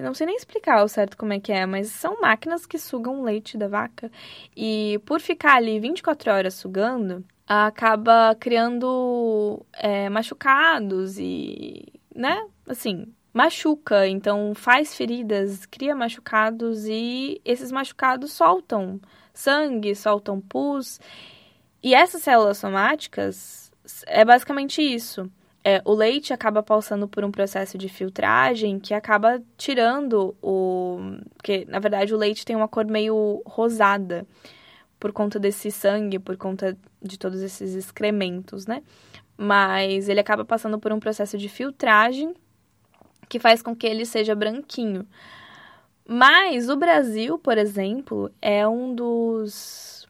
Não 0.04 0.14
sei 0.14 0.28
nem 0.28 0.36
explicar 0.36 0.84
o 0.84 0.88
certo 0.88 1.16
como 1.16 1.34
é 1.34 1.40
que 1.40 1.52
é, 1.52 1.66
mas 1.66 1.88
são 1.88 2.20
máquinas 2.20 2.66
que 2.66 2.78
sugam 2.78 3.22
o 3.22 3.24
leite 3.24 3.58
da 3.58 3.68
vaca. 3.68 4.12
E 4.56 5.00
por 5.06 5.22
ficar 5.22 5.56
ali 5.56 5.80
24 5.80 6.32
horas 6.32 6.54
sugando, 6.56 7.24
acaba 7.68 8.36
criando 8.40 9.66
é, 9.74 10.10
machucados 10.10 11.18
e. 11.20 11.86
né? 12.16 12.46
Assim, 12.68 13.14
machuca, 13.34 14.08
então 14.08 14.54
faz 14.56 14.96
feridas, 14.96 15.66
cria 15.66 15.96
machucados 15.96 16.86
e 16.86 17.42
esses 17.44 17.72
machucados 17.72 18.32
soltam 18.32 19.00
sangue, 19.34 19.96
soltam 19.96 20.40
pus. 20.40 21.00
E 21.84 21.94
essas 21.96 22.22
células 22.22 22.58
somáticas 22.58 23.72
é 24.08 24.24
basicamente 24.24 24.82
isso 24.82 25.30
é, 25.64 25.82
o 25.86 25.94
leite 25.94 26.34
acaba 26.34 26.64
passando 26.64 27.08
por 27.08 27.24
um 27.24 27.32
processo 27.32 27.78
de 27.78 27.88
filtragem 27.88 28.80
que 28.80 28.94
acaba 28.94 29.42
tirando 29.58 30.36
o. 30.42 31.00
Porque, 31.36 31.66
na 31.70 31.80
verdade, 31.80 32.14
o 32.14 32.18
leite 32.18 32.46
tem 32.46 32.56
uma 32.56 32.68
cor 32.68 32.86
meio 32.86 33.42
rosada 33.46 34.26
por 35.02 35.12
conta 35.12 35.40
desse 35.40 35.72
sangue, 35.72 36.20
por 36.20 36.38
conta 36.38 36.78
de 37.02 37.18
todos 37.18 37.42
esses 37.42 37.74
excrementos, 37.74 38.68
né? 38.68 38.84
Mas 39.36 40.08
ele 40.08 40.20
acaba 40.20 40.46
passando 40.46 40.80
por 40.80 40.94
um 40.94 41.00
processo 41.00 41.40
de 41.40 41.50
filtragem 41.50 42.36
que 43.28 43.40
faz 43.40 43.64
com 43.64 43.76
que 43.76 43.88
ele 43.88 44.06
seja 44.06 44.36
branquinho. 44.36 45.08
Mas 46.08 46.70
o 46.70 46.76
Brasil, 46.76 47.40
por 47.40 47.58
exemplo, 47.58 48.32
é 48.40 48.68
um 48.68 48.94
dos 48.94 50.01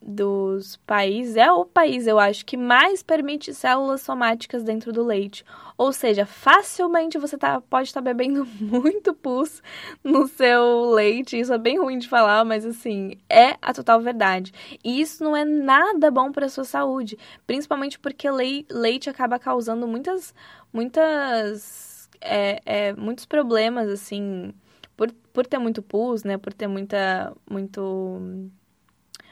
dos 0.00 0.76
países, 0.86 1.36
é 1.36 1.50
o 1.50 1.64
país, 1.64 2.06
eu 2.06 2.18
acho, 2.18 2.46
que 2.46 2.56
mais 2.56 3.02
permite 3.02 3.52
células 3.52 4.00
somáticas 4.00 4.62
dentro 4.62 4.92
do 4.92 5.04
leite. 5.04 5.44
Ou 5.76 5.92
seja, 5.92 6.24
facilmente 6.24 7.18
você 7.18 7.36
tá, 7.36 7.60
pode 7.60 7.88
estar 7.88 8.00
tá 8.00 8.04
bebendo 8.04 8.46
muito 8.60 9.12
pus 9.12 9.62
no 10.02 10.26
seu 10.28 10.90
leite. 10.90 11.38
Isso 11.38 11.52
é 11.52 11.58
bem 11.58 11.78
ruim 11.78 11.98
de 11.98 12.08
falar, 12.08 12.44
mas 12.44 12.64
assim, 12.64 13.18
é 13.28 13.56
a 13.60 13.74
total 13.74 14.00
verdade. 14.00 14.52
E 14.84 15.00
isso 15.00 15.22
não 15.22 15.36
é 15.36 15.44
nada 15.44 16.10
bom 16.10 16.30
para 16.32 16.48
sua 16.48 16.64
saúde, 16.64 17.18
principalmente 17.46 17.98
porque 17.98 18.28
leite 18.30 19.10
acaba 19.10 19.38
causando 19.38 19.86
muitas, 19.86 20.34
muitas, 20.72 22.08
é, 22.20 22.60
é, 22.64 22.92
muitos 22.94 23.26
problemas, 23.26 23.88
assim, 23.88 24.54
por, 24.96 25.12
por 25.32 25.46
ter 25.46 25.58
muito 25.58 25.82
pus, 25.82 26.24
né, 26.24 26.38
por 26.38 26.52
ter 26.52 26.66
muita, 26.66 27.32
muito 27.48 28.50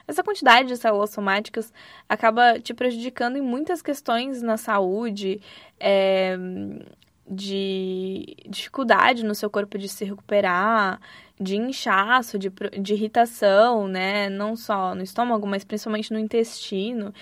essa 0.07 0.23
quantidade 0.23 0.69
de 0.69 0.77
células 0.77 1.11
somáticas 1.11 1.73
acaba 2.09 2.59
te 2.61 2.73
prejudicando 2.73 3.37
em 3.37 3.43
muitas 3.43 3.83
questões 3.83 4.43
na 4.43 4.57
saúde, 4.57 5.41
é, 5.81 6.37
de 7.29 8.37
dificuldade 8.49 9.25
no 9.25 9.35
seu 9.35 9.51
corpo 9.51 9.77
de 9.77 9.89
se 9.89 10.05
recuperar, 10.05 11.01
de 11.39 11.57
inchaço, 11.57 12.39
de, 12.39 12.51
de 12.81 12.95
irritação, 12.95 13.89
né? 13.89 14.29
Não 14.31 14.57
só 14.57 14.95
no 14.95 15.03
estômago, 15.03 15.47
mas 15.47 15.65
principalmente 15.65 16.13
no 16.13 16.19
intestino. 16.19 17.13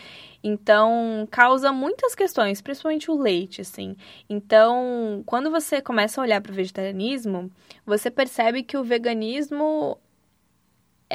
Então, 0.43 1.27
causa 1.31 1.73
muitas 1.73 2.15
questões, 2.15 2.61
principalmente 2.61 3.11
o 3.11 3.19
leite, 3.19 3.63
assim. 3.63 3.97
Então, 4.29 5.23
quando 5.25 5.51
você 5.51 5.81
começa 5.81 6.21
a 6.21 6.25
olhar 6.25 6.41
para 6.43 6.53
o 6.53 6.55
vegetarianismo, 6.55 7.51
você 7.87 8.11
percebe 8.11 8.63
que 8.63 8.77
o 8.77 8.85
veganismo 8.85 9.99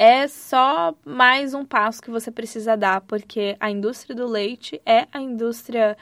é 0.00 0.26
só 0.26 0.94
mais 1.04 1.52
um 1.52 1.62
passo 1.62 2.00
que 2.00 2.10
você 2.10 2.30
precisa 2.30 2.74
dar, 2.74 3.02
porque 3.02 3.54
a 3.60 3.70
indústria 3.70 4.16
do 4.16 4.26
leite 4.26 4.80
é 4.86 5.06
a 5.12 5.20
indústria 5.20 5.94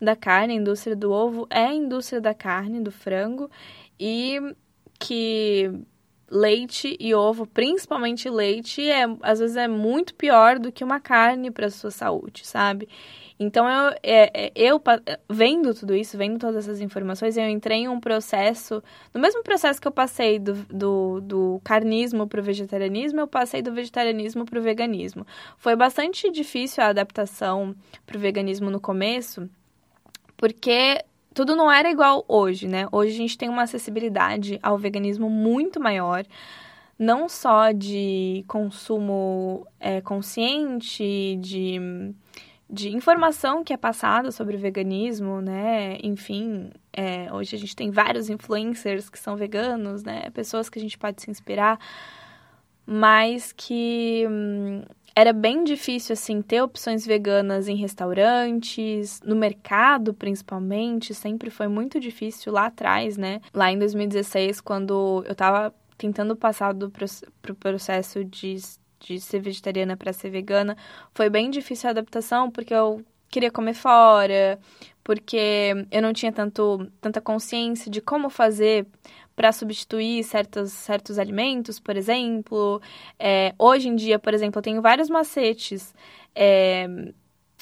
da 0.00 0.16
carne, 0.16 0.54
a 0.54 0.56
indústria 0.56 0.96
do 0.96 1.12
ovo 1.12 1.46
é 1.50 1.66
a 1.66 1.74
indústria 1.74 2.18
da 2.18 2.32
carne, 2.32 2.80
do 2.80 2.90
frango, 2.90 3.50
e 4.00 4.40
que 4.98 5.70
leite 6.32 6.96
e 6.98 7.14
ovo, 7.14 7.46
principalmente 7.46 8.28
leite, 8.30 8.88
é, 8.88 9.04
às 9.20 9.38
vezes 9.38 9.56
é 9.56 9.68
muito 9.68 10.14
pior 10.14 10.58
do 10.58 10.72
que 10.72 10.82
uma 10.82 10.98
carne 10.98 11.50
para 11.50 11.66
a 11.66 11.70
sua 11.70 11.90
saúde, 11.90 12.46
sabe? 12.46 12.88
Então, 13.38 13.68
eu, 13.68 13.94
é, 14.02 14.46
é, 14.46 14.52
eu, 14.54 14.80
vendo 15.28 15.74
tudo 15.74 15.94
isso, 15.94 16.16
vendo 16.16 16.38
todas 16.38 16.64
essas 16.64 16.80
informações, 16.80 17.36
eu 17.36 17.48
entrei 17.48 17.80
em 17.80 17.88
um 17.88 18.00
processo, 18.00 18.82
no 19.12 19.20
mesmo 19.20 19.42
processo 19.42 19.80
que 19.80 19.88
eu 19.88 19.92
passei 19.92 20.38
do, 20.38 20.54
do, 20.70 21.20
do 21.20 21.60
carnismo 21.64 22.26
para 22.26 22.40
o 22.40 22.42
vegetarianismo, 22.42 23.20
eu 23.20 23.26
passei 23.26 23.60
do 23.60 23.72
vegetarianismo 23.72 24.44
para 24.44 24.58
o 24.58 24.62
veganismo. 24.62 25.26
Foi 25.58 25.76
bastante 25.76 26.30
difícil 26.30 26.82
a 26.82 26.88
adaptação 26.88 27.74
para 28.06 28.16
o 28.16 28.20
veganismo 28.20 28.70
no 28.70 28.80
começo, 28.80 29.48
porque 30.36 31.04
tudo 31.34 31.56
não 31.56 31.70
era 31.70 31.90
igual 31.90 32.24
hoje, 32.28 32.68
né? 32.68 32.86
Hoje 32.92 33.12
a 33.12 33.16
gente 33.16 33.38
tem 33.38 33.48
uma 33.48 33.62
acessibilidade 33.62 34.58
ao 34.62 34.78
veganismo 34.78 35.28
muito 35.30 35.80
maior 35.80 36.24
não 36.98 37.28
só 37.28 37.72
de 37.72 38.44
consumo 38.46 39.66
é, 39.80 40.00
consciente, 40.00 41.36
de 41.40 42.14
de 42.72 42.88
informação 42.88 43.62
que 43.62 43.74
é 43.74 43.76
passada 43.76 44.32
sobre 44.32 44.56
o 44.56 44.58
veganismo, 44.58 45.42
né? 45.42 45.98
Enfim, 46.02 46.70
é, 46.90 47.30
hoje 47.30 47.54
a 47.54 47.58
gente 47.58 47.76
tem 47.76 47.90
vários 47.90 48.30
influencers 48.30 49.10
que 49.10 49.18
são 49.18 49.36
veganos, 49.36 50.02
né? 50.02 50.30
Pessoas 50.30 50.70
que 50.70 50.78
a 50.78 50.82
gente 50.82 50.96
pode 50.96 51.20
se 51.20 51.30
inspirar, 51.30 51.78
mas 52.86 53.52
que 53.52 54.26
hum, 54.26 54.84
era 55.14 55.32
bem 55.32 55.64
difícil, 55.64 56.14
assim, 56.14 56.40
ter 56.42 56.62
opções 56.62 57.06
veganas 57.06 57.68
em 57.68 57.76
restaurantes, 57.76 59.20
no 59.24 59.36
mercado 59.36 60.14
principalmente, 60.14 61.14
sempre 61.14 61.50
foi 61.50 61.68
muito 61.68 62.00
difícil 62.00 62.52
lá 62.52 62.66
atrás, 62.66 63.16
né? 63.16 63.40
Lá 63.52 63.70
em 63.70 63.78
2016, 63.78 64.60
quando 64.60 65.24
eu 65.26 65.34
tava 65.34 65.74
tentando 65.98 66.34
passar 66.34 66.72
do 66.72 66.90
pro 67.40 67.54
processo 67.54 68.24
de 68.24 68.56
de 69.06 69.20
ser 69.20 69.40
vegetariana 69.40 69.96
para 69.96 70.12
ser 70.12 70.30
vegana, 70.30 70.76
foi 71.12 71.28
bem 71.28 71.50
difícil 71.50 71.88
a 71.88 71.90
adaptação, 71.90 72.50
porque 72.50 72.72
eu 72.72 73.04
queria 73.28 73.50
comer 73.50 73.74
fora, 73.74 74.58
porque 75.02 75.86
eu 75.90 76.02
não 76.02 76.12
tinha 76.12 76.30
tanto, 76.32 76.86
tanta 77.00 77.20
consciência 77.20 77.90
de 77.90 78.00
como 78.00 78.30
fazer 78.30 78.86
para 79.34 79.52
substituir 79.52 80.22
certos, 80.24 80.72
certos 80.72 81.18
alimentos, 81.18 81.78
por 81.80 81.96
exemplo. 81.96 82.80
É, 83.18 83.54
hoje 83.58 83.88
em 83.88 83.96
dia, 83.96 84.18
por 84.18 84.34
exemplo, 84.34 84.58
eu 84.58 84.62
tenho 84.62 84.82
vários 84.82 85.08
macetes. 85.08 85.94
É, 86.34 86.86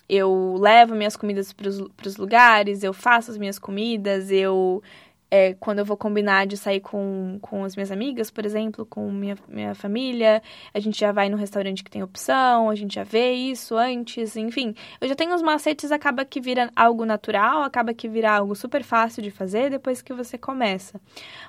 eu 0.09 0.57
levo 0.59 0.95
minhas 0.95 1.17
comidas 1.17 1.53
para 1.53 1.69
os 1.69 2.17
lugares, 2.17 2.83
eu 2.83 2.93
faço 2.93 3.31
as 3.31 3.39
minhas 3.39 3.59
comidas, 3.59 4.31
eu 4.31 4.83
é, 5.31 5.55
quando 5.55 5.79
eu 5.79 5.85
vou 5.85 5.97
combinar 5.97 6.47
de 6.47 6.57
sair 6.57 6.81
com, 6.81 7.39
com 7.41 7.65
as 7.65 7.77
minhas 7.77 7.93
amigas, 7.93 8.31
por 8.31 8.45
exemplo, 8.45 8.85
com 8.85 9.11
minha, 9.11 9.37
minha 9.49 9.75
família, 9.75 10.43
a 10.75 10.81
gente 10.81 10.99
já 10.99 11.13
vai 11.13 11.29
no 11.29 11.37
restaurante 11.37 11.85
que 11.85 11.91
tem 11.91 12.03
opção, 12.03 12.69
a 12.69 12.75
gente 12.75 12.95
já 12.95 13.05
vê 13.05 13.33
isso 13.33 13.77
antes, 13.77 14.37
enfim. 14.37 14.75
Eu 15.01 15.09
já 15.09 15.15
tenho 15.15 15.35
os 15.35 15.43
macetes, 15.43 15.93
acaba 15.93 16.25
que 16.25 16.41
vira 16.41 16.71
algo 16.75 17.05
natural, 17.05 17.63
acaba 17.63 17.95
que 17.95 18.09
vira 18.09 18.33
algo 18.33 18.57
super 18.57 18.83
fácil 18.83 19.23
de 19.23 19.31
fazer 19.31 19.71
depois 19.71 20.03
que 20.03 20.13
você 20.13 20.37
começa. 20.37 21.01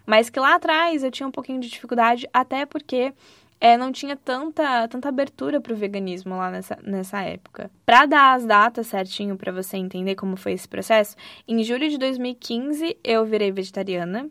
Mas 0.05 0.29
que 0.29 0.39
lá 0.39 0.55
atrás 0.55 1.03
eu 1.03 1.09
tinha 1.09 1.27
um 1.27 1.31
pouquinho 1.31 1.59
de 1.59 1.69
dificuldade, 1.69 2.29
até 2.31 2.65
porque 2.65 3.13
é, 3.61 3.77
não 3.77 3.91
tinha 3.91 4.17
tanta, 4.17 4.87
tanta 4.87 5.07
abertura 5.07 5.61
para 5.61 5.71
o 5.71 5.75
veganismo 5.75 6.35
lá 6.35 6.49
nessa, 6.49 6.79
nessa 6.81 7.21
época. 7.21 7.69
Para 7.85 8.07
dar 8.07 8.33
as 8.33 8.43
datas 8.43 8.87
certinho 8.87 9.37
para 9.37 9.51
você 9.51 9.77
entender 9.77 10.15
como 10.15 10.35
foi 10.35 10.53
esse 10.53 10.67
processo, 10.67 11.15
em 11.47 11.63
julho 11.63 11.87
de 11.87 11.99
2015 11.99 12.97
eu 13.03 13.23
virei 13.23 13.51
vegetariana. 13.51 14.27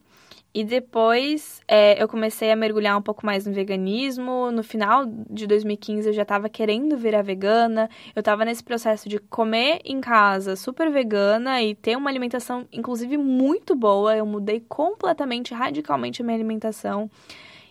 E 0.53 0.65
depois 0.65 1.61
é, 1.69 2.03
eu 2.03 2.09
comecei 2.09 2.51
a 2.51 2.57
mergulhar 2.57 2.99
um 2.99 3.03
pouco 3.03 3.25
mais 3.25 3.47
no 3.47 3.53
veganismo. 3.53 4.51
No 4.51 4.65
final 4.65 5.07
de 5.07 5.47
2015 5.47 6.09
eu 6.09 6.13
já 6.13 6.23
estava 6.23 6.49
querendo 6.49 6.97
virar 6.97 7.23
vegana. 7.23 7.89
Eu 8.17 8.19
estava 8.19 8.45
nesse 8.45 8.65
processo 8.65 9.09
de 9.09 9.21
comer 9.21 9.79
em 9.85 10.01
casa 10.01 10.57
super 10.57 10.91
vegana 10.91 11.63
e 11.63 11.77
ter 11.77 11.97
uma 11.97 12.11
alimentação, 12.11 12.67
inclusive, 12.73 13.17
muito 13.17 13.77
boa. 13.77 14.17
Eu 14.17 14.27
mudei 14.27 14.59
completamente, 14.69 15.55
radicalmente 15.55 16.21
a 16.21 16.25
minha 16.25 16.37
alimentação. 16.37 17.09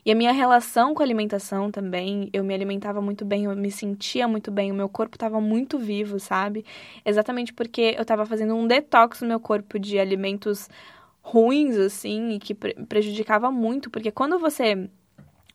E 0.06 0.12
a 0.12 0.16
minha 0.16 0.32
relação 0.32 0.94
com 0.94 1.02
a 1.02 1.06
alimentação 1.06 1.72
também, 1.72 2.30
eu 2.34 2.44
me 2.44 2.54
alimentava 2.54 3.02
muito 3.02 3.26
bem, 3.26 3.46
eu 3.46 3.56
me 3.56 3.72
sentia 3.72 4.28
muito 4.28 4.52
bem, 4.52 4.72
o 4.72 4.76
meu 4.76 4.90
corpo 4.90 5.16
estava 5.16 5.40
muito 5.42 5.78
vivo, 5.78 6.20
sabe? 6.20 6.66
Exatamente 7.06 7.54
porque 7.54 7.96
eu 7.98 8.02
estava 8.04 8.26
fazendo 8.26 8.56
um 8.56 8.68
detox 8.68 9.22
no 9.22 9.28
meu 9.28 9.40
corpo 9.40 9.78
de 9.80 10.00
alimentos 10.00 10.70
ruins, 11.22 11.78
assim, 11.78 12.32
e 12.32 12.40
que 12.40 12.56
pre 12.56 12.74
prejudicava 12.88 13.52
muito, 13.52 13.90
porque 13.90 14.12
quando 14.12 14.40
você 14.40 14.90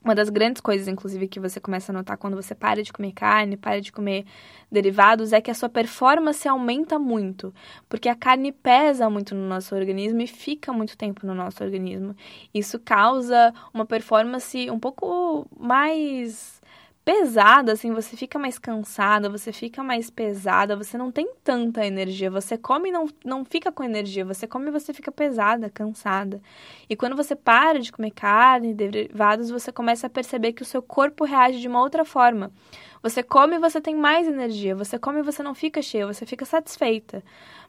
Uma 0.05 0.15
das 0.15 0.29
grandes 0.29 0.61
coisas, 0.61 0.87
inclusive, 0.87 1.27
que 1.27 1.41
você 1.41 1.59
começa 1.59 1.91
a 1.91 1.95
notar 1.95 2.19
quando 2.19 2.37
você 2.37 2.55
para 2.55 2.83
de 2.83 2.93
comer 2.93 3.13
carne, 3.13 3.57
para 3.57 3.81
de 3.81 3.91
comer 3.91 4.27
derivados, 4.71 5.33
é 5.33 5.41
que 5.41 5.51
a 5.51 5.55
sua 5.55 5.69
performance 5.71 6.47
aumenta 6.47 6.99
muito. 6.99 7.55
Porque 7.89 8.11
a 8.11 8.15
carne 8.15 8.53
pesa 8.53 9.09
muito 9.09 9.35
no 9.35 9.49
nosso 9.49 9.75
organismo 9.75 10.21
e 10.21 10.27
fica 10.27 10.75
muito 10.75 10.95
tempo 10.95 11.27
no 11.27 11.35
nosso 11.35 11.65
organismo. 11.65 12.15
Isso 12.53 12.79
causa 12.79 13.55
uma 13.73 13.87
performance 13.87 14.71
um 14.71 14.79
pouco 14.79 15.47
mais 15.59 16.54
pesada, 17.05 17.73
assim, 17.73 17.93
você 17.93 18.17
fica 18.17 18.39
mais 18.39 18.59
cansada, 18.59 19.29
você 19.29 19.53
fica 19.53 19.83
mais 19.83 20.09
pesada, 20.09 20.75
você 20.75 20.97
não 20.97 21.13
tem 21.13 21.29
tanta 21.45 21.85
energia. 21.85 22.31
Você 22.31 22.57
come 22.57 22.89
e 22.89 22.93
não, 22.93 23.07
não 23.25 23.45
fica 23.45 23.71
com 23.71 23.85
energia, 23.85 24.25
você 24.25 24.47
come 24.47 24.69
e 24.69 24.71
você 24.71 24.93
fica 24.95 25.13
pesada, 25.13 25.69
cansada. 25.69 26.41
E 26.89 26.97
quando 26.97 27.15
você 27.15 27.37
para 27.37 27.79
de 27.79 27.93
comer 27.93 28.13
carne, 28.13 28.73
derivados, 28.73 29.51
você 29.51 29.71
começa 29.71 30.07
a 30.07 30.11
perceber 30.11 30.55
que 30.55 30.63
o 30.63 30.67
seu 30.67 30.83
corpo 30.83 31.25
reage 31.25 31.61
de 31.61 31.69
uma 31.69 31.81
outra 31.81 32.05
forma. 32.05 32.51
Você 33.03 33.23
come 33.23 33.57
e 33.57 33.59
você 33.59 33.83
tem 33.83 33.95
mais 33.95 34.27
energia, 34.27 34.75
você 34.75 34.99
come 34.99 35.19
e 35.19 35.23
você 35.23 35.43
não 35.43 35.55
fica 35.55 35.83
cheia, 35.83 36.07
você 36.07 36.25
fica 36.25 36.47
satisfeita 36.47 37.23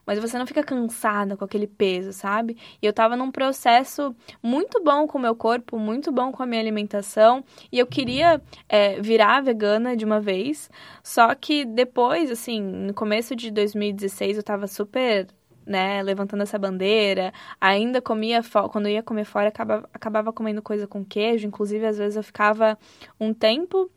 mas 0.06 0.20
você 0.20 0.38
não 0.38 0.45
fica 0.45 0.64
cansada 0.64 1.36
com 1.36 1.43
aquele 1.43 1.68
peso, 1.68 2.14
sabe? 2.14 2.58
E 2.82 2.86
eu 2.86 2.93
tava 2.93 3.16
num 3.16 3.32
processo 3.32 4.16
muito 4.41 4.84
bom 4.84 5.08
com 5.08 5.18
o 5.18 5.22
meu 5.22 5.36
corpo, 5.36 5.78
muito 5.78 6.12
bom 6.12 6.32
com 6.32 6.43
a 6.43 6.45
minha 6.45 6.62
alimentação, 6.62 7.43
e 7.72 7.80
eu 7.80 7.88
queria 7.88 8.41
é, 8.70 9.01
virar 9.01 9.41
vegana 9.41 9.95
de 9.95 10.06
uma 10.06 10.20
vez, 10.20 10.70
só 11.03 11.34
que 11.36 11.66
depois, 11.66 12.32
assim, 12.32 12.62
no 12.62 12.93
começo 12.93 13.36
de 13.36 13.51
2016 13.51 14.38
eu 14.38 14.43
tava 14.43 14.68
super 14.68 15.28
né, 15.66 16.03
levantando 16.03 16.43
essa 16.43 16.60
bandeira. 16.60 17.34
Ainda 17.60 18.01
comia, 18.01 18.41
quando 18.72 18.88
ia 18.88 19.01
comer 19.01 19.26
fora, 19.26 19.47
acabava, 19.47 19.89
acabava 19.93 20.34
comendo 20.34 20.62
coisa 20.62 20.88
com 20.88 21.03
queijo. 21.03 21.47
Inclusive, 21.47 21.86
às 21.86 21.97
vezes 21.97 22.16
eu 22.16 22.24
ficava 22.24 22.78
um 23.20 23.34
tempo 23.34 23.89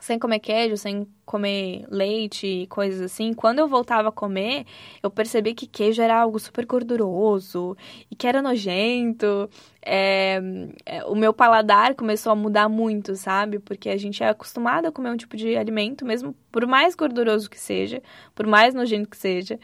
sem 0.00 0.18
comer 0.18 0.40
queijo, 0.40 0.76
sem 0.76 1.06
comer 1.24 1.86
leite 1.88 2.46
e 2.46 2.66
coisas 2.66 3.00
assim, 3.00 3.32
quando 3.32 3.60
eu 3.60 3.68
voltava 3.68 4.08
a 4.08 4.12
comer, 4.12 4.66
eu 5.02 5.10
percebi 5.10 5.54
que 5.54 5.66
queijo 5.66 6.02
era 6.02 6.20
algo 6.20 6.38
super 6.40 6.66
gorduroso 6.66 7.76
e 8.10 8.16
que 8.16 8.26
era 8.26 8.42
nojento. 8.42 9.48
É, 9.80 10.40
é, 10.84 11.04
o 11.04 11.14
meu 11.14 11.32
paladar 11.32 11.94
começou 11.94 12.32
a 12.32 12.36
mudar 12.36 12.68
muito, 12.68 13.14
sabe? 13.14 13.58
Porque 13.58 13.88
a 13.88 13.96
gente 13.96 14.22
é 14.22 14.28
acostumado 14.28 14.86
a 14.86 14.92
comer 14.92 15.10
um 15.10 15.16
tipo 15.16 15.36
de 15.36 15.56
alimento, 15.56 16.04
mesmo 16.04 16.34
por 16.50 16.66
mais 16.66 16.94
gorduroso 16.94 17.48
que 17.48 17.58
seja, 17.58 18.02
por 18.34 18.46
mais 18.46 18.74
nojento 18.74 19.08
que 19.08 19.16
seja. 19.16 19.58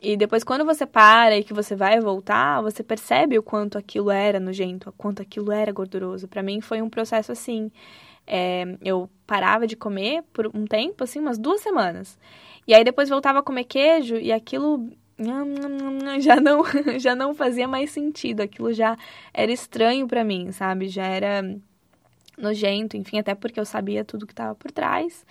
E 0.00 0.16
depois, 0.16 0.44
quando 0.44 0.64
você 0.64 0.86
para 0.86 1.36
e 1.36 1.42
que 1.42 1.52
você 1.52 1.74
vai 1.74 1.98
voltar, 2.00 2.62
você 2.62 2.84
percebe 2.84 3.36
o 3.36 3.42
quanto 3.42 3.76
aquilo 3.76 4.10
era 4.10 4.38
nojento, 4.38 4.90
o 4.90 4.92
quanto 4.92 5.20
aquilo 5.22 5.50
era 5.50 5.72
gorduroso. 5.72 6.28
Para 6.28 6.42
mim, 6.42 6.60
foi 6.60 6.80
um 6.80 6.88
processo 6.88 7.32
assim. 7.32 7.70
É, 8.30 8.64
eu 8.84 9.08
parava 9.26 9.66
de 9.66 9.74
comer 9.74 10.22
por 10.32 10.46
um 10.54 10.66
tempo, 10.66 11.02
assim, 11.04 11.18
umas 11.18 11.38
duas 11.38 11.60
semanas. 11.62 12.18
E 12.66 12.74
aí 12.74 12.84
depois 12.84 13.08
voltava 13.08 13.38
a 13.38 13.42
comer 13.42 13.64
queijo 13.64 14.16
e 14.16 14.30
aquilo 14.30 14.90
já 16.20 16.36
não 16.40 16.62
já 17.00 17.14
não 17.16 17.34
fazia 17.34 17.66
mais 17.66 17.90
sentido. 17.90 18.42
Aquilo 18.42 18.72
já 18.72 18.96
era 19.32 19.50
estranho 19.50 20.06
para 20.06 20.22
mim, 20.22 20.52
sabe? 20.52 20.88
Já 20.88 21.06
era 21.06 21.42
nojento, 22.36 22.96
enfim, 22.96 23.18
até 23.18 23.34
porque 23.34 23.58
eu 23.58 23.64
sabia 23.64 24.04
tudo 24.04 24.26
que 24.26 24.32
estava 24.32 24.54
por 24.54 24.70
trás 24.70 25.24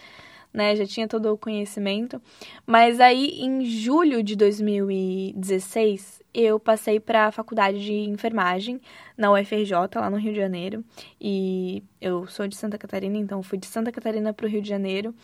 né? 0.58 0.76
Já 0.76 0.86
tinha 0.86 1.08
todo 1.08 1.32
o 1.32 1.38
conhecimento. 1.38 2.22
Mas 2.66 3.00
aí, 3.00 3.40
em 3.40 3.64
julho 3.64 4.24
de 4.24 4.36
2016, 4.36 6.22
eu 6.40 6.60
passei 6.60 7.00
para 7.00 7.28
a 7.28 7.32
faculdade 7.32 7.84
de 7.84 7.94
enfermagem 7.94 8.80
na 9.18 9.32
UFRJ, 9.32 9.72
lá 9.96 10.10
no 10.10 10.18
Rio 10.18 10.34
de 10.34 10.40
Janeiro. 10.40 10.84
E 11.20 11.84
eu 12.00 12.28
sou 12.28 12.48
de 12.48 12.56
Santa 12.56 12.78
Catarina, 12.78 13.18
então 13.18 13.42
fui 13.42 13.58
de 13.58 13.66
Santa 13.66 13.92
Catarina 13.92 14.32
para 14.34 14.46
o 14.46 14.50
Rio 14.50 14.62
de 14.62 14.70
Janeiro. 14.70 15.16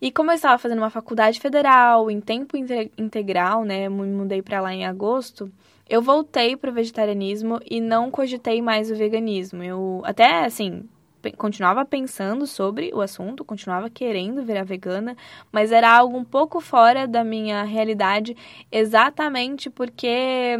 E 0.00 0.10
como 0.10 0.30
eu 0.30 0.34
estava 0.34 0.58
fazendo 0.58 0.78
uma 0.78 0.90
faculdade 0.90 1.40
federal 1.40 2.10
em 2.10 2.20
tempo 2.20 2.56
integral, 2.56 3.64
né, 3.64 3.88
me 3.88 4.06
mudei 4.06 4.42
para 4.42 4.60
lá 4.60 4.72
em 4.74 4.84
agosto, 4.84 5.50
eu 5.88 6.00
voltei 6.00 6.56
para 6.56 6.70
o 6.70 6.74
vegetarianismo 6.74 7.60
e 7.68 7.80
não 7.80 8.10
cogitei 8.10 8.62
mais 8.62 8.90
o 8.90 8.96
veganismo. 8.96 9.62
Eu 9.62 10.02
até 10.04 10.44
assim, 10.44 10.88
continuava 11.32 11.84
pensando 11.84 12.46
sobre 12.46 12.90
o 12.94 13.00
assunto, 13.00 13.44
continuava 13.44 13.90
querendo 13.90 14.42
virar 14.42 14.64
vegana, 14.64 15.16
mas 15.50 15.72
era 15.72 15.90
algo 15.90 16.16
um 16.16 16.24
pouco 16.24 16.60
fora 16.60 17.06
da 17.06 17.24
minha 17.24 17.62
realidade, 17.62 18.36
exatamente 18.70 19.68
porque 19.70 20.56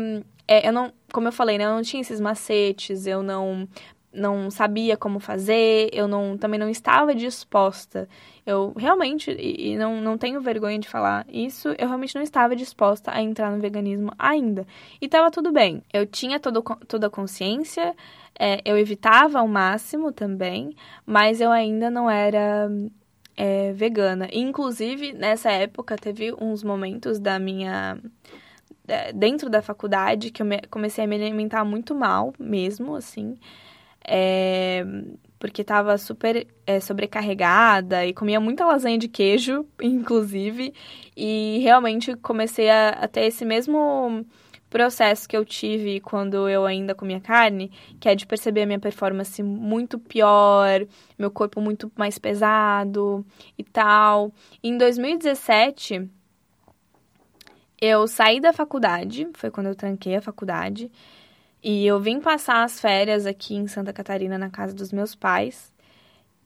é, 0.46 0.68
eu 0.68 0.72
não, 0.72 0.92
como 1.12 1.28
eu 1.28 1.32
falei, 1.32 1.58
né, 1.58 1.64
eu 1.64 1.70
não 1.74 1.82
tinha 1.82 2.00
esses 2.00 2.20
macetes, 2.20 3.06
eu 3.06 3.22
não 3.22 3.68
não 4.12 4.48
sabia 4.48 4.96
como 4.96 5.18
fazer, 5.18 5.90
eu 5.92 6.06
não 6.06 6.38
também 6.38 6.58
não 6.60 6.68
estava 6.68 7.14
disposta. 7.14 8.08
Eu 8.46 8.74
realmente, 8.76 9.30
e, 9.30 9.76
não, 9.76 10.00
não 10.02 10.18
tenho 10.18 10.40
vergonha 10.40 10.78
de 10.78 10.88
falar 10.88 11.24
isso, 11.28 11.68
eu 11.78 11.88
realmente 11.88 12.14
não 12.14 12.22
estava 12.22 12.54
disposta 12.54 13.10
a 13.10 13.22
entrar 13.22 13.50
no 13.50 13.58
veganismo 13.58 14.12
ainda. 14.18 14.66
E 15.00 15.06
estava 15.06 15.30
tudo 15.30 15.50
bem. 15.50 15.82
Eu 15.92 16.06
tinha 16.06 16.38
todo, 16.38 16.62
toda 16.86 17.06
a 17.06 17.10
consciência, 17.10 17.94
é, 18.38 18.60
eu 18.64 18.76
evitava 18.76 19.38
ao 19.38 19.48
máximo 19.48 20.12
também, 20.12 20.76
mas 21.06 21.40
eu 21.40 21.50
ainda 21.50 21.90
não 21.90 22.10
era 22.10 22.68
é, 23.36 23.72
vegana. 23.72 24.28
Inclusive, 24.32 25.12
nessa 25.12 25.50
época, 25.50 25.96
teve 25.96 26.34
uns 26.38 26.62
momentos 26.62 27.18
da 27.18 27.38
minha. 27.38 27.98
É, 28.86 29.12
dentro 29.14 29.48
da 29.48 29.62
faculdade 29.62 30.30
que 30.30 30.42
eu 30.42 30.46
me, 30.46 30.60
comecei 30.70 31.04
a 31.04 31.06
me 31.06 31.16
alimentar 31.16 31.64
muito 31.64 31.94
mal, 31.94 32.34
mesmo, 32.38 32.94
assim. 32.94 33.38
É, 34.06 34.84
porque 35.44 35.60
estava 35.60 35.98
super 35.98 36.46
é, 36.66 36.80
sobrecarregada 36.80 38.06
e 38.06 38.14
comia 38.14 38.40
muita 38.40 38.64
lasanha 38.64 38.96
de 38.96 39.08
queijo, 39.08 39.66
inclusive. 39.78 40.72
E 41.14 41.58
realmente 41.62 42.16
comecei 42.16 42.70
a, 42.70 42.88
a 42.88 43.06
ter 43.06 43.26
esse 43.26 43.44
mesmo 43.44 44.24
processo 44.70 45.28
que 45.28 45.36
eu 45.36 45.44
tive 45.44 46.00
quando 46.00 46.48
eu 46.48 46.64
ainda 46.64 46.94
comia 46.94 47.20
carne, 47.20 47.70
que 48.00 48.08
é 48.08 48.14
de 48.14 48.26
perceber 48.26 48.62
a 48.62 48.66
minha 48.66 48.80
performance 48.80 49.42
muito 49.42 49.98
pior, 49.98 50.86
meu 51.18 51.30
corpo 51.30 51.60
muito 51.60 51.92
mais 51.94 52.18
pesado 52.18 53.22
e 53.58 53.62
tal. 53.62 54.32
Em 54.62 54.78
2017, 54.78 56.08
eu 57.82 58.06
saí 58.08 58.40
da 58.40 58.50
faculdade, 58.50 59.28
foi 59.34 59.50
quando 59.50 59.66
eu 59.66 59.74
tranquei 59.74 60.16
a 60.16 60.22
faculdade, 60.22 60.90
e 61.64 61.86
eu 61.86 61.98
vim 61.98 62.20
passar 62.20 62.62
as 62.62 62.78
férias 62.78 63.24
aqui 63.24 63.54
em 63.54 63.66
Santa 63.66 63.92
Catarina 63.92 64.36
na 64.36 64.50
casa 64.50 64.74
dos 64.74 64.92
meus 64.92 65.14
pais. 65.14 65.72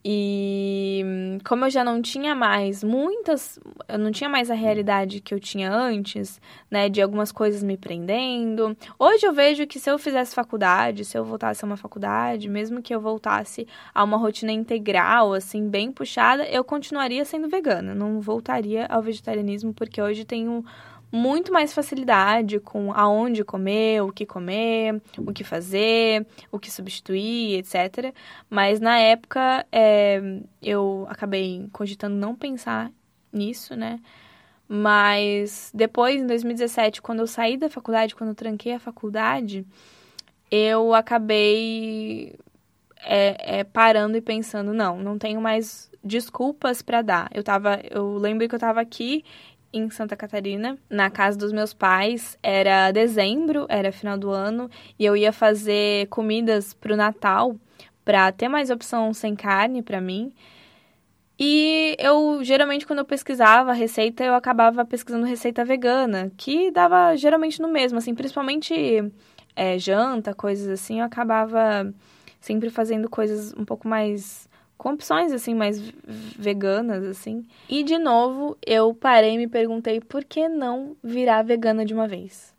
E 0.05 1.39
como 1.45 1.65
eu 1.65 1.71
já 1.71 1.83
não 1.85 2.01
tinha 2.01 2.35
mais 2.35 2.85
muitas, 2.85 3.59
eu 3.89 3.99
não 3.99 4.13
tinha 4.13 4.31
mais 4.31 4.49
a 4.49 4.55
realidade 4.55 5.21
que 5.21 5.35
eu 5.35 5.41
tinha 5.41 5.73
antes, 5.73 6.41
né, 6.71 6.89
de 6.89 7.03
algumas 7.03 7.33
coisas 7.33 7.65
me 7.65 7.77
prendendo. 7.77 8.77
Hoje 8.97 9.27
eu 9.27 9.33
vejo 9.33 9.67
que 9.67 9.81
se 9.81 9.91
eu 9.91 9.99
fizesse 9.99 10.37
faculdade, 10.37 11.05
se 11.05 11.19
eu 11.19 11.25
voltasse 11.25 11.65
a 11.65 11.67
uma 11.67 11.77
faculdade, 11.77 12.49
mesmo 12.49 12.81
que 12.81 12.95
eu 12.95 13.01
voltasse 13.01 13.67
a 13.93 14.05
uma 14.05 14.17
rotina 14.17 14.53
integral, 14.53 15.35
assim, 15.35 15.69
bem 15.69 15.91
puxada, 15.91 16.49
eu 16.49 16.63
continuaria 16.63 17.25
sendo 17.25 17.49
vegana, 17.49 17.93
não 17.93 18.21
voltaria 18.21 18.87
ao 18.87 19.03
vegetarianismo, 19.03 19.75
porque 19.75 20.01
hoje 20.01 20.25
tenho 20.25 20.65
muito 21.11 21.53
mais 21.53 21.73
facilidade 21.73 22.61
com 22.61 22.93
aonde 22.93 23.45
comer, 23.45 24.03
o 24.03 24.13
que 24.13 24.27
comer, 24.27 25.01
o 25.19 25.33
que 25.33 25.43
fazer, 25.43 26.27
o 26.53 26.59
que 26.59 26.71
substituir, 26.71 27.59
etc. 27.59 28.15
Mas 28.49 28.81
na 28.81 28.99
época 28.99 29.67
é, 29.73 30.21
eu 30.63 31.07
acabei 31.09 31.67
cogitando 31.73 32.17
não 32.17 32.35
pensar 32.35 32.91
nisso, 33.33 33.75
né? 33.75 34.01
Mas 34.69 35.71
depois, 35.75 36.21
em 36.21 36.27
2017, 36.27 37.01
quando 37.01 37.21
eu 37.21 37.27
saí 37.27 37.57
da 37.57 37.71
faculdade, 37.71 38.15
quando 38.15 38.31
eu 38.31 38.35
tranquei 38.35 38.75
a 38.75 38.79
faculdade, 38.79 39.67
eu 40.51 40.95
acabei 40.95 42.35
é, 43.01 43.61
é, 43.61 43.65
parando 43.65 44.17
e 44.19 44.21
pensando, 44.21 44.75
não, 44.75 44.99
não 44.99 45.19
tenho 45.19 45.41
mais 45.41 45.91
desculpas 46.05 46.83
para 46.83 47.01
dar. 47.01 47.31
Eu 47.33 47.43
tava, 47.43 47.81
eu 47.91 48.19
lembro 48.19 48.47
que 48.47 48.55
eu 48.55 48.59
tava 48.59 48.81
aqui 48.81 49.25
em 49.73 49.91
Santa 49.91 50.17
Catarina, 50.17 50.79
na 50.89 51.11
casa 51.11 51.39
dos 51.39 51.53
meus 51.53 51.75
pais. 51.75 52.39
Era 52.43 52.91
dezembro, 52.91 53.67
era 53.69 53.93
final 53.93 54.19
do 54.19 54.31
ano, 54.31 54.71
e 54.99 55.05
eu 55.05 55.17
ia 55.17 55.33
fazer 55.33 56.07
comidas 56.09 56.75
pro 56.75 56.97
Natal 56.97 57.57
para 58.05 58.33
ter 58.33 58.49
mais 58.49 58.71
opção 58.71 59.13
sem 59.13 59.37
carne 59.37 59.83
para 59.83 60.01
mim. 60.01 60.33
E 61.39 61.95
eu 62.01 62.41
geralmente 62.43 62.87
quando 62.87 62.99
eu 62.99 63.05
pesquisava 63.05 63.73
receita, 63.73 64.25
eu 64.25 64.35
acabava 64.35 64.85
pesquisando 64.85 65.25
receita 65.25 65.65
vegana, 65.65 66.33
que 66.37 66.71
dava 66.71 67.15
geralmente 67.17 67.61
no 67.63 67.69
mesmo, 67.69 67.99
assim, 67.99 68.15
principalmente 68.15 68.75
é, 69.55 69.79
janta, 69.79 70.35
coisas 70.35 70.69
assim, 70.69 71.01
eu 71.01 71.05
acabava 71.05 71.93
sempre 72.41 72.71
fazendo 72.71 73.09
coisas 73.09 73.53
um 73.55 73.65
pouco 73.65 73.87
mais 73.87 74.48
com 74.79 74.95
opções 74.95 75.33
assim 75.33 75.55
mais 75.55 75.93
veganas 76.39 77.05
assim. 77.05 77.45
E 77.69 77.83
de 77.83 77.99
novo, 77.99 78.57
eu 78.65 78.95
parei 78.95 79.35
e 79.35 79.39
me 79.39 79.49
perguntei 79.49 80.01
por 80.01 80.25
que 80.25 80.49
não 80.49 80.97
virar 81.03 81.43
vegana 81.43 81.85
de 81.85 81.93
uma 81.93 82.09
vez? 82.09 82.55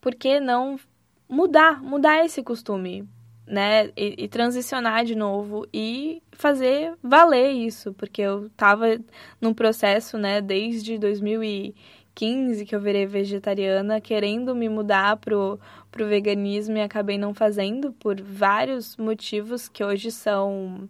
Por 0.00 0.14
que 0.14 0.40
não 0.40 0.80
mudar, 1.28 1.80
mudar 1.82 2.24
esse 2.24 2.42
costume? 2.42 3.06
né, 3.50 3.90
e, 3.96 4.14
e, 4.16 4.28
transicionar 4.28 5.04
de 5.04 5.16
novo 5.16 5.66
e 5.74 6.22
fazer 6.30 6.94
valer 7.02 7.50
isso, 7.50 7.92
porque 7.94 8.22
eu 8.22 8.46
estava 8.46 8.98
num 9.40 9.52
processo, 9.52 10.16
né, 10.16 10.40
desde 10.40 10.96
2015 10.96 12.64
que 12.64 12.74
eu 12.74 12.80
virei 12.80 13.06
vegetariana, 13.06 14.00
querendo 14.00 14.54
me 14.54 14.68
mudar 14.68 15.16
pro, 15.16 15.58
pro 15.90 16.06
veganismo 16.06 16.76
e 16.76 16.80
acabei 16.80 17.18
não 17.18 17.34
fazendo 17.34 17.92
por 17.92 18.20
vários 18.22 18.96
motivos 18.96 19.68
que 19.68 19.82
hoje 19.82 20.12
são 20.12 20.88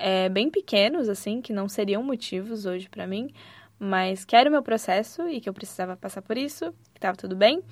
é, 0.00 0.28
bem 0.28 0.50
pequenos, 0.50 1.08
assim, 1.08 1.40
que 1.40 1.52
não 1.52 1.68
seriam 1.68 2.02
motivos 2.02 2.64
hoje 2.64 2.88
para 2.88 3.06
mim, 3.06 3.30
mas 3.78 4.24
que 4.24 4.34
era 4.34 4.48
o 4.48 4.52
meu 4.52 4.62
processo 4.62 5.28
e 5.28 5.40
que 5.40 5.48
eu 5.48 5.54
precisava 5.54 5.96
passar 5.96 6.22
por 6.22 6.36
isso, 6.36 6.74
que 6.94 7.00
tava 7.00 7.16
tudo 7.16 7.36
bem. 7.36 7.62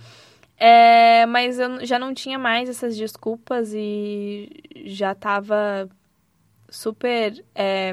É, 0.57 1.25
mas 1.27 1.59
eu 1.59 1.85
já 1.87 1.99
não 1.99 2.13
tinha 2.13 2.39
mais 2.39 2.69
essas 2.69 2.97
desculpas 2.97 3.73
e 3.73 4.51
já 4.87 5.13
estava 5.13 5.89
super 6.69 7.45
é, 7.55 7.93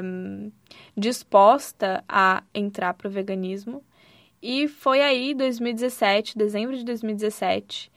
disposta 0.96 2.04
a 2.08 2.42
entrar 2.54 2.94
pro 2.94 3.08
veganismo. 3.10 3.82
E 4.42 4.68
foi 4.68 5.00
aí, 5.00 5.34
2017, 5.34 6.36
dezembro 6.36 6.76
de 6.76 6.84
2017, 6.84 7.90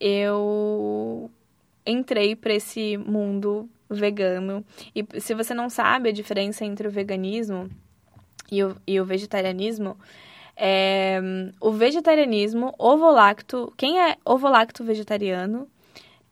eu 0.00 1.30
entrei 1.86 2.34
para 2.34 2.54
esse 2.54 2.96
mundo 2.96 3.68
vegano. 3.88 4.64
E 4.94 5.04
se 5.20 5.34
você 5.34 5.54
não 5.54 5.68
sabe 5.68 6.08
a 6.08 6.12
diferença 6.12 6.64
entre 6.64 6.88
o 6.88 6.90
veganismo 6.90 7.68
e 8.50 8.62
o, 8.62 8.76
e 8.86 9.00
o 9.00 9.04
vegetarianismo, 9.04 9.96
é, 10.56 11.20
o 11.60 11.70
vegetarianismo, 11.70 12.74
ovo-lacto, 12.78 13.72
quem 13.76 14.00
é 14.00 14.16
ovo-lacto 14.24 14.82
vegetariano 14.82 15.68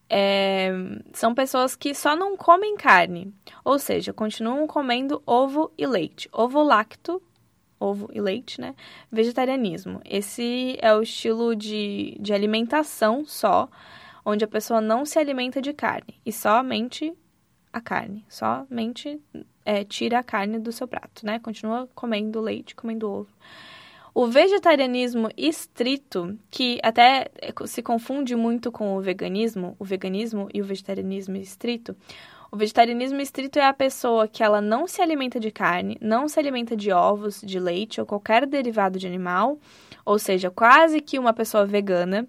é, 0.09 0.71
são 1.13 1.35
pessoas 1.35 1.77
que 1.77 1.95
só 1.95 2.17
não 2.17 2.37
comem 2.37 2.77
carne, 2.77 3.33
ou 3.65 3.79
seja, 3.79 4.13
continuam 4.13 4.67
comendo 4.67 5.23
ovo 5.27 5.73
e 5.77 5.87
leite. 5.87 6.29
Ovo-lacto, 6.33 7.23
ovo 7.79 8.09
e 8.13 8.21
leite, 8.21 8.61
né? 8.61 8.75
Vegetarianismo. 9.11 10.01
Esse 10.05 10.77
é 10.81 10.95
o 10.95 11.03
estilo 11.03 11.55
de, 11.55 12.17
de 12.21 12.33
alimentação 12.33 13.25
só, 13.27 13.69
onde 14.25 14.45
a 14.45 14.49
pessoa 14.49 14.81
não 14.81 15.05
se 15.05 15.19
alimenta 15.19 15.61
de 15.61 15.73
carne 15.73 16.21
e 16.25 16.33
somente 16.33 17.13
a 17.75 17.81
carne, 17.81 18.25
somente 18.29 19.21
é, 19.65 19.85
tira 19.85 20.21
a 20.21 20.23
carne 20.23 20.61
do 20.61 20.71
seu 20.71 20.87
prato, 20.87 21.27
né? 21.27 21.41
Continua 21.41 21.89
comendo 21.93 22.41
leite, 22.41 22.73
comendo 22.73 23.11
ovo. 23.11 23.29
O 24.15 24.29
vegetarianismo 24.29 25.29
estrito, 25.37 26.39
que 26.49 26.79
até 26.85 27.27
se 27.67 27.83
confunde 27.83 28.37
muito 28.37 28.71
com 28.71 28.97
o 28.97 29.01
veganismo, 29.01 29.75
o 29.77 29.85
veganismo 29.85 30.49
e 30.55 30.63
o 30.63 30.65
vegetarianismo 30.65 31.37
estrito, 31.37 31.97
o 32.53 32.57
vegetarianismo 32.57 33.21
estrito 33.21 33.59
é 33.59 33.67
a 33.67 33.75
pessoa 33.75 34.29
que 34.29 34.45
ela 34.45 34.61
não 34.61 34.87
se 34.87 35.03
alimenta 35.03 35.41
de 35.41 35.51
carne, 35.51 35.99
não 36.01 36.29
se 36.29 36.39
alimenta 36.39 36.77
de 36.77 36.93
ovos, 36.93 37.41
de 37.41 37.59
leite 37.59 38.01
ou 38.01 38.07
qualquer 38.07 38.47
derivado 38.47 39.01
de 39.01 39.09
animal, 39.09 39.59
ou 40.05 40.19
seja, 40.19 40.51
quase 40.51 41.01
que 41.01 41.19
uma 41.19 41.33
pessoa 41.33 41.65
vegana, 41.65 42.27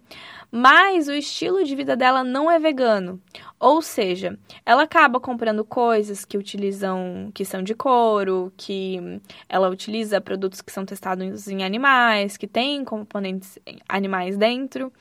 mas 0.51 1.07
o 1.07 1.13
estilo 1.13 1.63
de 1.63 1.76
vida 1.76 1.95
dela 1.95 2.23
não 2.23 2.49
é 2.49 2.57
vegano. 2.57 3.19
Ou 3.59 3.82
seja, 3.82 4.38
ela 4.65 4.84
acaba 4.84 5.19
comprando 5.19 5.65
coisas 5.65 6.23
que 6.23 6.38
utilizam, 6.38 7.30
que 7.34 7.43
são 7.43 7.61
de 7.61 7.73
couro, 7.73 8.53
que 8.55 9.19
ela 9.49 9.69
utiliza 9.69 10.21
produtos 10.21 10.61
que 10.61 10.71
são 10.71 10.86
testados 10.86 11.47
em 11.47 11.63
animais, 11.63 12.38
que 12.38 12.47
têm 12.47 12.86
componentes 12.86 13.59
animais 13.89 14.38
dentro. 14.38 14.91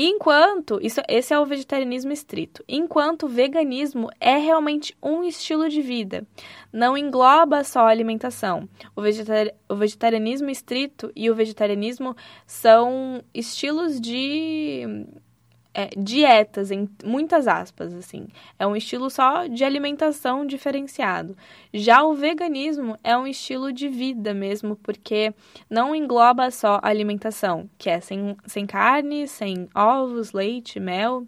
Enquanto, 0.00 0.78
isso, 0.80 1.00
esse 1.08 1.34
é 1.34 1.40
o 1.40 1.44
vegetarianismo 1.44 2.12
estrito. 2.12 2.62
Enquanto 2.68 3.24
o 3.24 3.28
veganismo 3.28 4.08
é 4.20 4.36
realmente 4.36 4.96
um 5.02 5.24
estilo 5.24 5.68
de 5.68 5.82
vida, 5.82 6.24
não 6.72 6.96
engloba 6.96 7.64
só 7.64 7.80
a 7.80 7.90
alimentação. 7.90 8.68
O, 8.94 9.02
vegetari 9.02 9.52
o 9.68 9.74
vegetarianismo 9.74 10.48
estrito 10.50 11.10
e 11.16 11.28
o 11.28 11.34
vegetarianismo 11.34 12.14
são 12.46 13.24
estilos 13.34 14.00
de 14.00 15.04
é, 15.74 15.90
dietas, 15.96 16.70
em 16.70 16.88
muitas 17.04 17.46
aspas, 17.46 17.92
assim. 17.94 18.26
É 18.58 18.66
um 18.66 18.74
estilo 18.74 19.10
só 19.10 19.46
de 19.46 19.64
alimentação 19.64 20.46
diferenciado. 20.46 21.36
Já 21.72 22.02
o 22.02 22.14
veganismo 22.14 22.98
é 23.02 23.16
um 23.16 23.26
estilo 23.26 23.72
de 23.72 23.88
vida 23.88 24.34
mesmo, 24.34 24.76
porque 24.76 25.32
não 25.68 25.94
engloba 25.94 26.50
só 26.50 26.80
alimentação, 26.82 27.68
que 27.78 27.90
é 27.90 28.00
sem, 28.00 28.36
sem 28.46 28.66
carne, 28.66 29.28
sem 29.28 29.68
ovos, 29.74 30.32
leite, 30.32 30.80
mel, 30.80 31.26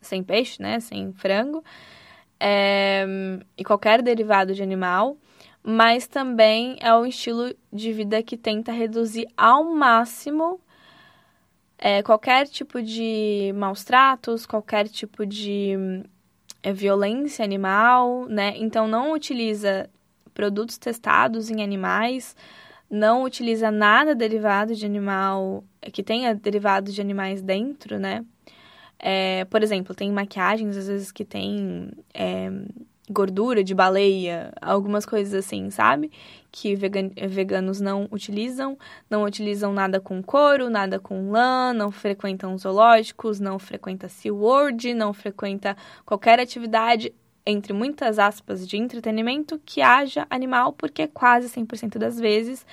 sem 0.00 0.22
peixe, 0.22 0.60
né? 0.62 0.80
Sem 0.80 1.12
frango, 1.12 1.64
é, 2.38 3.06
e 3.56 3.64
qualquer 3.64 4.02
derivado 4.02 4.54
de 4.54 4.62
animal 4.62 5.16
mas 5.70 6.06
também 6.06 6.76
é 6.80 6.94
um 6.94 7.04
estilo 7.04 7.54
de 7.70 7.92
vida 7.92 8.22
que 8.22 8.38
tenta 8.38 8.72
reduzir 8.72 9.28
ao 9.36 9.64
máximo 9.64 10.60
é, 11.78 12.02
qualquer 12.02 12.48
tipo 12.48 12.82
de 12.82 13.52
maus 13.54 13.84
tratos, 13.84 14.44
qualquer 14.44 14.88
tipo 14.88 15.24
de 15.24 16.02
é, 16.62 16.72
violência 16.72 17.44
animal, 17.44 18.26
né? 18.26 18.54
Então 18.56 18.88
não 18.88 19.12
utiliza 19.12 19.88
produtos 20.34 20.76
testados 20.76 21.50
em 21.50 21.62
animais, 21.62 22.36
não 22.90 23.22
utiliza 23.22 23.70
nada 23.70 24.14
derivado 24.14 24.74
de 24.74 24.84
animal 24.84 25.64
que 25.92 26.02
tenha 26.02 26.34
derivados 26.34 26.94
de 26.94 27.00
animais 27.00 27.42
dentro, 27.42 27.98
né? 27.98 28.24
É, 28.98 29.44
por 29.44 29.62
exemplo, 29.62 29.94
tem 29.94 30.10
maquiagens 30.10 30.76
às 30.76 30.88
vezes 30.88 31.12
que 31.12 31.24
tem 31.24 31.90
é, 32.12 32.50
gordura 33.10 33.62
de 33.64 33.74
baleia, 33.74 34.52
algumas 34.60 35.04
coisas 35.06 35.34
assim, 35.34 35.70
sabe? 35.70 36.10
Que 36.50 36.74
vegan, 36.74 37.10
veganos 37.28 37.80
não 37.80 38.08
utilizam, 38.10 38.78
não 39.08 39.24
utilizam 39.24 39.72
nada 39.72 40.00
com 40.00 40.22
couro, 40.22 40.70
nada 40.70 40.98
com 40.98 41.30
lã, 41.30 41.72
não 41.72 41.90
frequentam 41.90 42.56
zoológicos, 42.56 43.40
não 43.40 43.58
frequenta 43.58 44.08
SeaWorld, 44.08 44.94
não 44.94 45.12
frequenta 45.12 45.76
qualquer 46.04 46.40
atividade, 46.40 47.12
entre 47.44 47.72
muitas 47.72 48.18
aspas, 48.18 48.66
de 48.68 48.76
entretenimento 48.76 49.60
que 49.64 49.80
haja 49.80 50.26
animal, 50.28 50.72
porque 50.72 51.06
quase 51.06 51.48
100% 51.48 51.98
das 51.98 52.18
vezes 52.18 52.66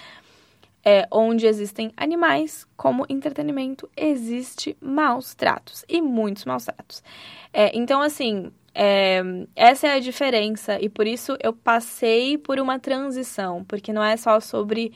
é, 0.85 1.07
onde 1.09 1.47
existem 1.47 1.91
animais 1.97 2.67
como 2.77 3.07
entretenimento, 3.09 3.89
existe 3.97 4.77
maus 4.79 5.33
tratos 5.33 5.83
e 5.89 5.99
muitos 5.99 6.45
maus 6.45 6.65
tratos. 6.65 7.03
É, 7.51 7.75
então, 7.75 8.01
assim, 8.01 8.51
é, 8.77 9.23
essa 9.55 9.87
é 9.87 9.93
a 9.93 9.99
diferença 9.99 10.77
e 10.81 10.89
por 10.89 11.07
isso 11.07 11.37
eu 11.41 11.53
passei 11.53 12.37
por 12.37 12.59
uma 12.59 12.77
transição, 12.77 13.63
porque 13.63 13.93
não 13.93 14.03
é 14.03 14.17
só 14.17 14.41
sobre 14.41 14.91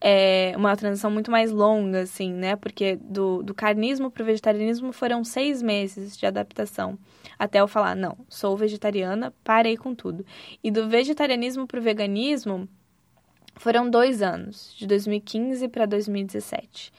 é, 0.00 0.52
uma 0.56 0.76
transição 0.76 1.10
muito 1.10 1.28
mais 1.28 1.50
longa, 1.50 2.02
assim, 2.02 2.32
né? 2.32 2.54
Porque 2.54 2.94
do, 2.96 3.42
do 3.42 3.52
carnismo 3.52 4.08
para 4.08 4.22
o 4.22 4.26
vegetarianismo 4.26 4.92
foram 4.92 5.24
seis 5.24 5.60
meses 5.60 6.16
de 6.16 6.26
adaptação. 6.26 6.96
Até 7.36 7.60
eu 7.60 7.66
falar, 7.66 7.96
não, 7.96 8.16
sou 8.28 8.56
vegetariana, 8.56 9.34
parei 9.42 9.76
com 9.76 9.96
tudo. 9.96 10.24
E 10.62 10.70
do 10.70 10.88
vegetarianismo 10.88 11.66
para 11.66 11.80
o 11.80 11.82
veganismo 11.82 12.68
foram 13.56 13.90
dois 13.90 14.22
anos, 14.22 14.72
de 14.78 14.86
2015 14.86 15.66
para 15.68 15.86
2017. 15.86 16.92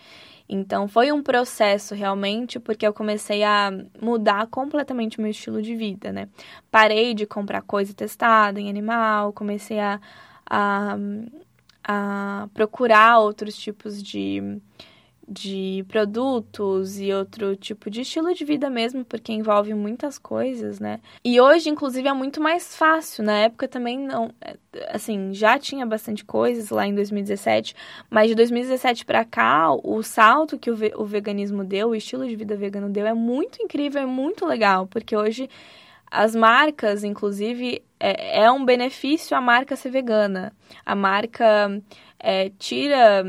Então 0.50 0.88
foi 0.88 1.12
um 1.12 1.22
processo 1.22 1.94
realmente, 1.94 2.60
porque 2.60 2.86
eu 2.86 2.92
comecei 2.92 3.44
a 3.44 3.72
mudar 4.02 4.48
completamente 4.48 5.20
o 5.20 5.22
meu 5.22 5.30
estilo 5.30 5.62
de 5.62 5.76
vida, 5.76 6.12
né? 6.12 6.28
Parei 6.72 7.14
de 7.14 7.28
comprar 7.28 7.62
coisa 7.62 7.94
testada 7.94 8.60
em 8.60 8.68
animal, 8.68 9.32
comecei 9.32 9.80
a, 9.80 10.02
a, 10.50 10.98
a 11.84 12.50
procurar 12.52 13.20
outros 13.20 13.56
tipos 13.56 14.02
de 14.02 14.60
de 15.30 15.86
produtos 15.88 17.00
e 17.00 17.14
outro 17.14 17.56
tipo 17.56 17.90
de 17.90 18.02
estilo 18.02 18.34
de 18.34 18.44
vida 18.44 18.70
mesmo, 18.70 19.06
porque 19.06 19.32
envolve 19.32 19.74
muitas 19.76 20.18
coisas, 20.18 20.80
né? 20.80 21.00
E 21.24 21.40
hoje, 21.40 21.70
inclusive, 21.70 22.08
é 22.08 22.14
muito 22.14 22.42
mais 22.42 22.76
fácil. 22.76 23.24
Na 23.24 23.38
época 23.38 23.68
também 23.68 24.00
não, 24.00 24.32
é, 24.42 24.58
assim, 24.90 25.34
já 25.34 25.60
tinha 25.60 25.86
bastante 25.86 26.26
coisas 26.26 26.70
lá 26.72 26.88
em 26.88 26.96
2017, 26.96 27.76
mas 28.10 28.28
de 28.28 28.36
2017 28.36 29.06
para 29.06 29.24
cá, 29.24 29.72
o 29.72 30.02
salto 30.02 30.58
que 30.58 30.72
o, 30.72 30.76
ve 30.76 30.92
o 30.96 31.06
veganismo 31.06 31.64
deu, 31.64 31.90
o 31.90 31.96
estilo 31.96 32.28
de 32.28 32.36
vida 32.36 32.56
vegano 32.56 32.90
deu 32.90 33.06
é 33.06 33.14
muito 33.14 33.62
incrível, 33.62 34.02
é 34.02 34.06
muito 34.08 34.46
legal, 34.46 34.88
porque 34.88 35.16
hoje 35.16 35.48
as 36.10 36.36
marcas, 36.36 37.04
inclusive, 37.04 37.84
é, 38.00 38.44
é 38.44 38.52
um 38.52 38.66
benefício 38.66 39.38
a 39.38 39.42
marca 39.42 39.76
ser 39.76 39.92
vegana. 39.92 40.52
A 40.84 40.96
marca 40.96 41.82
é, 42.20 42.50
tira 42.58 43.24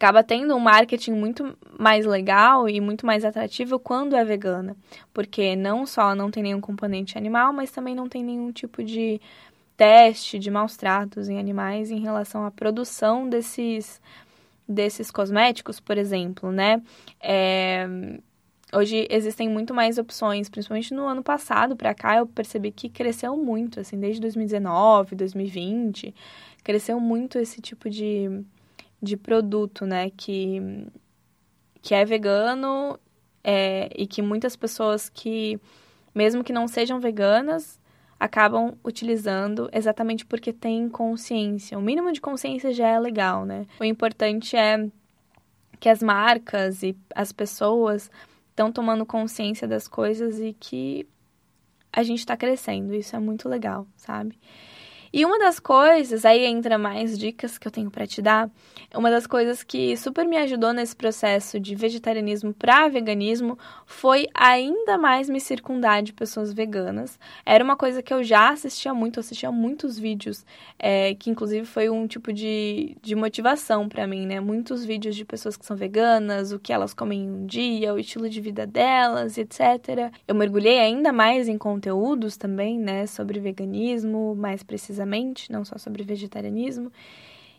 acaba 0.00 0.24
tendo 0.24 0.56
um 0.56 0.58
marketing 0.58 1.12
muito 1.12 1.54
mais 1.78 2.06
legal 2.06 2.66
e 2.66 2.80
muito 2.80 3.04
mais 3.04 3.22
atrativo 3.22 3.78
quando 3.78 4.16
é 4.16 4.24
vegana, 4.24 4.74
porque 5.12 5.54
não 5.54 5.84
só 5.84 6.14
não 6.14 6.30
tem 6.30 6.42
nenhum 6.42 6.60
componente 6.60 7.18
animal, 7.18 7.52
mas 7.52 7.70
também 7.70 7.94
não 7.94 8.08
tem 8.08 8.24
nenhum 8.24 8.50
tipo 8.50 8.82
de 8.82 9.20
teste 9.76 10.38
de 10.38 10.50
maus 10.50 10.74
tratos 10.74 11.28
em 11.28 11.38
animais 11.38 11.90
em 11.90 12.00
relação 12.00 12.46
à 12.46 12.50
produção 12.50 13.28
desses 13.28 14.00
desses 14.66 15.10
cosméticos, 15.10 15.80
por 15.80 15.98
exemplo, 15.98 16.50
né? 16.50 16.80
É, 17.20 17.86
hoje 18.72 19.06
existem 19.10 19.50
muito 19.50 19.74
mais 19.74 19.98
opções, 19.98 20.48
principalmente 20.48 20.94
no 20.94 21.06
ano 21.06 21.22
passado 21.22 21.76
para 21.76 21.92
cá, 21.92 22.16
eu 22.18 22.26
percebi 22.26 22.70
que 22.70 22.88
cresceu 22.88 23.36
muito, 23.36 23.80
assim, 23.80 23.98
desde 23.98 24.20
2019, 24.22 25.14
2020, 25.16 26.14
cresceu 26.62 27.00
muito 27.00 27.36
esse 27.38 27.60
tipo 27.60 27.90
de, 27.90 28.44
de 29.02 29.16
produto, 29.16 29.86
né, 29.86 30.10
que, 30.10 30.86
que 31.80 31.94
é 31.94 32.04
vegano 32.04 32.98
é, 33.42 33.88
e 33.96 34.06
que 34.06 34.20
muitas 34.20 34.56
pessoas 34.56 35.08
que, 35.08 35.58
mesmo 36.14 36.44
que 36.44 36.52
não 36.52 36.68
sejam 36.68 37.00
veganas, 37.00 37.80
acabam 38.18 38.74
utilizando 38.84 39.70
exatamente 39.72 40.26
porque 40.26 40.52
têm 40.52 40.88
consciência. 40.90 41.78
O 41.78 41.82
mínimo 41.82 42.12
de 42.12 42.20
consciência 42.20 42.70
já 42.72 42.88
é 42.88 43.00
legal, 43.00 43.46
né? 43.46 43.66
O 43.80 43.84
importante 43.84 44.56
é 44.56 44.86
que 45.78 45.88
as 45.88 46.02
marcas 46.02 46.82
e 46.82 46.94
as 47.14 47.32
pessoas 47.32 48.10
estão 48.50 48.70
tomando 48.70 49.06
consciência 49.06 49.66
das 49.66 49.88
coisas 49.88 50.38
e 50.38 50.52
que 50.52 51.08
a 51.90 52.02
gente 52.02 52.18
está 52.18 52.36
crescendo. 52.36 52.94
Isso 52.94 53.16
é 53.16 53.18
muito 53.18 53.48
legal, 53.48 53.86
sabe? 53.96 54.38
E 55.12 55.24
uma 55.24 55.40
das 55.40 55.58
coisas, 55.58 56.24
aí 56.24 56.44
entra 56.44 56.78
mais 56.78 57.18
dicas 57.18 57.58
que 57.58 57.66
eu 57.66 57.72
tenho 57.72 57.90
para 57.90 58.06
te 58.06 58.22
dar, 58.22 58.48
uma 58.94 59.10
das 59.10 59.26
coisas 59.26 59.64
que 59.64 59.96
super 59.96 60.24
me 60.24 60.36
ajudou 60.36 60.72
nesse 60.72 60.94
processo 60.94 61.58
de 61.58 61.74
vegetarianismo 61.74 62.54
para 62.54 62.88
veganismo 62.88 63.58
foi 63.84 64.28
ainda 64.32 64.96
mais 64.96 65.28
me 65.28 65.40
circundar 65.40 66.00
de 66.00 66.12
pessoas 66.12 66.52
veganas. 66.52 67.18
Era 67.44 67.64
uma 67.64 67.76
coisa 67.76 68.00
que 68.02 68.14
eu 68.14 68.22
já 68.22 68.50
assistia 68.50 68.94
muito, 68.94 69.18
assistia 69.18 69.50
muitos 69.50 69.98
vídeos, 69.98 70.46
é, 70.78 71.12
que 71.16 71.28
inclusive 71.28 71.66
foi 71.66 71.90
um 71.90 72.06
tipo 72.06 72.32
de, 72.32 72.96
de 73.02 73.16
motivação 73.16 73.88
para 73.88 74.06
mim, 74.06 74.26
né? 74.26 74.38
Muitos 74.38 74.84
vídeos 74.84 75.16
de 75.16 75.24
pessoas 75.24 75.56
que 75.56 75.66
são 75.66 75.76
veganas, 75.76 76.52
o 76.52 76.58
que 76.60 76.72
elas 76.72 76.94
comem 76.94 77.28
um 77.28 77.46
dia, 77.46 77.92
o 77.92 77.98
estilo 77.98 78.28
de 78.28 78.40
vida 78.40 78.64
delas, 78.64 79.36
etc. 79.38 80.12
Eu 80.28 80.36
mergulhei 80.36 80.78
ainda 80.78 81.12
mais 81.12 81.48
em 81.48 81.58
conteúdos 81.58 82.36
também, 82.36 82.78
né, 82.78 83.06
sobre 83.06 83.40
veganismo, 83.40 84.36
mais 84.36 84.62
precisamente 84.62 84.99
não 85.50 85.64
só 85.64 85.78
sobre 85.78 86.02
vegetarianismo. 86.02 86.92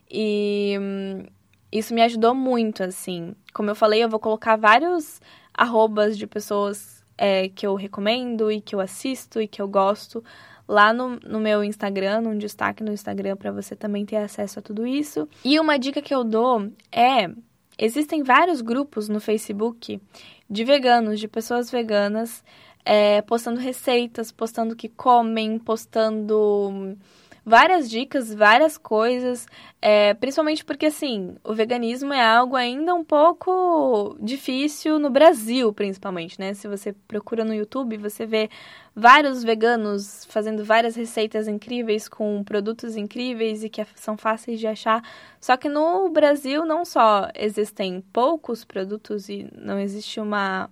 E 0.10 0.78
hum, 0.80 1.24
isso 1.72 1.94
me 1.94 2.02
ajudou 2.02 2.36
muito, 2.36 2.84
assim. 2.84 3.34
Como 3.54 3.70
eu 3.70 3.76
falei, 3.76 4.04
eu 4.04 4.10
vou 4.10 4.20
colocar 4.20 4.58
vários 4.58 5.22
arrobas 5.54 6.18
de 6.18 6.28
pessoas 6.28 7.04
é, 7.18 7.50
que 7.50 7.66
eu 7.66 7.76
recomendo 7.76 8.52
e 8.52 8.60
que 8.60 8.76
eu 8.76 8.80
assisto 8.80 9.42
e 9.42 9.48
que 9.48 9.62
eu 9.62 9.68
gosto 9.68 10.24
lá 10.68 10.94
no, 10.94 11.20
no 11.20 11.40
meu 11.40 11.64
Instagram, 11.64 12.22
num 12.22 12.38
destaque 12.38 12.84
no 12.84 12.92
Instagram, 12.92 13.36
para 13.36 13.52
você 13.52 13.76
também 13.76 14.06
ter 14.06 14.18
acesso 14.18 14.60
a 14.60 14.62
tudo 14.62 14.88
isso. 14.88 15.28
E 15.44 15.60
uma 15.60 15.78
dica 15.78 16.02
que 16.02 16.14
eu 16.14 16.24
dou 16.24 16.70
é: 16.92 17.30
existem 17.78 18.24
vários 18.24 18.62
grupos 18.62 19.08
no 19.08 19.20
Facebook 19.20 20.02
de 20.50 20.64
veganos, 20.64 21.20
de 21.20 21.28
pessoas 21.28 21.70
veganas, 21.70 22.44
é, 22.84 23.22
postando 23.22 23.60
receitas, 23.60 24.32
postando 24.32 24.74
o 24.74 24.78
que 24.78 24.90
comem, 24.90 25.60
postando 25.60 26.98
várias 27.44 27.90
dicas, 27.90 28.34
várias 28.34 28.78
coisas, 28.78 29.48
é, 29.82 30.14
principalmente 30.14 30.64
porque, 30.64 30.86
assim, 30.86 31.36
o 31.44 31.54
veganismo 31.54 32.14
é 32.14 32.24
algo 32.24 32.56
ainda 32.56 32.94
um 32.94 33.04
pouco 33.04 34.16
difícil 34.20 35.00
no 35.00 35.10
Brasil, 35.10 35.74
principalmente, 35.74 36.40
né? 36.40 36.54
Se 36.54 36.68
você 36.68 36.94
procura 37.08 37.44
no 37.44 37.54
YouTube, 37.54 37.98
você 37.98 38.26
vê 38.26 38.50
vários 38.96 39.44
veganos 39.44 40.26
fazendo 40.26 40.64
várias 40.64 40.96
receitas 40.96 41.48
incríveis 41.48 42.08
com 42.08 42.44
produtos 42.44 42.96
incríveis 42.96 43.64
e 43.64 43.70
que 43.70 43.84
são 43.96 44.18
fáceis 44.18 44.60
de 44.60 44.68
achar. 44.68 45.02
Só 45.40 45.58
que 45.58 45.68
no 45.68 46.10
Brasil 46.10 46.66
não 46.66 46.86
só 46.86 47.28
existem 47.36 48.02
poucos 48.14 48.64
produtos 48.64 49.30
e 49.30 49.48
não 49.56 49.80
existe 49.80 50.20
uma 50.20 50.70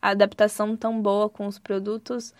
adaptação 0.00 0.76
tão 0.76 1.00
boa 1.00 1.28
com 1.28 1.46
os 1.46 1.58
produtos, 1.58 2.32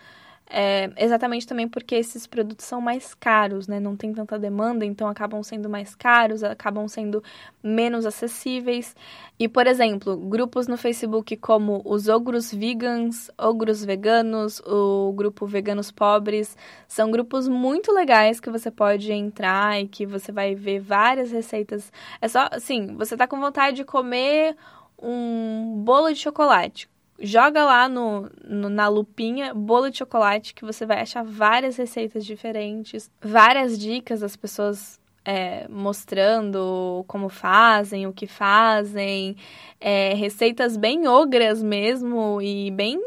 é, 0.49 0.89
exatamente 0.95 1.45
também 1.45 1.67
porque 1.67 1.95
esses 1.95 2.25
produtos 2.25 2.65
são 2.65 2.79
mais 2.79 3.13
caros, 3.13 3.67
né? 3.67 3.79
Não 3.79 3.97
tem 3.97 4.13
tanta 4.13 4.39
demanda, 4.39 4.85
então 4.85 5.07
acabam 5.07 5.43
sendo 5.43 5.69
mais 5.69 5.93
caros, 5.93 6.43
acabam 6.43 6.87
sendo 6.87 7.21
menos 7.61 8.05
acessíveis. 8.05 8.95
E, 9.37 9.47
por 9.49 9.67
exemplo, 9.67 10.15
grupos 10.15 10.67
no 10.67 10.77
Facebook 10.77 11.35
como 11.37 11.81
os 11.85 12.07
Ogros 12.07 12.53
Vegans, 12.53 13.29
Ogros 13.37 13.83
Veganos, 13.83 14.61
o 14.65 15.11
grupo 15.13 15.45
Veganos 15.45 15.91
Pobres, 15.91 16.55
são 16.87 17.11
grupos 17.11 17.47
muito 17.47 17.91
legais 17.91 18.39
que 18.39 18.49
você 18.49 18.71
pode 18.71 19.11
entrar 19.11 19.81
e 19.81 19.87
que 19.87 20.05
você 20.05 20.31
vai 20.31 20.55
ver 20.55 20.79
várias 20.79 21.31
receitas. 21.31 21.91
É 22.21 22.27
só, 22.27 22.47
assim, 22.51 22.95
você 22.95 23.17
tá 23.17 23.27
com 23.27 23.39
vontade 23.39 23.77
de 23.77 23.83
comer 23.83 24.55
um 24.97 25.83
bolo 25.83 26.11
de 26.11 26.19
chocolate 26.19 26.89
joga 27.19 27.63
lá 27.65 27.89
no, 27.89 28.29
no, 28.43 28.69
na 28.69 28.87
lupinha 28.87 29.53
bolo 29.53 29.89
de 29.89 29.97
chocolate 29.97 30.53
que 30.53 30.65
você 30.65 30.85
vai 30.85 31.01
achar 31.01 31.23
várias 31.23 31.77
receitas 31.77 32.25
diferentes, 32.25 33.09
várias 33.21 33.77
dicas 33.77 34.19
das 34.19 34.35
pessoas 34.35 34.99
é, 35.27 35.67
mostrando 35.67 37.03
como 37.05 37.27
fazem, 37.27 38.07
o 38.07 38.13
que 38.13 38.25
fazem, 38.25 39.35
é, 39.77 40.13
receitas 40.13 40.77
bem 40.77 41.05
ogras 41.05 41.61
mesmo 41.61 42.41
e 42.41 42.71
bem, 42.71 42.97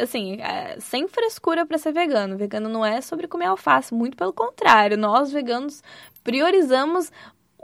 assim, 0.00 0.40
é, 0.40 0.78
sem 0.78 1.08
frescura 1.08 1.66
para 1.66 1.76
ser 1.76 1.92
vegano. 1.92 2.36
Vegano 2.36 2.68
não 2.68 2.86
é 2.86 3.00
sobre 3.00 3.26
comer 3.26 3.46
alface, 3.46 3.92
muito 3.92 4.16
pelo 4.16 4.32
contrário. 4.32 4.96
Nós 4.96 5.32
veganos 5.32 5.82
priorizamos 6.22 7.10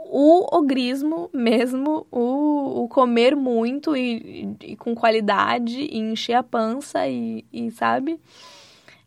o 0.09 0.55
ogrismo 0.55 1.29
mesmo, 1.33 2.05
o, 2.11 2.83
o 2.83 2.87
comer 2.87 3.35
muito 3.35 3.95
e, 3.95 4.55
e, 4.61 4.75
com 4.75 4.95
qualidade, 4.95 5.79
e 5.81 5.97
encher 5.97 6.33
a 6.33 6.43
pança 6.43 7.07
e, 7.07 7.45
e 7.51 7.71
sabe? 7.71 8.19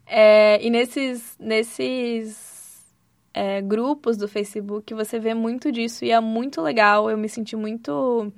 É, 0.06 0.64
e 0.64 0.70
nesses, 0.70 1.36
nesses 1.38 2.84
é, 3.32 3.60
grupos 3.60 4.16
do 4.16 4.28
Facebook 4.28 4.94
você 4.94 5.18
vê 5.18 5.34
muito 5.34 5.72
disso 5.72 6.04
e 6.04 6.10
é 6.10 6.20
muito 6.20 6.60
legal. 6.60 7.10
Eu 7.10 7.18
me 7.18 7.28
senti 7.28 7.56
muito 7.56 8.32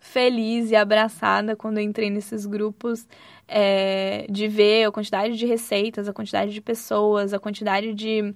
feliz 0.00 0.70
e 0.70 0.76
abraçada 0.76 1.56
quando 1.56 1.80
entrei 1.80 2.08
nesses 2.08 2.46
grupos 2.46 3.06
é, 3.46 4.26
de 4.30 4.48
ver 4.48 4.84
a 4.84 4.92
quantidade 4.92 5.36
de 5.36 5.46
receitas, 5.46 6.08
a 6.08 6.12
quantidade 6.12 6.52
de 6.52 6.60
pessoas, 6.60 7.34
a 7.34 7.38
quantidade 7.38 7.92
de 7.94 8.34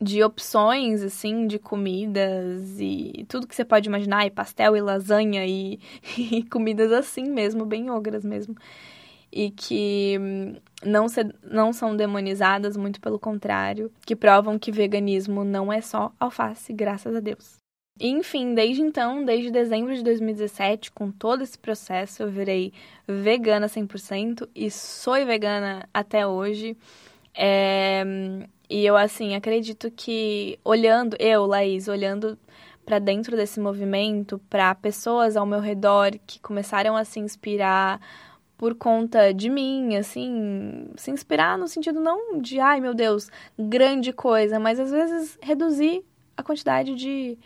de 0.00 0.22
opções, 0.22 1.02
assim, 1.02 1.46
de 1.46 1.58
comidas 1.58 2.80
e 2.80 3.26
tudo 3.28 3.46
que 3.46 3.54
você 3.54 3.64
pode 3.64 3.88
imaginar, 3.88 4.26
e 4.26 4.30
pastel 4.30 4.74
e 4.76 4.80
lasanha 4.80 5.44
e, 5.46 5.78
e 6.16 6.42
comidas 6.44 6.90
assim 6.90 7.24
mesmo, 7.24 7.66
bem 7.66 7.90
ogras 7.90 8.24
mesmo. 8.24 8.54
E 9.32 9.50
que 9.50 10.18
não, 10.84 11.08
se, 11.08 11.20
não 11.44 11.72
são 11.72 11.94
demonizadas, 11.94 12.76
muito 12.76 13.00
pelo 13.00 13.18
contrário, 13.18 13.92
que 14.04 14.16
provam 14.16 14.58
que 14.58 14.72
veganismo 14.72 15.44
não 15.44 15.72
é 15.72 15.80
só 15.80 16.12
alface, 16.18 16.72
graças 16.72 17.14
a 17.14 17.20
Deus. 17.20 17.60
Enfim, 18.00 18.54
desde 18.54 18.80
então, 18.80 19.22
desde 19.22 19.50
dezembro 19.50 19.94
de 19.94 20.02
2017, 20.02 20.90
com 20.90 21.10
todo 21.10 21.42
esse 21.42 21.58
processo, 21.58 22.22
eu 22.22 22.30
virei 22.30 22.72
vegana 23.06 23.68
100% 23.68 24.48
e 24.54 24.70
sou 24.70 25.14
vegana 25.26 25.86
até 25.92 26.26
hoje. 26.26 26.76
É, 27.34 28.02
e 28.70 28.86
eu, 28.86 28.96
assim, 28.96 29.34
acredito 29.34 29.90
que 29.90 30.58
olhando, 30.64 31.16
eu, 31.18 31.44
Laís, 31.44 31.88
olhando 31.88 32.38
para 32.86 33.00
dentro 33.00 33.36
desse 33.36 33.58
movimento, 33.58 34.40
para 34.48 34.72
pessoas 34.76 35.36
ao 35.36 35.44
meu 35.44 35.58
redor 35.58 36.12
que 36.24 36.38
começaram 36.38 36.96
a 36.96 37.04
se 37.04 37.18
inspirar 37.18 38.00
por 38.56 38.74
conta 38.76 39.34
de 39.34 39.50
mim, 39.50 39.96
assim, 39.96 40.88
se 40.96 41.10
inspirar 41.10 41.58
no 41.58 41.66
sentido 41.66 42.00
não 42.00 42.40
de, 42.40 42.60
ai 42.60 42.80
meu 42.80 42.94
Deus, 42.94 43.28
grande 43.58 44.12
coisa, 44.12 44.60
mas 44.60 44.78
às 44.78 44.90
vezes 44.90 45.38
reduzir 45.42 46.04
a 46.36 46.42
quantidade 46.42 46.94
de, 46.94 47.38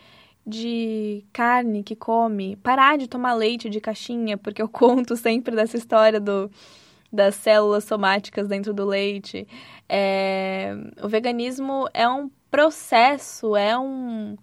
de 0.46 1.24
carne 1.32 1.82
que 1.82 1.96
come, 1.96 2.56
parar 2.56 2.98
de 2.98 3.08
tomar 3.08 3.32
leite 3.32 3.70
de 3.70 3.80
caixinha, 3.80 4.36
porque 4.36 4.60
eu 4.60 4.68
conto 4.68 5.16
sempre 5.16 5.56
dessa 5.56 5.76
história 5.76 6.20
do 6.20 6.50
das 7.14 7.36
células 7.36 7.84
somáticas 7.84 8.48
dentro 8.48 8.74
do 8.74 8.84
leite. 8.84 9.46
É, 9.88 10.74
o 11.02 11.08
veganismo 11.08 11.88
é 11.94 12.08
um 12.08 12.30
processo, 12.50 13.56
é 13.56 13.78
um 13.78 14.36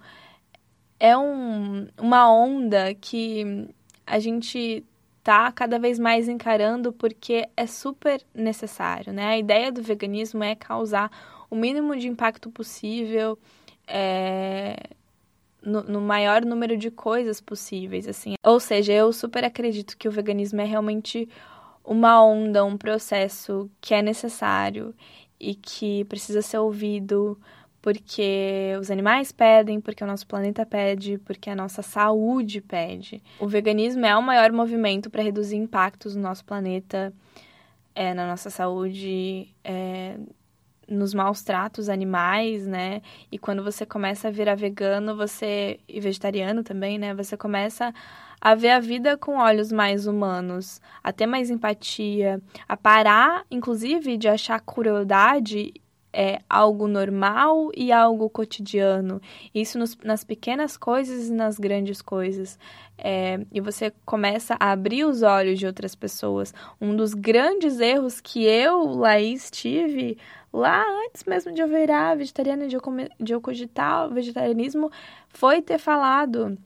é 0.99 1.17
um, 1.17 1.87
uma 1.99 2.31
onda 2.31 2.93
que 2.93 3.67
a 4.05 4.19
gente 4.19 4.85
tá 5.23 5.51
cada 5.51 5.79
vez 5.79 5.97
mais 5.97 6.27
encarando 6.27 6.93
porque 6.93 7.47
é 7.57 7.65
super 7.65 8.21
necessário, 8.33 9.11
né? 9.11 9.25
A 9.25 9.37
ideia 9.37 9.71
do 9.71 9.81
veganismo 9.81 10.43
é 10.43 10.55
causar 10.55 11.11
o 11.49 11.55
mínimo 11.55 11.95
de 11.97 12.07
impacto 12.07 12.51
possível 12.51 13.37
é, 13.87 14.75
no, 15.61 15.83
no, 15.83 16.01
maior 16.01 16.45
número 16.45 16.77
de 16.77 16.89
coisas 16.89 17.41
possíveis, 17.41 18.07
assim. 18.07 18.35
Ou 18.43 18.59
seja, 18.59 18.93
eu 18.93 19.11
super 19.11 19.43
acredito 19.43 19.97
que 19.97 20.07
o 20.07 20.11
veganismo 20.11 20.61
é 20.61 20.65
realmente 20.65 21.27
uma 21.91 22.23
onda, 22.23 22.63
um 22.63 22.77
processo 22.77 23.69
que 23.81 23.93
é 23.93 24.01
necessário 24.01 24.95
e 25.37 25.53
que 25.53 26.05
precisa 26.05 26.41
ser 26.41 26.57
ouvido 26.57 27.37
porque 27.81 28.73
os 28.79 28.89
animais 28.89 29.33
pedem, 29.33 29.81
porque 29.81 30.01
o 30.01 30.07
nosso 30.07 30.25
planeta 30.25 30.65
pede, 30.65 31.17
porque 31.17 31.49
a 31.49 31.55
nossa 31.55 31.81
saúde 31.81 32.61
pede. 32.61 33.21
O 33.39 33.47
veganismo 33.47 34.05
é 34.05 34.15
o 34.15 34.21
maior 34.21 34.53
movimento 34.53 35.09
para 35.09 35.21
reduzir 35.21 35.57
impactos 35.57 36.15
no 36.15 36.21
nosso 36.21 36.45
planeta, 36.45 37.11
é, 37.93 38.13
na 38.13 38.25
nossa 38.25 38.49
saúde, 38.49 39.53
é, 39.61 40.15
nos 40.87 41.13
maus 41.13 41.41
tratos 41.41 41.89
animais, 41.89 42.65
né? 42.65 43.01
E 43.29 43.37
quando 43.37 43.63
você 43.63 43.85
começa 43.85 44.29
a 44.29 44.31
virar 44.31 44.55
vegano, 44.55 45.17
você 45.17 45.77
e 45.89 45.99
vegetariano 45.99 46.63
também, 46.63 46.97
né? 46.97 47.13
Você 47.15 47.35
começa 47.35 47.93
ver 48.55 48.71
a 48.71 48.79
vida 48.79 49.15
com 49.15 49.37
olhos 49.37 49.71
mais 49.71 50.07
humanos, 50.07 50.81
a 51.03 51.13
ter 51.13 51.27
mais 51.27 51.49
empatia, 51.49 52.41
a 52.67 52.75
parar, 52.75 53.45
inclusive, 53.51 54.17
de 54.17 54.27
achar 54.27 54.59
crueldade 54.59 55.73
é 56.13 56.41
algo 56.49 56.87
normal 56.87 57.71
e 57.75 57.91
algo 57.91 58.29
cotidiano. 58.29 59.21
Isso 59.53 59.79
nos, 59.79 59.97
nas 60.03 60.23
pequenas 60.23 60.75
coisas 60.75 61.29
e 61.29 61.33
nas 61.33 61.57
grandes 61.57 62.01
coisas. 62.01 62.59
É, 62.97 63.39
e 63.51 63.61
você 63.61 63.93
começa 64.05 64.55
a 64.59 64.71
abrir 64.71 65.05
os 65.05 65.21
olhos 65.21 65.57
de 65.57 65.65
outras 65.65 65.95
pessoas. 65.95 66.53
Um 66.79 66.95
dos 66.95 67.13
grandes 67.13 67.79
erros 67.79 68.19
que 68.19 68.43
eu, 68.43 68.83
Laís, 68.83 69.49
tive 69.49 70.17
lá 70.51 70.83
antes 71.05 71.23
mesmo 71.23 71.53
de 71.53 71.61
eu 71.61 71.67
virar 71.67 72.17
vegetariana, 72.17 72.67
de 72.67 72.75
eu, 72.75 72.81
comer, 72.81 73.09
de 73.19 73.33
eu 73.33 73.39
cogitar 73.39 74.07
o 74.07 74.13
vegetarianismo, 74.13 74.91
foi 75.29 75.61
ter 75.61 75.77
falado 75.77 76.57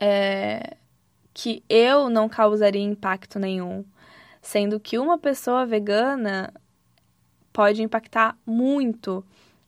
é, 0.00 0.76
que 1.34 1.62
eu 1.68 2.08
não 2.08 2.28
causaria 2.28 2.82
impacto 2.82 3.38
nenhum. 3.38 3.84
Sendo 4.42 4.80
que 4.80 4.98
uma 4.98 5.18
pessoa 5.18 5.66
vegana 5.66 6.52
pode 7.52 7.82
impactar 7.82 8.36
muito 8.46 9.24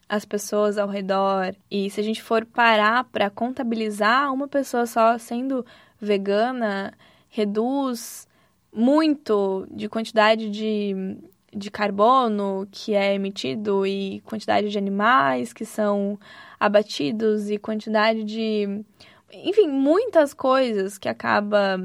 as 0.08 0.24
pessoas 0.24 0.78
ao 0.78 0.88
redor. 0.88 1.54
E 1.70 1.90
se 1.90 2.00
a 2.00 2.04
gente 2.04 2.22
for 2.22 2.44
parar 2.44 3.04
para 3.04 3.30
contabilizar, 3.30 4.32
uma 4.32 4.48
pessoa 4.48 4.86
só 4.86 5.18
sendo 5.18 5.64
vegana 6.00 6.92
reduz 7.28 8.26
muito 8.72 9.66
de 9.70 9.88
quantidade 9.88 10.50
de, 10.50 11.16
de 11.54 11.70
carbono 11.70 12.66
que 12.70 12.94
é 12.94 13.14
emitido 13.14 13.86
e 13.86 14.20
quantidade 14.20 14.68
de 14.70 14.78
animais 14.78 15.52
que 15.52 15.64
são 15.64 16.18
abatidos 16.58 17.50
e 17.50 17.58
quantidade 17.58 18.24
de 18.24 18.84
enfim, 19.32 19.68
muitas 19.68 20.34
coisas 20.34 20.98
que 20.98 21.08
acaba 21.08 21.78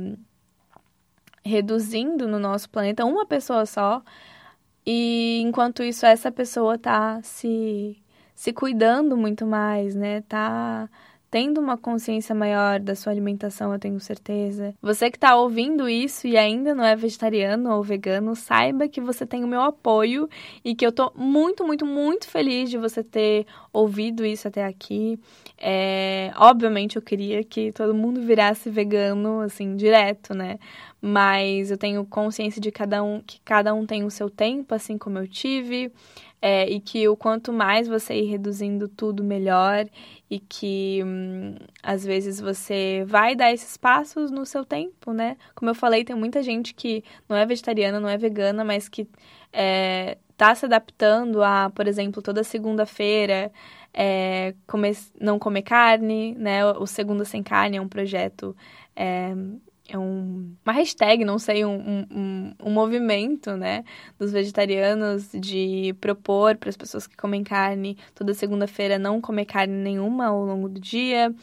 reduzindo 1.44 2.28
no 2.28 2.40
nosso 2.40 2.70
planeta 2.70 3.06
uma 3.06 3.26
pessoa 3.26 3.66
só 3.66 4.04
e 4.90 5.42
enquanto 5.42 5.84
isso, 5.84 6.06
essa 6.06 6.32
pessoa 6.32 6.78
tá 6.78 7.22
se, 7.22 8.02
se 8.34 8.54
cuidando 8.54 9.18
muito 9.18 9.46
mais, 9.46 9.94
né? 9.96 10.22
Tá 10.22 10.90
tendo 11.30 11.60
uma 11.60 11.78
consciência 11.78 12.34
maior 12.34 12.80
da 12.80 12.96
sua 12.96 13.12
alimentação, 13.12 13.74
eu 13.74 13.80
tenho 13.80 14.00
certeza. 14.00 14.74
Você 14.82 15.12
que 15.12 15.18
está 15.18 15.36
ouvindo 15.36 15.90
isso 15.90 16.28
e 16.28 16.38
ainda 16.38 16.74
não 16.74 16.84
é 16.84 16.96
vegetariano 16.96 17.72
ou 17.74 17.84
vegano, 17.84 18.36
saiba 18.36 18.88
que 18.88 19.02
você 19.02 19.26
tem 19.26 19.44
o 19.44 19.48
meu 19.48 19.62
apoio 19.62 20.30
e 20.64 20.74
que 20.74 20.86
eu 20.86 20.92
tô 20.92 21.12
muito, 21.16 21.66
muito, 21.66 21.86
muito 21.86 22.28
feliz 22.30 22.70
de 22.70 22.78
você 22.78 23.04
ter 23.04 23.46
ouvido 23.74 24.26
isso 24.26 24.48
até 24.48 24.66
aqui. 24.66 25.20
É, 25.58 26.32
obviamente 26.38 26.96
eu 26.96 27.02
queria 27.02 27.44
que 27.44 27.72
todo 27.72 27.94
mundo 27.94 28.22
virasse 28.22 28.70
vegano, 28.70 29.42
assim, 29.42 29.76
direto, 29.76 30.34
né? 30.34 30.58
Mas 31.02 31.70
eu 31.70 31.78
tenho 31.78 32.06
consciência 32.06 32.60
de 32.60 32.72
cada 32.72 33.04
um, 33.04 33.22
que 33.22 33.40
cada 33.42 33.74
um 33.74 33.86
tem 33.86 34.04
o 34.04 34.10
seu 34.12 34.30
tempo, 34.30 34.74
assim 34.74 34.98
como 34.98 35.20
eu 35.20 35.28
tive. 35.28 35.92
É, 36.42 36.70
e 36.70 36.80
que 36.80 37.08
o 37.08 37.18
quanto 37.18 37.52
mais 37.52 37.88
você 37.88 38.14
ir 38.16 38.26
reduzindo 38.26 38.88
tudo, 38.88 39.24
melhor, 39.24 39.88
e 40.30 40.40
que 40.40 41.02
hum, 41.04 41.56
às 41.82 42.06
vezes 42.06 42.40
você 42.40 43.04
vai 43.08 43.36
dar 43.36 43.52
esses 43.52 43.76
passos 43.76 44.30
no 44.30 44.46
seu 44.46 44.64
tempo, 44.64 45.14
né? 45.14 45.36
Como 45.56 45.72
eu 45.72 45.76
falei, 45.76 46.04
tem 46.04 46.16
muita 46.16 46.44
gente 46.44 46.76
que 46.76 47.04
não 47.28 47.36
é 47.36 47.46
vegetariana, 47.46 48.00
não 48.00 48.10
é 48.10 48.18
vegana, 48.18 48.64
mas 48.64 48.88
que 48.88 49.08
é, 49.52 50.18
tá 50.38 50.54
se 50.54 50.66
adaptando 50.66 51.44
a, 51.44 51.72
por 51.74 51.88
exemplo, 51.88 52.22
toda 52.22 52.44
segunda-feira 52.44 53.52
é, 53.94 54.54
comer, 54.68 54.96
não 55.20 55.40
comer 55.40 55.64
carne, 55.64 56.36
né? 56.36 56.64
O 56.66 56.86
Segunda 56.86 57.26
Sem 57.26 57.42
Carne 57.42 57.78
é 57.78 57.82
um 57.82 57.88
projeto 57.88 58.56
é, 58.96 59.34
um, 59.96 60.54
uma 60.66 60.74
hashtag, 60.74 61.24
não 61.24 61.38
sei, 61.38 61.64
um, 61.64 62.06
um, 62.12 62.54
um 62.64 62.72
movimento, 62.72 63.56
né, 63.56 63.84
dos 64.18 64.32
vegetarianos 64.32 65.30
de 65.32 65.96
propor 66.02 66.58
para 66.58 66.70
as 66.70 66.78
pessoas 66.78 67.08
que 67.08 67.16
comem 67.16 67.44
carne 67.44 67.98
toda 68.16 68.34
segunda-feira 68.34 68.98
não 68.98 69.22
comer 69.22 69.46
carne 69.46 69.74
nenhuma 69.74 70.28
ao 70.28 70.44
longo 70.44 70.68
do 70.68 70.80
dia, 70.80 71.34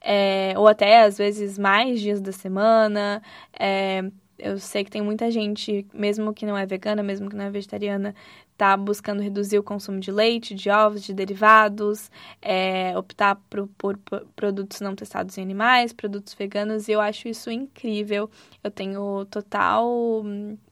é, 0.00 0.54
ou 0.56 0.66
até 0.66 1.02
às 1.02 1.18
vezes 1.18 1.58
mais 1.58 2.00
dias 2.00 2.20
da 2.20 2.32
semana. 2.32 3.22
É, 3.58 4.02
eu 4.38 4.58
sei 4.58 4.82
que 4.82 4.90
tem 4.90 5.02
muita 5.02 5.30
gente, 5.30 5.86
mesmo 5.94 6.34
que 6.34 6.44
não 6.44 6.58
é 6.58 6.66
vegana, 6.66 7.02
mesmo 7.02 7.30
que 7.30 7.36
não 7.36 7.44
é 7.44 7.50
vegetariana, 7.50 8.14
tá 8.62 8.76
buscando 8.76 9.20
reduzir 9.20 9.58
o 9.58 9.62
consumo 9.62 9.98
de 9.98 10.12
leite, 10.12 10.54
de 10.54 10.70
ovos, 10.70 11.02
de 11.02 11.12
derivados, 11.12 12.08
é, 12.40 12.96
optar 12.96 13.34
por, 13.50 13.66
por, 13.76 13.98
por, 13.98 14.24
produtos 14.36 14.80
não 14.80 14.94
testados 14.94 15.36
em 15.36 15.42
animais, 15.42 15.92
produtos 15.92 16.32
veganos, 16.32 16.86
e 16.86 16.92
eu 16.92 17.00
acho 17.00 17.26
isso 17.26 17.50
incrível. 17.50 18.30
Eu 18.62 18.70
tenho 18.70 19.24
total, 19.24 20.22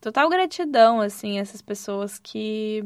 total 0.01 0.29
gratidão, 0.29 1.01
assim, 1.01 1.39
a 1.39 1.41
essas 1.41 1.61
pessoas 1.61 2.17
que 2.17 2.85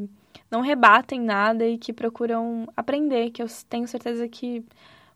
não 0.49 0.61
rebatem 0.61 1.21
nada 1.21 1.67
e 1.67 1.77
que 1.77 1.93
procuram 1.93 2.67
aprender, 2.75 3.29
que 3.29 3.43
eu 3.43 3.47
tenho 3.69 3.87
certeza 3.87 4.27
que 4.27 4.65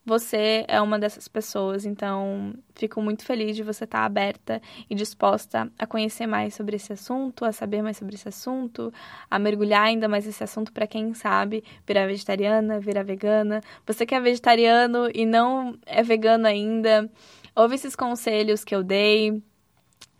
você 0.04 0.64
é 0.66 0.80
uma 0.80 0.98
dessas 0.98 1.28
pessoas, 1.28 1.84
então 1.84 2.54
fico 2.74 3.02
muito 3.02 3.24
feliz 3.24 3.54
de 3.54 3.62
você 3.62 3.84
estar 3.84 4.04
aberta 4.04 4.60
e 4.88 4.94
disposta 4.94 5.70
a 5.78 5.86
conhecer 5.86 6.26
mais 6.26 6.54
sobre 6.54 6.76
esse 6.76 6.92
assunto, 6.92 7.44
a 7.44 7.52
saber 7.52 7.82
mais 7.82 7.98
sobre 7.98 8.14
esse 8.14 8.28
assunto, 8.28 8.92
a 9.30 9.38
mergulhar 9.38 9.82
ainda 9.82 10.08
mais 10.08 10.26
nesse 10.26 10.42
assunto 10.42 10.72
para 10.72 10.86
quem 10.86 11.12
sabe 11.14 11.62
virar 11.86 12.06
vegetariana, 12.06 12.80
virar 12.80 13.02
vegana. 13.02 13.60
Você 13.86 14.06
que 14.06 14.14
é 14.14 14.20
vegetariano 14.20 15.10
e 15.14 15.26
não 15.26 15.76
é 15.84 16.02
vegano 16.02 16.46
ainda, 16.46 17.10
ouve 17.54 17.74
esses 17.74 17.94
conselhos 17.94 18.64
que 18.64 18.74
eu 18.74 18.82
dei, 18.82 19.42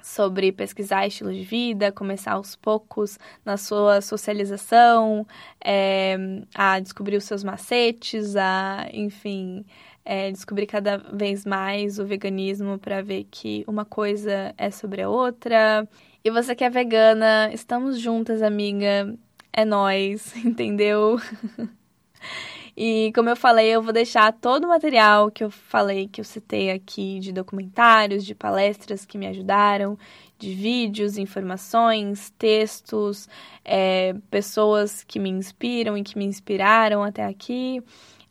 sobre 0.02 0.52
pesquisar 0.52 1.06
estilo 1.06 1.32
de 1.32 1.42
vida, 1.42 1.92
começar 1.92 2.32
aos 2.32 2.56
poucos 2.56 3.18
na 3.44 3.56
sua 3.56 4.00
socialização, 4.00 5.26
é, 5.64 6.16
a 6.54 6.80
descobrir 6.80 7.16
os 7.16 7.24
seus 7.24 7.44
macetes, 7.44 8.36
a, 8.36 8.88
enfim, 8.92 9.64
é, 10.04 10.30
descobrir 10.30 10.66
cada 10.66 10.96
vez 10.96 11.44
mais 11.44 11.98
o 11.98 12.06
veganismo 12.06 12.78
para 12.78 13.02
ver 13.02 13.26
que 13.30 13.64
uma 13.66 13.84
coisa 13.84 14.54
é 14.56 14.70
sobre 14.70 15.02
a 15.02 15.08
outra. 15.08 15.88
E 16.24 16.30
você 16.30 16.54
que 16.54 16.64
é 16.64 16.70
vegana, 16.70 17.50
estamos 17.52 17.98
juntas, 18.00 18.42
amiga. 18.42 19.14
É 19.52 19.64
nós, 19.64 20.34
entendeu? 20.44 21.18
E 22.82 23.12
como 23.14 23.28
eu 23.28 23.36
falei, 23.36 23.68
eu 23.68 23.82
vou 23.82 23.92
deixar 23.92 24.32
todo 24.32 24.64
o 24.64 24.68
material 24.68 25.30
que 25.30 25.44
eu 25.44 25.50
falei, 25.50 26.08
que 26.08 26.18
eu 26.18 26.24
citei 26.24 26.70
aqui, 26.70 27.20
de 27.20 27.30
documentários, 27.30 28.24
de 28.24 28.34
palestras 28.34 29.04
que 29.04 29.18
me 29.18 29.26
ajudaram, 29.26 29.98
de 30.38 30.54
vídeos, 30.54 31.18
informações, 31.18 32.32
textos, 32.38 33.28
é, 33.62 34.14
pessoas 34.30 35.04
que 35.04 35.18
me 35.18 35.28
inspiram 35.28 35.94
e 35.98 36.02
que 36.02 36.16
me 36.16 36.24
inspiraram 36.24 37.04
até 37.04 37.22
aqui, 37.22 37.82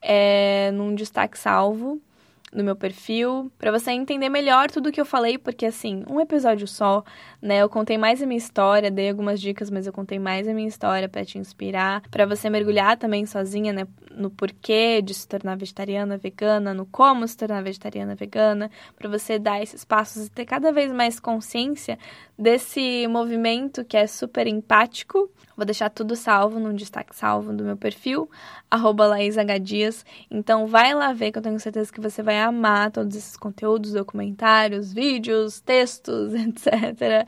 é, 0.02 0.72
num 0.72 0.96
destaque 0.96 1.38
salvo 1.38 2.02
no 2.54 2.64
meu 2.64 2.76
perfil, 2.76 3.52
para 3.58 3.72
você 3.72 3.92
entender 3.92 4.30
melhor 4.30 4.72
tudo 4.72 4.90
o 4.90 4.92
que 4.92 5.00
eu 5.00 5.06
falei, 5.06 5.38
porque 5.38 5.66
assim, 5.66 6.04
um 6.10 6.20
episódio 6.20 6.68
só, 6.68 7.04
né? 7.42 7.62
Eu 7.62 7.70
contei 7.70 7.98
mais 7.98 8.22
a 8.22 8.26
minha 8.26 8.38
história, 8.38 8.90
dei 8.90 9.10
algumas 9.10 9.40
dicas, 9.40 9.70
mas 9.70 9.86
eu 9.86 9.94
contei 9.94 10.18
mais 10.18 10.48
a 10.48 10.54
minha 10.54 10.68
história 10.68 11.08
para 11.08 11.24
te 11.24 11.38
inspirar, 11.38 12.02
para 12.10 12.26
você 12.26 12.50
mergulhar 12.50 12.98
também 12.98 13.26
sozinha, 13.26 13.72
né, 13.72 13.88
no 14.12 14.30
porquê 14.30 15.02
de 15.02 15.14
se 15.14 15.28
tornar 15.28 15.56
vegetariana, 15.56 16.18
vegana, 16.18 16.74
no 16.74 16.86
como 16.86 17.28
se 17.28 17.38
tornar 17.38 17.62
vegetariana, 17.62 18.16
vegana, 18.16 18.72
para 18.98 19.10
você 19.10 19.38
dar 19.38 19.62
esses 19.62 19.86
passos 19.86 20.26
e 20.26 20.32
ter 20.32 20.46
cada 20.46 20.72
vez 20.72 20.92
mais 20.92 21.20
consciência 21.20 21.98
desse 22.38 23.08
movimento 23.08 23.86
que 23.86 23.98
é 23.98 24.08
super 24.08 24.48
empático. 24.48 25.30
Vou 25.60 25.66
deixar 25.66 25.90
tudo 25.90 26.16
salvo 26.16 26.58
num 26.58 26.74
destaque 26.74 27.14
salvo 27.14 27.52
do 27.52 27.66
meu 27.66 27.76
perfil, 27.76 28.30
LaísHDias. 28.74 30.06
Então 30.32 30.66
vai 30.66 30.94
lá 30.94 31.12
ver 31.12 31.34
que 31.34 31.38
eu 31.38 31.42
tenho 31.42 31.60
certeza 31.60 31.92
que 31.92 32.00
você 32.00 32.24
vai 32.24 32.40
amar 32.40 32.92
todos 32.92 33.14
esses 33.14 33.36
conteúdos, 33.36 33.92
documentários, 33.92 34.94
vídeos, 34.94 35.60
textos, 35.60 36.32
etc. 36.48 37.28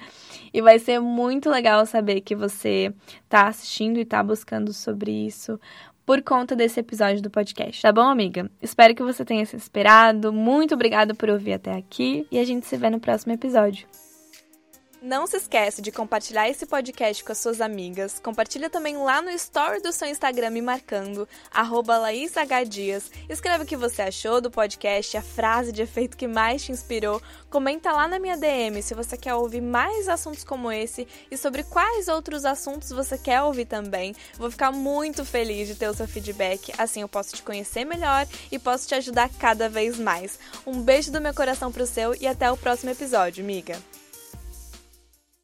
E 0.54 0.62
vai 0.62 0.80
ser 0.80 1.02
muito 1.02 1.50
legal 1.50 1.86
saber 1.86 2.22
que 2.22 2.34
você 2.34 2.94
está 3.26 3.50
assistindo 3.50 3.98
e 3.98 4.04
está 4.04 4.24
buscando 4.24 4.72
sobre 4.72 5.12
isso 5.12 5.60
por 6.06 6.22
conta 6.22 6.56
desse 6.56 6.80
episódio 6.80 7.22
do 7.22 7.30
podcast, 7.30 7.82
tá 7.82 7.92
bom, 7.92 8.08
amiga? 8.08 8.50
Espero 8.62 8.96
que 8.96 9.04
você 9.04 9.26
tenha 9.26 9.46
se 9.46 9.58
inspirado. 9.58 10.32
Muito 10.32 10.74
obrigada 10.74 11.14
por 11.14 11.30
ouvir 11.30 11.52
até 11.52 11.74
aqui 11.74 12.26
e 12.32 12.40
a 12.40 12.46
gente 12.46 12.66
se 12.66 12.78
vê 12.78 12.90
no 12.90 13.00
próximo 13.02 13.34
episódio. 13.34 13.86
Não 15.04 15.26
se 15.26 15.36
esquece 15.36 15.82
de 15.82 15.92
compartilhar 15.92 16.48
esse 16.48 16.64
podcast 16.64 17.24
com 17.24 17.32
as 17.32 17.40
suas 17.40 17.60
amigas. 17.60 18.20
Compartilha 18.20 18.70
também 18.70 18.96
lá 18.98 19.20
no 19.20 19.32
story 19.32 19.82
do 19.82 19.92
seu 19.92 20.08
Instagram 20.08 20.52
me 20.52 20.62
marcando, 20.62 21.28
arroba 21.52 22.00
Dias. 22.70 23.10
Escreve 23.28 23.64
o 23.64 23.68
que 23.68 23.76
você 23.76 24.04
achou 24.04 24.40
do 24.40 24.52
podcast, 24.52 25.18
a 25.18 25.24
frase 25.24 25.72
de 25.72 25.82
efeito 25.82 26.16
que 26.16 26.28
mais 26.28 26.64
te 26.64 26.72
inspirou. 26.72 27.20
Comenta 27.50 27.92
lá 27.92 28.08
na 28.08 28.20
minha 28.20 28.38
DM 28.38 28.80
se 28.84 28.94
você 28.94 29.18
quer 29.18 29.34
ouvir 29.34 29.60
mais 29.60 30.08
assuntos 30.08 30.44
como 30.44 30.72
esse 30.72 31.08
e 31.32 31.36
sobre 31.36 31.64
quais 31.64 32.08
outros 32.08 32.46
assuntos 32.46 32.92
você 32.92 33.18
quer 33.18 33.42
ouvir 33.42 33.66
também. 33.66 34.16
Vou 34.38 34.52
ficar 34.52 34.72
muito 34.72 35.26
feliz 35.26 35.68
de 35.68 35.74
ter 35.74 35.90
o 35.90 35.96
seu 35.96 36.08
feedback, 36.08 36.72
assim 36.78 37.02
eu 37.02 37.10
posso 37.10 37.36
te 37.36 37.42
conhecer 37.42 37.86
melhor 37.86 38.28
e 38.52 38.60
posso 38.60 38.88
te 38.88 38.94
ajudar 38.94 39.32
cada 39.40 39.68
vez 39.68 39.98
mais. 39.98 40.38
Um 40.64 40.80
beijo 40.80 41.12
do 41.12 41.20
meu 41.20 41.34
coração 41.34 41.72
pro 41.72 41.88
seu 41.88 42.14
e 42.22 42.28
até 42.28 42.52
o 42.52 42.58
próximo 42.58 42.92
episódio, 42.92 43.44
miga! 43.44 43.91